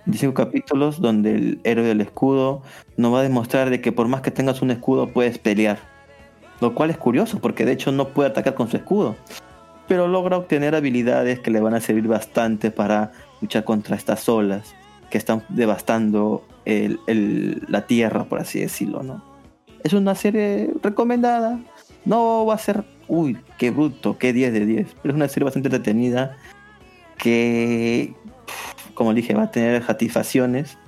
25 0.06 0.34
capítulos 0.34 1.00
donde 1.00 1.34
el 1.34 1.60
héroe 1.64 1.86
del 1.86 2.00
escudo 2.00 2.62
nos 2.96 3.14
va 3.14 3.20
a 3.20 3.22
demostrar 3.22 3.70
de 3.70 3.80
que 3.80 3.92
por 3.92 4.08
más 4.08 4.22
que 4.22 4.30
tengas 4.30 4.62
un 4.62 4.70
escudo 4.70 5.08
puedes 5.08 5.38
pelear. 5.38 5.78
Lo 6.60 6.74
cual 6.74 6.90
es 6.90 6.98
curioso 6.98 7.38
porque 7.38 7.64
de 7.64 7.72
hecho 7.72 7.92
no 7.92 8.08
puede 8.08 8.30
atacar 8.30 8.54
con 8.54 8.68
su 8.68 8.76
escudo. 8.76 9.16
Pero 9.90 10.06
logra 10.06 10.36
obtener 10.36 10.76
habilidades 10.76 11.40
que 11.40 11.50
le 11.50 11.58
van 11.58 11.74
a 11.74 11.80
servir 11.80 12.06
bastante 12.06 12.70
para 12.70 13.10
luchar 13.40 13.64
contra 13.64 13.96
estas 13.96 14.28
olas 14.28 14.72
que 15.10 15.18
están 15.18 15.42
devastando 15.48 16.46
el- 16.64 17.64
la 17.66 17.88
tierra, 17.88 18.22
por 18.22 18.38
así 18.38 18.60
decirlo, 18.60 19.02
¿no? 19.02 19.20
Es 19.82 19.92
una 19.92 20.14
serie 20.14 20.70
recomendada. 20.80 21.58
No 22.04 22.46
va 22.46 22.54
a 22.54 22.58
ser, 22.58 22.84
uy, 23.08 23.36
qué 23.58 23.72
bruto, 23.72 24.16
qué 24.16 24.32
10 24.32 24.52
de 24.52 24.64
10. 24.64 24.94
Pero 25.02 25.12
es 25.12 25.16
una 25.16 25.26
serie 25.26 25.46
bastante 25.46 25.66
entretenida 25.66 26.36
que, 27.18 28.14
como 28.94 29.12
dije, 29.12 29.34
va 29.34 29.42
a 29.44 29.50
tener 29.50 29.82
satisfacciones 29.84 30.78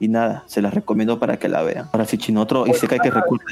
Y 0.00 0.08
nada, 0.08 0.44
se 0.46 0.62
las 0.62 0.72
recomiendo 0.72 1.18
para 1.18 1.36
que 1.38 1.46
la 1.48 1.62
vean. 1.62 1.86
Ahora 1.92 2.06
sí, 2.06 2.16
chino, 2.16 2.40
otro 2.40 2.66
Isekai 2.66 2.98
que 3.00 3.10
recuerda 3.10 3.44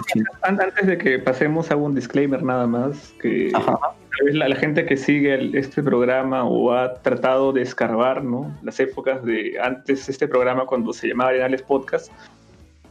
Antes 0.42 0.86
de 0.86 0.96
que 0.96 1.18
pasemos, 1.18 1.70
hago 1.70 1.84
un 1.84 1.94
disclaimer 1.94 2.42
nada 2.42 2.66
más, 2.66 3.12
que 3.20 3.52
Ajá. 3.54 3.78
tal 3.78 4.24
vez 4.26 4.34
la, 4.34 4.48
la 4.48 4.56
gente 4.56 4.86
que 4.86 4.96
sigue 4.96 5.34
el- 5.34 5.54
este 5.54 5.82
programa 5.82 6.44
o 6.44 6.72
ha 6.72 6.94
tratado 6.94 7.52
de 7.52 7.60
escarbar 7.60 8.24
¿no? 8.24 8.56
las 8.62 8.80
épocas 8.80 9.22
de 9.24 9.58
antes 9.62 10.08
este 10.08 10.26
programa 10.26 10.64
cuando 10.64 10.94
se 10.94 11.08
llamaba 11.08 11.30
Arenales 11.30 11.60
Podcast, 11.60 12.10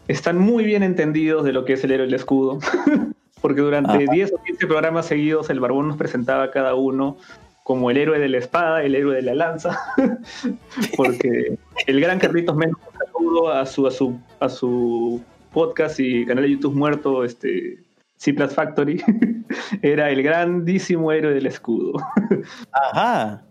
están 0.07 0.37
muy 0.37 0.63
bien 0.63 0.83
entendidos 0.83 1.43
de 1.43 1.51
lo 1.51 1.65
que 1.65 1.73
es 1.73 1.83
el 1.83 1.91
héroe 1.91 2.05
del 2.05 2.13
escudo, 2.13 2.59
porque 3.41 3.61
durante 3.61 3.91
Ajá. 4.03 4.11
10 4.13 4.33
o 4.33 4.43
15 4.43 4.67
programas 4.67 5.07
seguidos 5.07 5.49
el 5.49 5.59
Barbón 5.59 5.87
nos 5.87 5.97
presentaba 5.97 6.43
a 6.43 6.51
cada 6.51 6.75
uno 6.75 7.17
como 7.63 7.91
el 7.91 7.97
héroe 7.97 8.17
de 8.19 8.29
la 8.29 8.37
espada, 8.37 8.81
el 8.83 8.95
héroe 8.95 9.13
de 9.15 9.23
la 9.23 9.33
lanza, 9.35 9.77
porque 10.95 11.57
el 11.85 11.99
gran 11.99 12.19
Carlitos 12.19 12.55
Menos 12.55 12.77
saludo 13.17 13.51
a 13.51 13.65
su, 13.65 13.88
a 13.88 13.91
su, 13.91 14.19
a 14.39 14.49
su 14.49 15.21
podcast 15.53 15.99
y 15.99 16.25
canal 16.25 16.43
de 16.43 16.51
YouTube 16.51 16.75
muerto, 16.75 17.23
este, 17.23 17.80
C 18.17 18.34
Plus 18.34 18.53
Factory, 18.53 19.01
era 19.82 20.10
el 20.10 20.23
grandísimo 20.23 21.12
héroe 21.12 21.34
del 21.34 21.45
escudo. 21.47 21.93
Ajá. 22.71 23.43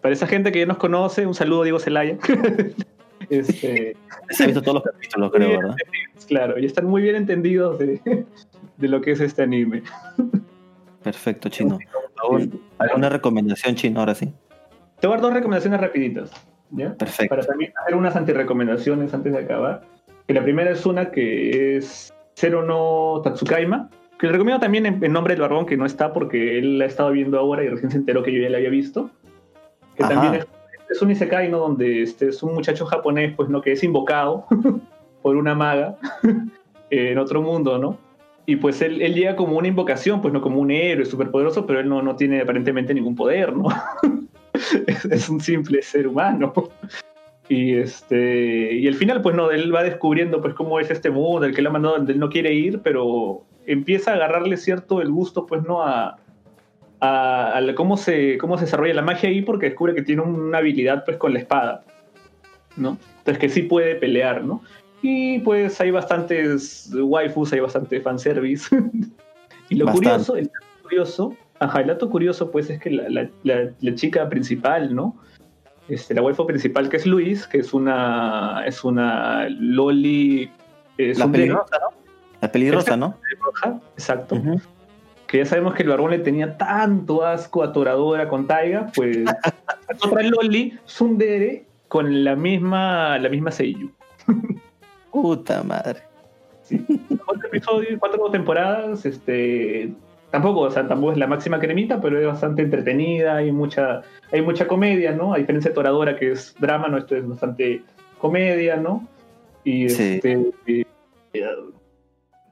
Para 0.00 0.14
esa 0.14 0.26
gente 0.26 0.52
que 0.52 0.60
ya 0.60 0.66
nos 0.66 0.76
conoce, 0.78 1.26
un 1.26 1.34
saludo 1.34 1.62
a 1.62 1.64
Diego 1.64 1.78
Zelaya. 1.80 2.16
este, 3.30 3.96
Se 4.30 4.44
ha 4.44 4.46
visto 4.46 4.62
todos 4.62 4.76
los 4.76 4.84
capítulos, 4.84 5.32
creo, 5.32 5.58
¿verdad? 5.60 5.76
claro, 6.28 6.58
y 6.58 6.66
están 6.66 6.86
muy 6.86 7.02
bien 7.02 7.16
entendidos 7.16 7.78
de, 7.78 8.24
de 8.76 8.88
lo 8.88 9.00
que 9.00 9.12
es 9.12 9.20
este 9.20 9.42
anime. 9.42 9.82
Perfecto, 11.02 11.48
chino. 11.48 11.78
¿Algún- 12.22 12.60
¿Alguna 12.78 13.08
recomendación, 13.08 13.74
chino? 13.74 14.00
Ahora 14.00 14.14
sí. 14.14 14.32
Te 15.00 15.06
voy 15.06 15.14
a 15.14 15.16
dar 15.16 15.22
dos 15.22 15.34
recomendaciones 15.34 15.80
rapiditas. 15.80 16.30
¿Ya? 16.70 16.94
Perfecto. 16.94 17.34
Para 17.34 17.46
también 17.46 17.72
hacer 17.82 17.94
unas 17.94 18.16
antirecomendaciones 18.16 19.12
antes 19.14 19.32
de 19.32 19.38
acabar. 19.38 19.82
Que 20.26 20.34
la 20.34 20.42
primera 20.42 20.70
es 20.70 20.84
una 20.86 21.10
que 21.10 21.76
es 21.76 22.12
Zero 22.36 22.62
no 22.62 23.20
Tatsukaima. 23.22 23.90
Que 24.18 24.26
le 24.26 24.32
recomiendo 24.32 24.60
también 24.60 24.86
en, 24.86 25.02
en 25.02 25.12
nombre 25.12 25.34
del 25.34 25.40
barbón, 25.40 25.66
que 25.66 25.76
no 25.76 25.86
está 25.86 26.12
porque 26.12 26.58
él 26.58 26.78
la 26.78 26.84
ha 26.84 26.88
estado 26.88 27.12
viendo 27.12 27.38
ahora 27.38 27.62
y 27.64 27.68
recién 27.68 27.90
se 27.90 27.98
enteró 27.98 28.22
que 28.22 28.32
yo 28.32 28.42
ya 28.42 28.50
la 28.50 28.58
había 28.58 28.70
visto. 28.70 29.10
Que 29.96 30.04
Ajá. 30.04 30.14
también 30.14 30.34
es, 30.34 30.46
es 30.90 31.02
un 31.02 31.10
isekai, 31.10 31.50
¿no? 31.50 31.58
Donde 31.58 32.02
este, 32.02 32.28
es 32.28 32.42
un 32.42 32.54
muchacho 32.54 32.86
japonés, 32.86 33.34
pues, 33.36 33.48
¿no? 33.48 33.60
Que 33.60 33.72
es 33.72 33.84
invocado 33.84 34.46
por 35.22 35.36
una 35.36 35.54
maga 35.54 35.96
en 36.90 37.18
otro 37.18 37.42
mundo, 37.42 37.78
¿no? 37.78 37.98
Y 38.46 38.56
pues 38.56 38.80
él, 38.80 39.02
él 39.02 39.14
llega 39.14 39.36
como 39.36 39.58
una 39.58 39.68
invocación, 39.68 40.22
pues 40.22 40.32
no 40.32 40.40
como 40.40 40.58
un 40.58 40.70
héroe 40.70 41.04
superpoderoso, 41.04 41.66
pero 41.66 41.80
él 41.80 41.88
no, 41.88 42.00
no 42.00 42.16
tiene 42.16 42.40
aparentemente 42.40 42.94
ningún 42.94 43.14
poder, 43.14 43.54
¿no? 43.54 43.66
es, 44.86 45.04
es 45.10 45.28
un 45.28 45.40
simple 45.40 45.82
ser 45.82 46.06
humano. 46.06 46.52
Y 47.48 47.76
este 47.76 48.74
y 48.74 48.86
al 48.86 48.94
final, 48.94 49.22
pues 49.22 49.34
no, 49.34 49.50
él 49.50 49.74
va 49.74 49.82
descubriendo 49.82 50.40
pues 50.42 50.54
cómo 50.54 50.80
es 50.80 50.90
este 50.90 51.10
mundo, 51.10 51.46
el 51.46 51.54
que 51.54 51.62
lo 51.62 51.70
ha 51.70 51.72
mandado 51.72 51.96
donde 51.96 52.12
él 52.12 52.18
no 52.18 52.28
quiere 52.28 52.52
ir, 52.52 52.80
pero 52.80 53.44
empieza 53.66 54.12
a 54.12 54.14
agarrarle 54.14 54.56
cierto 54.56 55.00
el 55.00 55.10
gusto, 55.10 55.46
pues 55.46 55.62
no 55.62 55.82
a, 55.82 56.18
a, 57.00 57.60
cómo 57.74 57.96
se 57.96 58.36
cómo 58.38 58.58
se 58.58 58.66
desarrolla 58.66 58.94
la 58.94 59.02
magia 59.02 59.30
ahí, 59.30 59.40
porque 59.40 59.66
descubre 59.66 59.94
que 59.94 60.02
tiene 60.02 60.22
una 60.22 60.58
habilidad 60.58 61.04
pues 61.06 61.16
con 61.16 61.32
la 61.32 61.38
espada, 61.38 61.84
¿no? 62.76 62.98
Entonces 63.18 63.38
que 63.38 63.48
sí 63.48 63.62
puede 63.62 63.94
pelear, 63.94 64.44
¿no? 64.44 64.62
Y 65.00 65.38
pues 65.40 65.80
hay 65.80 65.90
bastantes 65.90 66.90
waifus, 66.92 67.52
hay 67.52 67.60
bastante 67.60 68.00
fanservice. 68.00 68.68
y 69.68 69.76
lo 69.76 69.86
Bastante. 69.86 70.08
curioso, 70.08 70.36
el 70.36 70.50
curioso, 70.82 71.36
ajá, 71.60 71.80
el 71.80 71.86
dato 71.88 72.08
curioso 72.10 72.50
pues 72.50 72.70
es 72.70 72.80
que 72.80 72.90
la, 72.90 73.08
la- 73.08 73.28
la- 73.44 73.70
la 73.80 73.94
chica 73.94 74.28
principal, 74.28 74.94
¿no? 74.94 75.16
Este, 75.88 76.14
la 76.14 76.22
waifu 76.22 76.46
principal 76.46 76.88
que 76.88 76.98
es 76.98 77.06
Luis, 77.06 77.46
que 77.46 77.58
es 77.58 77.72
una 77.72 78.62
es 78.66 78.84
una 78.84 79.48
loli 79.48 80.50
eh, 80.98 81.14
La 81.16 81.26
peligrosa, 81.30 81.78
¿no? 81.80 81.90
La 82.40 82.52
peligrosa, 82.52 82.96
¿no? 82.96 83.16
exacto. 83.96 84.40
Que 85.26 85.38
ya 85.38 85.44
sabemos 85.46 85.74
que 85.74 85.82
el 85.82 85.88
barbón 85.90 86.10
le 86.12 86.18
tenía 86.20 86.56
tanto 86.56 87.24
asco 87.24 87.62
a 87.62 87.72
Toradora 87.72 88.28
con 88.28 88.46
Taiga, 88.46 88.90
pues 88.94 89.18
otra 90.04 90.22
loli 90.22 90.78
tsundere 90.86 91.64
con 91.88 92.22
la 92.24 92.36
misma 92.36 93.18
la 93.18 93.28
misma 93.28 93.50
Seiyu. 93.50 93.90
Puta 95.10 95.62
madre. 95.62 96.00
cuatro 97.24 97.48
episodios, 97.48 97.98
cuatro 97.98 98.30
temporadas, 98.30 99.04
este 99.06 99.92
tampoco, 100.30 100.60
o 100.60 100.70
sea, 100.70 100.86
tampoco 100.86 101.12
es 101.12 101.18
la 101.18 101.26
máxima 101.26 101.58
cremita, 101.58 102.00
pero 102.00 102.18
es 102.20 102.26
bastante 102.26 102.62
entretenida, 102.62 103.36
hay 103.36 103.52
mucha, 103.52 104.02
hay 104.32 104.42
mucha 104.42 104.66
comedia, 104.66 105.12
¿no? 105.12 105.34
A 105.34 105.38
diferencia 105.38 105.70
de 105.70 105.74
Toradora, 105.74 106.16
que 106.16 106.32
es 106.32 106.54
drama, 106.58 106.88
¿no? 106.88 106.98
Esto 106.98 107.16
es 107.16 107.26
bastante 107.28 107.82
comedia, 108.18 108.76
¿no? 108.76 109.06
Y 109.64 109.88
Sí. 109.88 110.14
este 110.16 110.50
eh, 110.66 110.84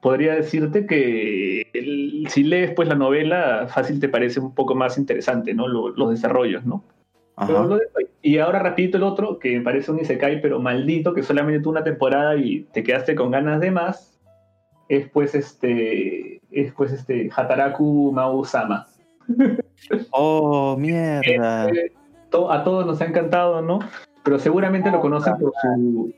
podría 0.01 0.35
decirte 0.35 0.87
que 0.87 1.67
el- 1.73 2.27
si 2.31 2.45
lees 2.45 2.73
pues 2.73 2.89
la 2.89 2.95
novela, 2.95 3.67
fácil 3.69 3.99
te 4.01 4.09
parece 4.09 4.41
un 4.41 4.55
poco 4.55 4.75
más 4.75 4.99
interesante, 4.99 5.55
¿no? 5.55 5.67
Lo- 5.69 5.89
los 5.91 6.11
desarrollos, 6.11 6.65
¿no? 6.65 6.83
Pero 7.47 7.79
y 8.23 8.39
ahora 8.39 8.61
rapidito 8.61 8.97
el 8.97 9.03
otro, 9.03 9.39
que 9.39 9.59
me 9.59 9.61
parece 9.63 9.91
un 9.93 10.01
Isekai, 10.01 10.41
pero 10.41 10.59
maldito, 10.59 11.13
que 11.13 11.23
solamente 11.23 11.61
tuvo 11.61 11.73
una 11.73 11.85
temporada 11.85 12.35
y 12.37 12.61
te 12.73 12.83
quedaste 12.83 13.15
con 13.15 13.31
ganas 13.31 13.61
de 13.61 13.71
más, 13.71 14.16
es 14.89 15.09
pues 15.11 15.35
este, 15.35 16.41
es 16.51 16.73
pues 16.73 16.93
este 16.93 17.31
Hataraku 17.35 18.13
Mau-sama. 18.13 18.87
Oh, 20.11 20.77
mierda. 20.79 21.69
Eh, 21.69 21.93
to- 22.31 22.51
a 22.51 22.65
todos 22.65 22.87
nos 22.87 23.01
ha 23.01 23.05
encantado, 23.05 23.61
¿no? 23.63 23.79
Pero 24.25 24.39
seguramente 24.39 24.91
lo 24.91 25.01
conocen 25.01 25.35
por 25.39 25.53
su, 25.63 26.15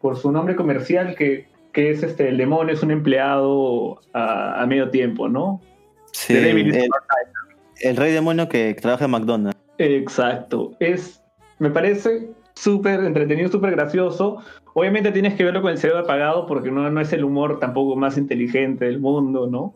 por 0.00 0.16
su 0.16 0.32
nombre 0.32 0.56
comercial, 0.56 1.14
que, 1.14 1.46
que 1.72 1.90
es 1.90 2.02
este, 2.02 2.28
el 2.28 2.36
demonio 2.36 2.74
es 2.74 2.82
un 2.82 2.90
empleado 2.90 4.00
a, 4.12 4.60
a 4.60 4.66
medio 4.66 4.90
tiempo, 4.90 5.28
¿no? 5.28 5.60
Sí, 6.12 6.36
el, 6.36 6.90
el 7.80 7.96
rey 7.96 8.12
demonio 8.12 8.48
que 8.48 8.74
trabaja 8.74 9.04
en 9.06 9.12
McDonald's. 9.12 9.58
Exacto. 9.78 10.72
Es, 10.80 11.17
me 11.58 11.70
parece 11.70 12.30
súper 12.54 13.04
entretenido, 13.04 13.48
súper 13.48 13.72
gracioso. 13.72 14.38
Obviamente 14.74 15.12
tienes 15.12 15.34
que 15.34 15.44
verlo 15.44 15.62
con 15.62 15.72
el 15.72 15.78
cerebro 15.78 16.02
apagado 16.02 16.46
porque 16.46 16.70
no, 16.70 16.90
no 16.90 17.00
es 17.00 17.12
el 17.12 17.24
humor 17.24 17.58
tampoco 17.58 17.96
más 17.96 18.16
inteligente 18.16 18.84
del 18.84 19.00
mundo, 19.00 19.46
¿no? 19.46 19.74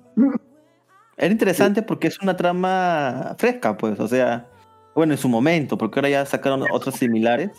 Era 1.16 1.32
interesante 1.32 1.82
porque 1.82 2.08
es 2.08 2.20
una 2.20 2.36
trama 2.36 3.34
fresca, 3.38 3.76
pues, 3.76 3.98
o 4.00 4.08
sea, 4.08 4.48
bueno, 4.94 5.12
en 5.12 5.18
su 5.18 5.28
momento, 5.28 5.78
porque 5.78 5.98
ahora 5.98 6.08
ya 6.08 6.26
sacaron 6.26 6.64
otros 6.70 6.96
similares. 6.96 7.50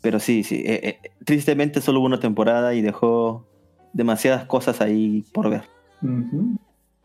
Pero 0.00 0.18
sí, 0.18 0.42
sí, 0.42 0.64
eh, 0.66 0.98
eh, 1.02 1.10
tristemente 1.24 1.80
solo 1.80 2.00
hubo 2.00 2.06
una 2.06 2.18
temporada 2.18 2.74
y 2.74 2.82
dejó 2.82 3.46
demasiadas 3.92 4.46
cosas 4.46 4.80
ahí 4.80 5.24
por 5.32 5.48
ver. 5.48 5.62
Ujú. 6.02 6.56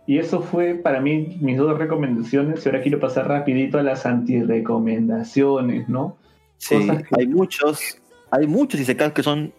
Y 0.08 0.20
eso 0.20 0.42
fue 0.42 0.74
para 0.76 1.02
mí 1.02 1.38
mis 1.42 1.58
dos 1.58 1.78
recomendaciones. 1.78 2.66
Y 2.66 2.70
ahora 2.70 2.82
quiero 2.82 3.00
pasar 3.00 3.28
rapidito 3.28 3.78
a 3.78 3.84
las 3.84 4.06
antirecomendaciones, 4.06 5.90
¿no? 5.90 6.18
Sí, 6.58 6.76
Cosas 6.76 7.04
que- 7.04 7.16
hay 7.20 7.28
muchos, 7.28 8.02
hay 8.32 8.48
muchos 8.48 8.80
y 8.80 8.86
se 8.86 8.96
que 8.96 9.24
son 9.24 9.54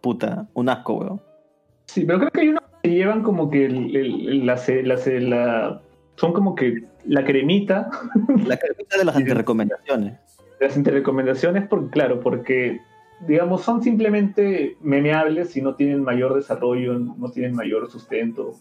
puta, 0.00 0.46
un 0.54 0.68
asco, 0.68 0.94
weón. 0.94 1.20
Sí, 1.86 2.04
pero 2.04 2.18
creo 2.18 2.30
que 2.30 2.40
hay 2.42 2.48
unos 2.50 2.62
que 2.82 2.90
llevan 2.90 3.22
como 3.22 3.50
que 3.50 3.64
el, 3.66 3.96
el- 3.96 4.28
el- 4.28 4.46
la, 4.46 4.60
la, 4.84 4.96
la- 5.20 5.82
son 6.16 6.32
como 6.32 6.54
que 6.54 6.84
la 7.04 7.24
cremita 7.24 7.90
La 8.46 8.56
carpeta 8.56 8.98
de 8.98 9.04
las 9.04 9.16
antirecomendaciones. 9.16 10.18
las 10.60 10.76
interrecomendaciones, 10.76 11.66
porque, 11.68 11.90
claro, 11.90 12.20
porque, 12.20 12.80
digamos, 13.26 13.62
son 13.62 13.82
simplemente 13.82 14.76
memeables 14.80 15.56
y 15.56 15.62
no 15.62 15.74
tienen 15.74 16.02
mayor 16.02 16.34
desarrollo, 16.34 16.98
no 16.98 17.30
tienen 17.30 17.54
mayor 17.54 17.90
sustento. 17.90 18.54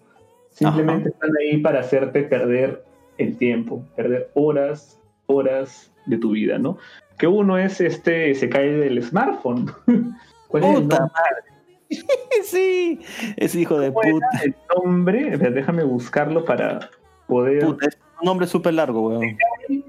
Simplemente 0.56 1.10
están 1.10 1.32
ahí 1.38 1.58
para 1.58 1.82
hacerte 1.82 2.24
perder 2.24 2.84
el 3.18 3.38
tiempo, 3.38 3.84
perder 3.96 4.30
horas, 4.36 5.00
horas 5.28 5.92
de 6.06 6.18
tu 6.18 6.32
vida, 6.32 6.58
¿no? 6.58 6.78
Que 7.18 7.28
uno 7.28 7.58
es 7.58 7.82
este, 7.82 8.34
se 8.36 8.48
cae 8.50 8.72
del 8.72 9.04
smartphone. 9.04 9.72
¿Cuál 10.48 10.64
es 10.64 10.70
el 10.70 10.84
Puta 10.84 11.00
nombre? 11.00 11.14
madre. 11.14 12.44
sí, 12.44 13.00
ese 13.36 13.60
hijo 13.60 13.80
de 13.80 13.92
¿Cuál 13.92 14.08
era 14.08 14.16
puta. 14.16 14.44
el 14.44 14.56
nombre? 14.82 15.38
Déjame 15.38 15.84
buscarlo 15.84 16.46
para 16.46 16.90
poder... 17.28 17.66
puta. 17.66 17.88
Es 17.88 17.98
un 18.22 18.26
nombre 18.26 18.48
súper 18.48 18.74
largo, 18.76 19.10
weón. 19.10 19.38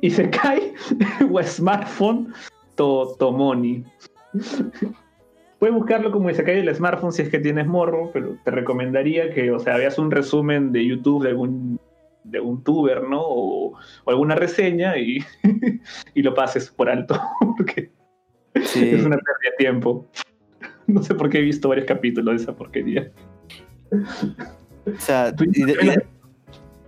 y 0.01 0.11
se 0.11 0.29
cae 0.31 0.75
o 1.31 1.41
smartphone 1.45 2.35
to, 2.75 3.15
Tomoni. 3.21 3.85
Puedes 5.59 5.75
buscarlo 5.75 6.11
como 6.13 6.33
se 6.35 6.45
cae 6.45 6.61
el 6.61 6.75
smartphone 6.75 7.13
si 7.13 7.23
es 7.23 7.29
que 7.31 7.39
tienes 7.39 7.67
morro, 7.67 8.11
pero 8.13 8.37
te 8.45 8.51
recomendaría 8.51 9.33
que, 9.33 9.51
o 9.51 9.59
sea, 9.59 9.77
veas 9.79 9.99
un 9.99 10.11
resumen 10.11 10.71
de 10.73 10.87
YouTube 10.87 11.23
de 11.25 11.31
algún 11.31 11.81
de 12.25 12.41
un 12.41 12.63
tuber, 12.65 13.05
¿no? 13.09 13.21
O, 13.23 13.73
o 14.05 14.11
alguna 14.11 14.35
reseña 14.35 14.99
y, 14.99 15.19
y 16.15 16.23
lo 16.23 16.35
pases 16.35 16.71
por 16.71 16.89
alto, 16.91 17.19
porque 17.57 17.91
Sí. 18.65 18.89
es 18.89 19.05
una 19.05 19.17
pérdida 19.17 19.51
de 19.51 19.57
tiempo. 19.59 20.07
No 20.87 21.03
sé 21.03 21.15
por 21.15 21.29
qué 21.31 21.39
he 21.39 21.43
visto 21.43 21.69
varios 21.69 21.87
capítulos 21.87 22.37
de 22.37 22.43
esa 22.43 22.57
porquería. 22.57 23.11
O 23.93 24.99
sea, 25.01 25.33
y, 25.53 25.63
de- 25.65 25.73
y 25.73 25.87
de- 25.87 26.07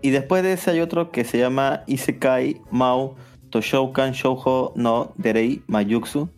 y 0.01 0.11
después 0.11 0.43
de 0.43 0.53
ese 0.53 0.71
hay 0.71 0.81
otro 0.81 1.11
que 1.11 1.25
se 1.25 1.39
llama 1.39 1.83
Isekai 1.87 2.61
Mao 2.71 3.17
Toshoukan 3.51 4.13
Shoujo 4.13 4.73
no 4.77 5.13
Derei 5.17 5.63
Mayuksu, 5.67 6.29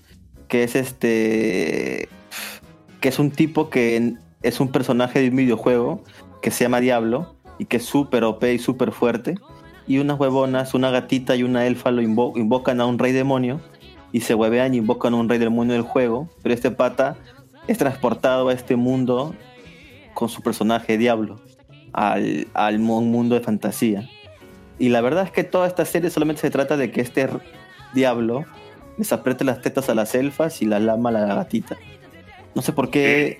que 0.49 0.62
es 0.64 0.74
este 0.76 2.09
que 3.01 3.09
es 3.09 3.19
un 3.19 3.31
tipo 3.31 3.71
que 3.71 4.15
es 4.43 4.61
un 4.61 4.69
personaje 4.69 5.21
de 5.21 5.29
un 5.31 5.37
videojuego 5.37 6.03
que 6.43 6.51
se 6.51 6.65
llama 6.65 6.81
Diablo 6.81 7.35
y 7.59 7.67
que 7.67 7.77
es 7.79 7.85
súper 7.85 8.25
OP 8.25 8.45
y 8.53 8.59
súper 8.59 8.93
fuerte. 8.93 9.35
Y 9.87 9.99
unas 9.99 10.19
huevonas, 10.21 10.75
una 10.75 10.91
gatita 10.91 11.35
y 11.37 11.43
una 11.43 11.67
elfa 11.67 11.91
lo 11.91 12.01
invo- 12.03 12.37
invocan 12.37 12.81
a 12.81 12.87
un 12.87 12.99
rey 12.99 13.13
demonio 13.13 13.61
y 14.13 14.21
se 14.21 14.35
huevean 14.35 14.75
y 14.75 14.79
invocan 14.79 15.15
a 15.15 15.17
un 15.17 15.29
rey 15.29 15.39
demonio 15.39 15.73
del 15.75 15.83
juego. 15.83 16.29
Pero 16.43 16.55
este 16.55 16.71
pata 16.71 17.17
es 17.67 17.79
transportado 17.79 18.49
a 18.49 18.53
este 18.53 18.77
mundo 18.77 19.35
con 20.15 20.29
su 20.29 20.43
personaje 20.43 20.97
Diablo, 20.99 21.41
al, 21.93 22.47
al 22.55 22.79
mu- 22.79 23.01
mundo 23.03 23.35
de 23.35 23.41
fantasía. 23.41 24.09
Y 24.79 24.89
la 24.89 25.01
verdad 25.01 25.25
es 25.25 25.31
que 25.31 25.45
toda 25.45 25.67
esta 25.67 25.85
serie 25.85 26.09
solamente 26.11 26.41
se 26.41 26.51
trata 26.51 26.77
de 26.77 26.91
que 26.91 27.01
este 27.01 27.29
Diablo 27.93 28.45
les 28.97 29.13
apriete 29.13 29.45
las 29.45 29.61
tetas 29.61 29.89
a 29.91 29.95
las 29.95 30.15
elfas 30.15 30.63
y 30.63 30.67
las 30.67 30.81
lama 30.83 31.11
a 31.11 31.13
la 31.13 31.35
gatita. 31.35 31.77
No 32.55 32.63
sé 32.63 32.73
por 32.73 32.91
qué. 32.91 33.39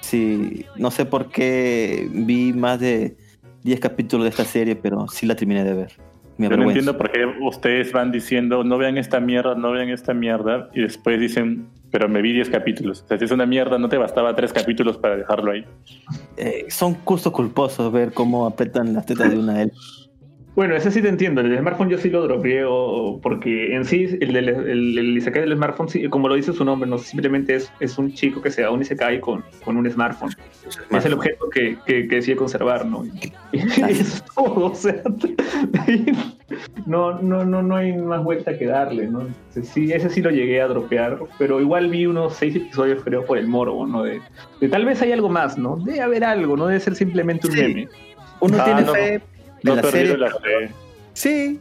Sí, 0.00 0.64
no 0.76 0.90
sé 0.90 1.04
por 1.04 1.28
qué 1.28 2.08
vi 2.10 2.52
más 2.52 2.80
de 2.80 3.16
10 3.64 3.80
capítulos 3.80 4.24
de 4.24 4.30
esta 4.30 4.44
serie, 4.44 4.76
pero 4.76 5.06
sí 5.08 5.26
la 5.26 5.34
terminé 5.34 5.64
de 5.64 5.74
ver. 5.74 5.92
Yo 6.38 6.56
no 6.56 6.62
entiendo 6.62 6.96
por 6.96 7.10
qué 7.10 7.26
ustedes 7.40 7.92
van 7.92 8.12
diciendo, 8.12 8.62
no 8.62 8.78
vean 8.78 8.96
esta 8.96 9.18
mierda, 9.18 9.56
no 9.56 9.72
vean 9.72 9.88
esta 9.88 10.14
mierda, 10.14 10.70
y 10.72 10.82
después 10.82 11.18
dicen, 11.18 11.68
pero 11.90 12.08
me 12.08 12.22
vi 12.22 12.32
10 12.32 12.48
capítulos. 12.50 13.02
O 13.02 13.08
sea, 13.08 13.18
si 13.18 13.24
es 13.24 13.30
una 13.32 13.44
mierda, 13.44 13.76
no 13.76 13.88
te 13.88 13.98
bastaba 13.98 14.34
tres 14.36 14.52
capítulos 14.52 14.96
para 14.98 15.16
dejarlo 15.16 15.50
ahí. 15.50 15.64
Eh, 16.36 16.66
son 16.68 16.96
gustos 17.04 17.32
culposos 17.32 17.92
ver 17.92 18.12
cómo 18.12 18.46
apretan 18.46 18.94
las 18.94 19.04
tetas 19.04 19.32
de 19.32 19.38
una 19.38 19.62
elfa. 19.62 19.76
Bueno, 20.58 20.74
ese 20.74 20.90
sí 20.90 21.00
te 21.00 21.08
entiendo. 21.08 21.40
El 21.40 21.56
smartphone 21.56 21.88
yo 21.88 21.98
sí 21.98 22.10
lo 22.10 22.20
dropeé 22.20 22.64
o- 22.66 23.20
porque 23.22 23.76
en 23.76 23.84
sí 23.84 24.18
el, 24.20 24.32
del, 24.32 24.48
el, 24.48 24.98
el 24.98 25.16
Isekai 25.16 25.42
del 25.42 25.54
smartphone, 25.54 25.88
sí, 25.88 26.08
como 26.08 26.26
lo 26.28 26.34
dice 26.34 26.52
su 26.52 26.64
nombre, 26.64 26.90
no 26.90 26.98
simplemente 26.98 27.54
es, 27.54 27.72
es 27.78 27.96
un 27.96 28.12
chico 28.12 28.42
que 28.42 28.50
se 28.50 28.62
da 28.62 28.72
un 28.72 28.80
Isekai 28.82 29.20
con, 29.20 29.44
con 29.64 29.76
un 29.76 29.88
smartphone. 29.88 30.32
Es 30.90 31.04
el 31.04 31.12
objeto 31.12 31.48
que, 31.48 31.78
que, 31.86 32.08
que 32.08 32.16
decide 32.16 32.34
conservar, 32.34 32.84
¿no? 32.86 33.04
Y, 33.52 33.58
es 33.88 34.24
todo, 34.34 34.64
o 34.72 34.74
sea, 34.74 35.00
no, 36.86 37.20
no, 37.22 37.44
no, 37.44 37.62
no 37.62 37.76
hay 37.76 37.92
más 37.96 38.24
vuelta 38.24 38.58
que 38.58 38.66
darle, 38.66 39.06
¿no? 39.06 39.28
Sí, 39.62 39.92
ese 39.92 40.10
sí 40.10 40.22
lo 40.22 40.30
llegué 40.30 40.60
a 40.60 40.66
dropear, 40.66 41.20
pero 41.38 41.60
igual 41.60 41.88
vi 41.88 42.06
unos 42.06 42.34
seis 42.34 42.56
episodios, 42.56 43.04
creo, 43.04 43.24
por 43.24 43.38
el 43.38 43.46
morbo, 43.46 43.86
¿no? 43.86 44.02
De, 44.02 44.20
de 44.60 44.68
tal 44.68 44.84
vez 44.84 45.00
hay 45.02 45.12
algo 45.12 45.28
más, 45.28 45.56
¿no? 45.56 45.76
Debe 45.76 46.00
haber 46.00 46.24
algo, 46.24 46.56
no 46.56 46.66
debe 46.66 46.80
ser 46.80 46.96
simplemente 46.96 47.46
un 47.46 47.52
Sí. 47.52 47.60
meme. 47.62 47.88
Uno 48.40 48.56
Ah, 48.58 48.64
tiene 48.64 48.82
no. 48.82 48.92
fe 48.92 49.20
en 49.62 49.68
No 49.70 49.76
la 49.76 49.82
serie. 49.82 50.16
la 50.16 50.30
fe. 50.30 50.70
Sí. 51.14 51.60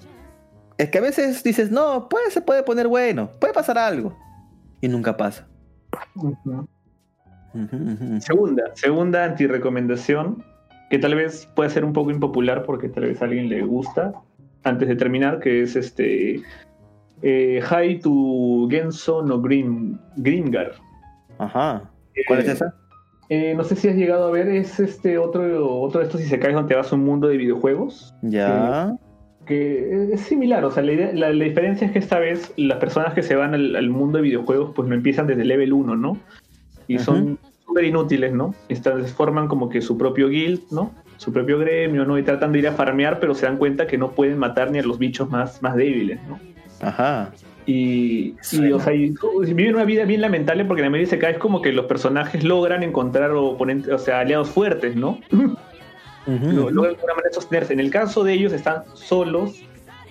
Es 0.77 0.89
que 0.89 0.97
a 0.99 1.01
veces 1.01 1.43
dices, 1.43 1.71
no, 1.71 2.07
puede, 2.09 2.29
se 2.31 2.41
puede 2.41 2.61
poner 2.63 2.87
bueno, 2.87 3.29
puede 3.39 3.53
pasar 3.53 3.77
algo. 3.79 4.15
Y 4.81 4.87
nunca 4.87 5.17
pasa. 5.17 5.47
Segunda, 8.19 8.63
segunda 8.75 9.23
antirecomendación, 9.25 10.43
que 10.89 10.99
tal 10.99 11.15
vez 11.15 11.47
puede 11.55 11.69
ser 11.71 11.83
un 11.83 11.93
poco 11.93 12.11
impopular 12.11 12.63
porque 12.63 12.89
tal 12.89 13.05
vez 13.05 13.21
a 13.21 13.25
alguien 13.25 13.49
le 13.49 13.61
gusta, 13.63 14.13
antes 14.63 14.87
de 14.87 14.95
terminar, 14.95 15.39
que 15.39 15.63
es 15.63 15.75
este 15.75 16.41
eh, 17.23 17.61
Hai 17.67 17.99
to 17.99 18.67
Genso 18.69 19.23
no 19.23 19.41
Grim, 19.41 19.97
Grimgar. 20.17 20.73
Ajá. 21.39 21.89
¿Cuál 22.27 22.39
es 22.39 22.47
Eh, 22.47 22.51
esa? 22.51 22.75
Eh, 23.29 23.53
no 23.55 23.63
sé 23.63 23.75
si 23.75 23.87
has 23.89 23.95
llegado 23.95 24.27
a 24.27 24.31
ver, 24.31 24.47
es 24.47 24.79
este 24.79 25.17
otro, 25.17 25.79
otro 25.81 25.99
de 25.99 26.05
estos 26.07 26.21
Isekais 26.21 26.55
donde 26.55 26.75
vas 26.75 26.91
a 26.91 26.95
un 26.95 27.03
mundo 27.03 27.27
de 27.27 27.37
videojuegos. 27.37 28.13
Ya. 28.21 28.95
que 29.45 30.09
es 30.13 30.21
similar, 30.21 30.65
o 30.65 30.71
sea, 30.71 30.83
la, 30.83 30.91
idea- 30.91 31.11
la- 31.13 31.31
la 31.31 31.43
diferencia 31.45 31.87
es 31.87 31.93
que 31.93 31.99
esta 31.99 32.19
vez 32.19 32.51
las 32.57 32.79
personas 32.79 33.13
que 33.13 33.23
se 33.23 33.33
van 33.35 33.53
al, 33.53 33.75
al 33.77 33.89
mundo 33.89 34.17
de 34.17 34.23
videojuegos 34.23 34.71
pues 34.75 34.89
no 34.89 34.95
empiezan 34.95 35.25
desde 35.27 35.45
level 35.45 35.71
1, 35.71 35.95
¿no? 35.95 36.17
Y 36.87 36.99
son 36.99 37.39
súper 37.65 37.85
inútiles, 37.85 38.33
¿no? 38.33 38.53
Forman 39.15 39.47
como 39.47 39.69
que 39.69 39.81
su 39.81 39.97
propio 39.97 40.27
guild, 40.29 40.61
¿no? 40.71 40.91
Su 41.17 41.31
propio 41.31 41.59
gremio, 41.59 42.03
¿no? 42.05 42.17
Y 42.17 42.23
tratan 42.23 42.51
de 42.51 42.59
ir 42.59 42.67
a 42.67 42.73
farmear, 42.73 43.19
pero 43.21 43.33
se 43.35 43.45
dan 43.45 43.57
cuenta 43.57 43.87
que 43.87 43.97
no 43.97 44.11
pueden 44.11 44.37
matar 44.37 44.69
ni 44.69 44.79
a 44.79 44.83
los 44.83 44.99
bichos 44.99 45.29
más, 45.29 45.61
más 45.61 45.75
débiles, 45.77 46.19
¿no? 46.27 46.39
Ajá. 46.81 47.31
Y, 47.67 48.33
y, 48.53 48.71
o 48.71 48.79
sea, 48.79 48.93
y, 48.95 49.11
uh, 49.21 49.41
viven 49.41 49.75
una 49.75 49.83
vida 49.83 50.05
bien 50.05 50.21
lamentable 50.21 50.63
porque 50.65 50.81
en 50.81 50.85
la 50.85 50.89
medida 50.91 51.09
se 51.09 51.19
cae 51.19 51.33
es 51.33 51.37
como 51.37 51.61
que 51.61 51.73
los 51.73 51.85
personajes 51.85 52.43
logran 52.43 52.81
encontrar 52.81 53.31
oponentes, 53.31 53.93
o 53.93 53.97
sea, 53.99 54.21
aliados 54.21 54.49
fuertes, 54.49 54.95
¿no? 54.95 55.19
Lo- 55.31 56.33
ujú. 56.33 56.69
logran 56.71 56.93
de 56.93 56.99
alguna 56.99 57.13
manera 57.15 57.33
sostenerse. 57.33 57.73
En 57.73 57.79
el 57.81 57.91
caso 57.91 58.23
de 58.23 58.33
ellos 58.33 58.53
están 58.53 58.83
solos 58.93 59.61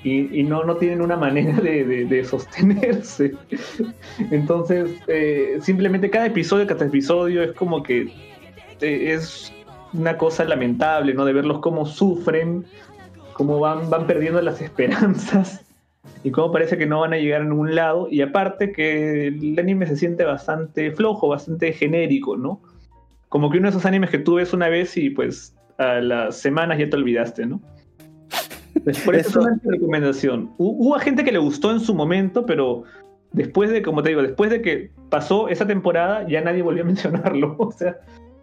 y, 0.05 0.39
y 0.39 0.43
no, 0.45 0.65
no 0.65 0.77
tienen 0.77 1.01
una 1.01 1.17
manera 1.17 1.59
de, 1.61 1.85
de- 1.85 2.05
de 2.05 2.25
sostenerse. 2.25 3.33
Entonces, 4.31 4.91
eh, 5.07 5.59
simplemente 5.63 6.11
cada 6.11 6.27
episodio, 6.27 6.67
cada 6.67 6.85
episodio 6.85 7.43
es 7.43 7.53
como 7.53 7.83
que 7.83 8.03
eh, 8.83 9.13
es 9.15 9.53
una 9.93 10.17
cosa 10.19 10.45
lamentable, 10.45 11.15
¿no? 11.15 11.25
De 11.25 11.33
verlos 11.33 11.61
cómo 11.61 11.87
sufren, 11.87 12.65
cómo 13.33 13.59
van, 13.61 13.89
van 13.89 14.07
perdiendo 14.07 14.41
las 14.43 14.61
esperanzas 14.69 15.63
y 16.23 16.31
cómo 16.31 16.53
parece 16.53 16.77
que 16.77 16.87
no 16.87 17.01
van 17.01 17.13
a 17.15 17.19
llegar 17.19 17.43
a 17.43 17.45
ningún 17.45 17.75
lado. 17.75 18.09
Y 18.11 18.21
aparte 18.23 18.73
que 18.73 19.29
el 19.29 19.59
anime 19.59 19.87
se 19.87 19.97
siente 19.97 20.25
bastante 20.25 20.91
flojo, 20.93 21.29
bastante 21.29 21.73
genérico, 21.73 22.37
¿no? 22.37 22.61
Como 23.29 23.51
que 23.51 23.59
uno 23.59 23.67
de 23.67 23.71
esos 23.71 23.87
animes 23.87 24.11
que 24.11 24.19
tú 24.19 24.35
ves 24.37 24.53
una 24.53 24.69
vez 24.69 24.97
y 24.97 25.11
pues 25.11 25.55
a 25.79 25.95
las 26.01 26.37
semanas 26.39 26.79
ya 26.79 26.89
te 26.89 26.97
olvidaste, 26.97 27.47
¿no? 27.47 27.61
Pues, 28.85 29.01
Por 29.01 29.15
eso, 29.17 29.29
Eso- 29.31 29.41
es 29.41 29.47
una 29.47 29.61
recomendación. 29.65 30.49
Hu- 30.59 30.77
Hubo 30.79 30.99
gente 30.99 31.25
que 31.25 31.33
le 31.33 31.39
gustó 31.39 31.71
en 31.73 31.81
su 31.81 31.95
momento, 31.95 32.45
pero 32.47 32.85
después 33.33 33.71
de, 33.71 33.83
como 33.83 34.03
te 34.03 34.11
digo, 34.11 34.23
después 34.23 34.51
de 34.51 34.63
que 34.63 34.91
pasó 35.11 35.49
esa 35.49 35.67
temporada, 35.67 36.27
ya 36.29 36.41
nadie 36.43 36.63
volvió 36.63 36.83
a 36.83 36.87
mencionarlo. 37.35 37.57
O 37.59 37.73
sea, 37.73 37.97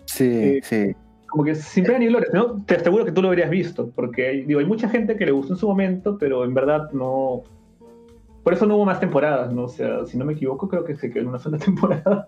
Sí, 0.06 0.26
eh, 0.26 0.60
sí. 0.64 0.96
Como 1.34 1.44
que 1.46 1.56
sin 1.56 1.84
pena 1.84 1.98
ni 1.98 2.06
gloria, 2.06 2.30
¿no? 2.32 2.64
Te 2.64 2.76
aseguro 2.76 3.06
que 3.06 3.12
tú 3.12 3.24
lo 3.24 3.30
habrías 3.30 3.50
visto, 3.50 3.90
porque 3.96 4.28
hay, 4.28 4.42
digo, 4.44 4.60
hay 4.60 4.68
mucha 4.68 4.88
gente 4.88 5.18
que 5.18 5.26
le 5.26 5.32
gustó 5.32 5.54
en 5.54 5.58
su 5.60 5.68
momento, 5.68 6.16
pero 6.20 6.46
en 6.46 6.54
verdad 6.54 6.92
no. 6.92 7.42
Por 8.44 8.54
eso 8.54 8.68
no 8.68 8.76
hubo 8.76 8.86
más 8.86 9.00
temporadas, 9.00 9.52
¿no? 9.52 9.64
O 9.64 9.68
sea, 9.68 10.06
si 10.06 10.16
no 10.16 10.26
me 10.26 10.34
equivoco, 10.34 10.70
creo 10.70 10.84
que 10.84 10.94
se 10.96 11.10
quedó 11.10 11.24
en 11.24 11.30
una 11.30 11.40
sola 11.40 11.58
temporada 11.66 12.28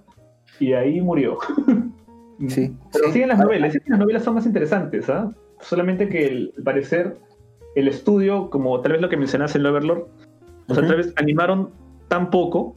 y 0.59 0.73
ahí 0.73 0.99
murió. 1.01 1.37
Sí, 2.49 2.75
Pero 2.91 3.05
sí. 3.05 3.11
siguen 3.13 3.29
las 3.29 3.39
novelas, 3.39 3.71
que 3.71 3.89
las 3.89 3.97
novelas 3.99 4.23
son 4.23 4.33
más 4.33 4.45
interesantes, 4.45 5.09
¿ah? 5.09 5.31
Solamente 5.61 6.09
que 6.09 6.25
el- 6.27 6.53
al 6.57 6.63
parecer 6.63 7.17
el 7.75 7.87
estudio, 7.87 8.49
como 8.49 8.81
tal 8.81 8.91
vez 8.93 9.01
lo 9.01 9.07
que 9.07 9.15
mencionaste 9.15 9.57
en 9.57 9.65
Overlord, 9.67 10.03
o 10.67 10.73
sea, 10.73 10.85
tal 10.85 10.97
vez 10.97 11.13
animaron 11.15 11.69
tan 12.09 12.29
poco, 12.31 12.75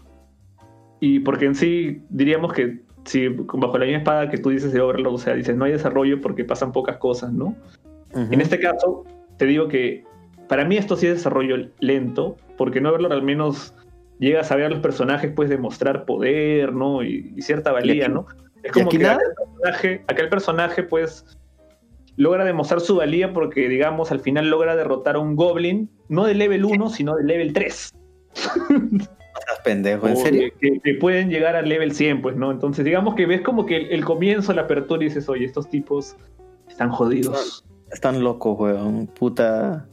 y 1.00 1.18
porque 1.20 1.46
en 1.46 1.54
sí 1.56 2.02
diríamos 2.08 2.52
que 2.52 2.82
si 3.08 3.28
bajo 3.28 3.78
la 3.78 3.86
misma 3.86 3.98
espada 3.98 4.30
que 4.30 4.36
tú 4.38 4.50
dices 4.50 4.72
de 4.72 4.80
Overlord, 4.80 5.14
o 5.14 5.18
sea, 5.18 5.34
dices 5.34 5.56
no 5.56 5.64
hay 5.64 5.72
desarrollo 5.72 6.20
porque 6.20 6.44
pasan 6.44 6.72
pocas 6.72 6.98
cosas, 6.98 7.32
¿no? 7.32 7.56
Ujú. 8.12 8.32
En 8.32 8.40
este 8.40 8.58
caso, 8.60 9.04
te 9.38 9.46
digo 9.46 9.66
que 9.68 10.04
para 10.46 10.64
mí 10.64 10.76
esto 10.76 10.94
sí 10.96 11.06
es 11.06 11.14
desarrollo 11.14 11.56
lento, 11.80 12.36
porque 12.58 12.78
en 12.80 12.86
Overlord 12.86 13.12
al 13.12 13.22
menos 13.22 13.74
llegas 14.18 14.50
a 14.52 14.56
ver 14.56 14.66
a 14.66 14.70
los 14.70 14.80
personajes, 14.80 15.32
pues 15.34 15.48
demostrar 15.48 16.04
poder, 16.04 16.72
¿no? 16.74 17.02
Y, 17.02 17.32
y 17.34 17.42
cierta 17.42 17.72
valía, 17.72 18.04
aquí- 18.04 18.12
¿no? 18.12 18.26
Es 18.62 18.72
como 18.72 18.90
que 18.90 18.98
nada? 18.98 19.14
aquel 19.14 19.34
personaje, 19.36 20.04
aquel 20.08 20.28
personaje, 20.28 20.82
pues, 20.82 21.24
logra 22.16 22.44
demostrar 22.44 22.80
su 22.80 22.96
valía 22.96 23.32
porque, 23.32 23.68
digamos, 23.68 24.10
al 24.10 24.20
final 24.20 24.50
logra 24.50 24.76
derrotar 24.76 25.16
a 25.16 25.18
un 25.20 25.36
goblin, 25.36 25.88
no 26.08 26.24
de 26.26 26.34
level 26.34 26.64
1, 26.64 26.90
sino 26.90 27.14
de 27.16 27.24
level 27.24 27.52
3. 27.52 27.90
Pendejo, 29.64 30.08
¿en 30.08 30.16
serio? 30.16 30.52
Que, 30.60 30.78
que 30.78 30.94
pueden 30.94 31.30
llegar 31.30 31.56
al 31.56 31.68
level 31.68 31.92
100, 31.92 32.22
pues, 32.22 32.36
¿no? 32.36 32.50
Entonces, 32.50 32.84
digamos 32.84 33.14
que 33.14 33.26
ves 33.26 33.40
como 33.40 33.66
que 33.66 33.76
el, 33.76 33.92
el 33.92 34.04
comienzo, 34.04 34.52
la 34.52 34.62
apertura 34.62 35.02
y 35.02 35.08
dices, 35.08 35.28
oye, 35.28 35.44
estos 35.44 35.68
tipos 35.68 36.16
están 36.68 36.90
jodidos. 36.90 37.64
Están 37.90 38.22
locos, 38.22 38.58
weón. 38.58 39.06
Puta. 39.06 39.86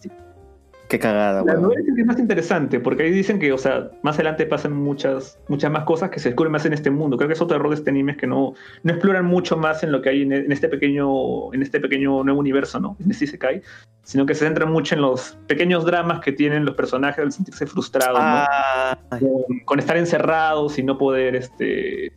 Qué 0.87 0.99
cagada, 0.99 1.43
La 1.43 1.55
novela 1.55 1.81
es 1.81 1.95
que 1.95 2.01
es 2.01 2.07
más 2.07 2.19
interesante, 2.19 2.79
porque 2.79 3.03
ahí 3.03 3.11
dicen 3.11 3.39
que, 3.39 3.51
o 3.51 3.57
sea, 3.57 3.89
más 4.03 4.15
adelante 4.15 4.45
pasan 4.45 4.73
muchas, 4.73 5.39
muchas 5.47 5.71
más 5.71 5.83
cosas 5.83 6.11
que 6.11 6.19
se 6.19 6.29
descubren 6.29 6.51
más 6.51 6.65
en 6.65 6.73
este 6.73 6.91
mundo. 6.91 7.17
Creo 7.17 7.27
que 7.27 7.33
es 7.33 7.41
otro 7.41 7.57
error 7.57 7.69
de 7.69 7.75
este 7.75 7.89
anime, 7.89 8.11
es 8.11 8.17
que 8.19 8.27
no, 8.27 8.53
no 8.83 8.91
exploran 8.91 9.25
mucho 9.25 9.57
más 9.57 9.83
en 9.83 9.91
lo 9.91 10.01
que 10.01 10.09
hay 10.09 10.21
en, 10.21 10.31
en 10.31 10.51
este 10.51 10.69
pequeño, 10.69 11.53
en 11.53 11.61
este 11.63 11.79
pequeño 11.79 12.23
nuevo 12.23 12.39
universo, 12.39 12.79
¿no? 12.79 12.97
En 13.03 13.09
este 13.09 13.25
Isekai, 13.25 13.63
sino 14.03 14.27
que 14.27 14.35
se 14.35 14.45
centran 14.45 14.71
mucho 14.71 14.93
en 14.93 15.01
los 15.01 15.37
pequeños 15.47 15.85
dramas 15.85 16.19
que 16.19 16.31
tienen 16.31 16.65
los 16.65 16.75
personajes 16.75 17.23
al 17.23 17.31
sentirse 17.31 17.65
frustrados, 17.65 18.19
Ah, 18.21 18.95
¿no? 19.11 19.19
Con, 19.19 19.59
con 19.65 19.79
estar 19.79 19.97
encerrados 19.97 20.77
y 20.77 20.83
no 20.83 20.99
poder, 20.99 21.35
este, 21.35 22.13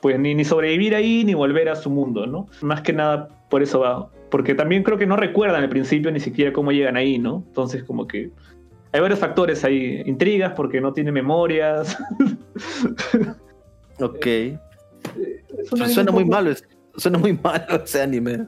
pues 0.00 0.18
ni, 0.18 0.34
ni 0.34 0.44
sobrevivir 0.44 0.94
ahí 0.94 1.24
ni 1.24 1.34
volver 1.34 1.68
a 1.68 1.76
su 1.76 1.90
mundo, 1.90 2.26
¿no? 2.26 2.48
Más 2.60 2.82
que 2.82 2.92
nada 2.92 3.28
por 3.48 3.62
eso 3.62 3.80
va. 3.80 4.10
Porque 4.30 4.54
también 4.54 4.82
creo 4.82 4.98
que 4.98 5.06
no 5.06 5.16
recuerdan 5.16 5.62
al 5.62 5.68
principio 5.68 6.10
ni 6.10 6.20
siquiera 6.20 6.52
cómo 6.52 6.70
llegan 6.72 6.96
ahí, 6.96 7.18
¿no? 7.18 7.42
Entonces 7.46 7.82
como 7.84 8.06
que 8.06 8.30
hay 8.92 9.00
varios 9.00 9.18
factores 9.18 9.64
ahí, 9.64 10.02
intrigas 10.06 10.52
porque 10.54 10.80
no 10.80 10.92
tiene 10.92 11.12
memorias. 11.12 11.96
ok. 14.00 14.26
Anime 15.72 15.88
Suena 15.88 16.12
muy 16.12 16.24
poco- 16.24 16.36
malo, 16.36 16.50
suena 16.96 17.18
muy 17.18 17.32
malo 17.32 17.64
ese 17.84 18.02
anime. 18.02 18.38
No, 18.38 18.46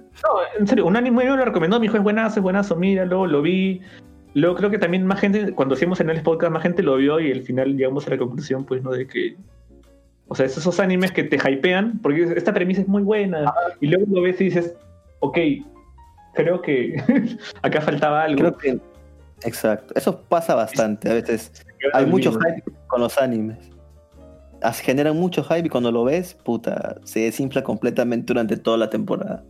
en 0.59 0.67
serio, 0.67 0.87
un 0.87 0.97
anime 0.97 1.25
me 1.25 1.37
lo 1.37 1.45
recomendó, 1.45 1.81
mi 1.81 1.87
hijo 1.87 1.97
es 1.97 2.03
buenazo, 2.03 2.41
es 2.41 2.43
buenazo, 2.43 2.77
míralo, 2.77 3.27
lo 3.27 3.43
vi. 3.43 3.81
Luego 4.35 4.55
creo 4.57 4.71
que 4.71 4.79
también 4.79 5.05
más 5.07 5.21
gente, 5.21 5.53
cuando 5.53 5.75
hacíamos 5.75 6.01
en 6.01 6.11
el 6.11 6.23
podcast, 6.23 6.53
más 6.53 6.63
gente 6.63 6.83
lo 6.83 6.97
vio 6.97 7.19
y 7.19 7.33
al 7.33 7.43
final 7.43 7.77
llegamos 7.77 8.07
a 8.07 8.11
la 8.11 8.19
conclusión, 8.19 8.65
pues, 8.65 8.83
¿no? 8.83 8.91
De 8.93 9.07
que 9.07 9.37
O 10.29 10.35
sea, 10.37 10.47
es 10.47 10.57
esos 10.57 10.79
animes 10.79 11.11
que 11.11 11.25
te 11.25 11.37
hypean, 11.37 11.99
porque 12.01 12.23
esta 12.37 12.55
premisa 12.55 12.83
es 12.83 12.89
muy 12.89 13.03
buena, 13.03 13.53
y 13.81 13.89
luego 13.89 14.07
lo 14.09 14.23
ves 14.23 14.41
y 14.41 14.45
dices, 14.45 14.75
ok, 15.21 15.39
creo 16.35 16.61
que 16.61 16.97
acá 17.63 17.81
faltaba 17.81 18.25
algo. 18.25 18.39
Creo 18.39 18.57
que. 18.57 18.81
Exacto. 19.47 19.95
Eso 19.97 20.21
pasa 20.23 20.55
bastante. 20.55 21.09
A 21.11 21.15
veces 21.15 21.65
hay 21.95 22.07
mucho 22.07 22.33
hype 22.33 22.63
con 22.89 23.01
los 23.01 23.17
animes. 23.19 23.71
As- 24.63 24.81
Generan 24.81 25.17
mucho 25.17 25.43
hype 25.43 25.67
y 25.67 25.71
cuando 25.71 25.91
lo 25.91 26.05
ves, 26.05 26.35
puta, 26.35 26.97
se 27.05 27.21
desinfla 27.21 27.63
completamente 27.65 28.27
durante 28.27 28.57
toda 28.59 28.77
la 28.77 28.91
temporada. 28.91 29.43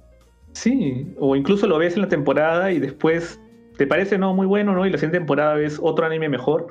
Sí, 0.53 1.13
o 1.19 1.35
incluso 1.35 1.67
lo 1.67 1.79
ves 1.79 1.95
en 1.95 2.03
la 2.03 2.09
temporada 2.09 2.71
y 2.71 2.79
después 2.79 3.41
te 3.77 3.87
parece 3.87 4.19
no 4.19 4.35
muy 4.35 4.47
bueno, 4.47 4.75
¿no? 4.75 4.85
Y 4.87 4.91
la 4.91 4.99
siguiente 4.99 5.19
temporada 5.19 5.55
ves 5.55 5.79
otro 5.83 6.05
anime 6.07 6.29
mejor. 6.29 6.67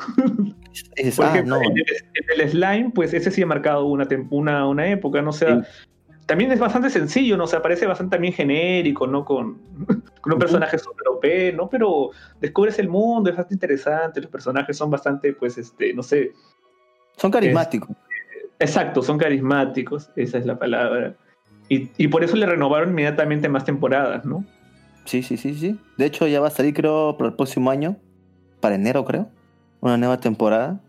Dices, 0.96 1.16
Por 1.18 1.26
ah, 1.26 1.30
ejemplo, 1.30 1.56
no. 1.56 1.62
en, 1.64 1.78
el, 1.78 2.42
el 2.42 2.50
slime, 2.50 2.92
pues 2.94 3.14
ese 3.14 3.32
sí 3.32 3.42
ha 3.42 3.46
marcado 3.48 3.86
una, 3.86 4.08
una, 4.30 4.68
una 4.68 4.88
época, 4.90 5.22
¿no? 5.22 5.32
O 5.32 5.34
sea, 5.34 5.66
también 6.30 6.52
es 6.52 6.60
bastante 6.60 6.92
sencillo, 6.92 7.36
¿no? 7.38 7.46
O 7.46 7.48
sea, 7.48 7.60
parece 7.62 7.88
bastante 7.88 8.16
también 8.16 8.34
genérico, 8.34 9.08
¿no? 9.08 9.26
Con, 9.26 9.58
con 10.22 10.34
un 10.34 10.40
personaje 10.40 10.78
super 10.78 11.08
OP, 11.10 11.54
¿no? 11.56 11.68
Pero 11.70 12.12
descubres 12.40 12.78
el 12.78 12.88
mundo, 12.88 13.32
es 13.32 13.36
bastante 13.36 13.56
interesante, 13.56 14.22
los 14.22 14.30
personajes 14.30 14.78
son 14.78 14.92
bastante, 14.92 15.34
pues, 15.34 15.58
este, 15.58 15.92
no 15.96 16.04
sé, 16.04 16.34
Son 17.18 17.32
carismáticos. 17.32 17.90
exacto, 18.60 19.02
son 19.02 19.18
carismáticos, 19.18 20.12
esa 20.16 20.38
es 20.38 20.46
la 20.46 20.60
palabra. 20.60 21.16
Y, 21.68 21.90
y 21.98 22.08
por 22.08 22.24
eso 22.24 22.36
le 22.36 22.46
renovaron 22.46 22.92
inmediatamente 22.92 23.50
más 23.50 23.66
temporadas, 23.66 24.24
¿no? 24.24 24.46
Sí, 25.06 25.24
sí, 25.24 25.36
sí, 25.38 25.56
sí. 25.56 25.80
De 25.98 26.06
hecho, 26.06 26.28
ya 26.28 26.40
va 26.40 26.48
a 26.48 26.52
salir, 26.52 26.76
creo, 26.76 27.16
para 27.18 27.32
el 27.32 27.36
próximo 27.36 27.72
año. 27.72 27.98
Para 28.60 28.76
enero, 28.76 29.04
creo. 29.06 29.30
Una 29.82 29.98
nueva 29.98 30.20
temporada. 30.20 30.80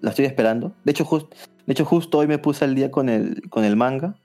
La 0.00 0.10
estoy 0.10 0.24
esperando. 0.24 0.72
De 0.84 0.90
hecho, 0.90 1.04
just- 1.04 1.32
de 1.66 1.72
hecho 1.72 1.84
justo 1.84 2.18
hoy 2.18 2.26
me 2.26 2.38
puse 2.38 2.64
al 2.64 2.74
día 2.74 2.90
con 2.90 3.08
el, 3.08 3.42
con 3.50 3.64
el 3.64 3.76
manga. 3.76 4.16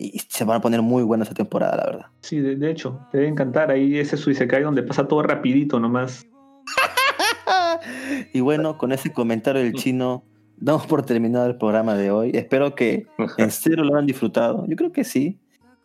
Y 0.00 0.20
se 0.28 0.44
van 0.44 0.58
a 0.58 0.60
poner 0.60 0.80
muy 0.80 1.02
buena 1.02 1.24
esa 1.24 1.34
temporada, 1.34 1.76
la 1.76 1.84
verdad. 1.84 2.06
Sí, 2.20 2.38
de, 2.38 2.54
de 2.54 2.70
hecho, 2.70 3.00
te 3.10 3.18
debe 3.18 3.30
encantar. 3.30 3.70
Ahí 3.70 3.98
ese 3.98 4.16
Suisekai 4.16 4.62
donde 4.62 4.84
pasa 4.84 5.08
todo 5.08 5.22
rapidito 5.22 5.80
nomás. 5.80 6.24
Y 8.32 8.40
bueno, 8.40 8.78
con 8.78 8.92
ese 8.92 9.12
comentario 9.12 9.62
del 9.62 9.72
chino, 9.74 10.24
damos 10.56 10.86
por 10.86 11.04
terminado 11.04 11.46
el 11.46 11.56
programa 11.56 11.94
de 11.94 12.10
hoy. 12.10 12.30
Espero 12.34 12.74
que 12.74 13.06
en 13.38 13.50
serio 13.50 13.84
lo 13.84 13.94
hayan 13.94 14.06
disfrutado. 14.06 14.66
Yo 14.66 14.76
creo 14.76 14.92
que 14.92 15.04
sí. 15.04 15.38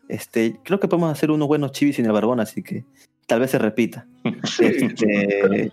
Este, 0.10 0.60
creo 0.64 0.80
que 0.80 0.88
podemos 0.88 1.12
hacer 1.12 1.32
unos 1.32 1.48
buenos 1.48 1.72
chivis 1.72 1.96
sin 1.96 2.06
el 2.06 2.12
barbón, 2.12 2.40
así 2.40 2.62
que 2.62 2.84
tal 3.26 3.40
vez 3.40 3.52
se 3.52 3.60
repita. 3.60 4.08
Este, 4.60 5.72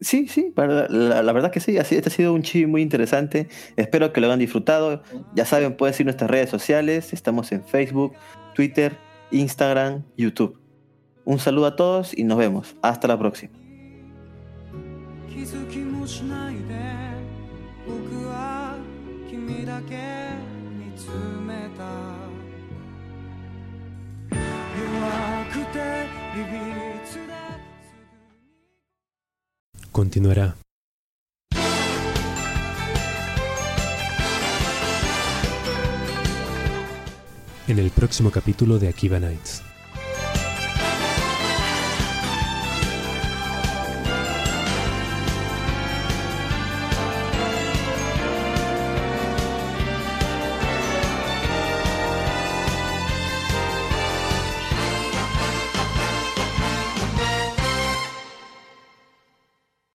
sí, 0.00 0.28
sí, 0.28 0.52
para- 0.54 0.88
la, 0.88 1.22
la 1.22 1.32
verdad 1.32 1.50
que 1.50 1.60
sí, 1.60 1.76
este 1.76 1.98
ha 2.06 2.10
sido 2.10 2.32
un 2.34 2.42
chivi 2.42 2.66
muy 2.66 2.82
interesante. 2.82 3.48
Espero 3.76 4.12
que 4.12 4.20
lo 4.20 4.26
hayan 4.28 4.38
disfrutado. 4.38 5.02
Ya 5.34 5.44
saben, 5.44 5.76
pueden 5.76 5.94
seguir 5.94 6.06
nuestras 6.06 6.30
redes 6.30 6.50
sociales. 6.50 7.12
Estamos 7.12 7.52
en 7.52 7.64
Facebook, 7.64 8.14
Twitter, 8.54 8.96
Instagram, 9.30 10.02
YouTube. 10.16 10.58
Un 11.24 11.38
saludo 11.38 11.66
a 11.66 11.76
todos 11.76 12.16
y 12.16 12.24
nos 12.24 12.38
vemos. 12.38 12.76
Hasta 12.82 13.08
la 13.08 13.18
próxima. 13.18 13.52
Continuará. 29.96 30.54
En 37.66 37.78
el 37.78 37.90
próximo 37.92 38.30
capítulo 38.30 38.78
de 38.78 38.88
Akiba 38.88 39.18
Nights. 39.18 39.62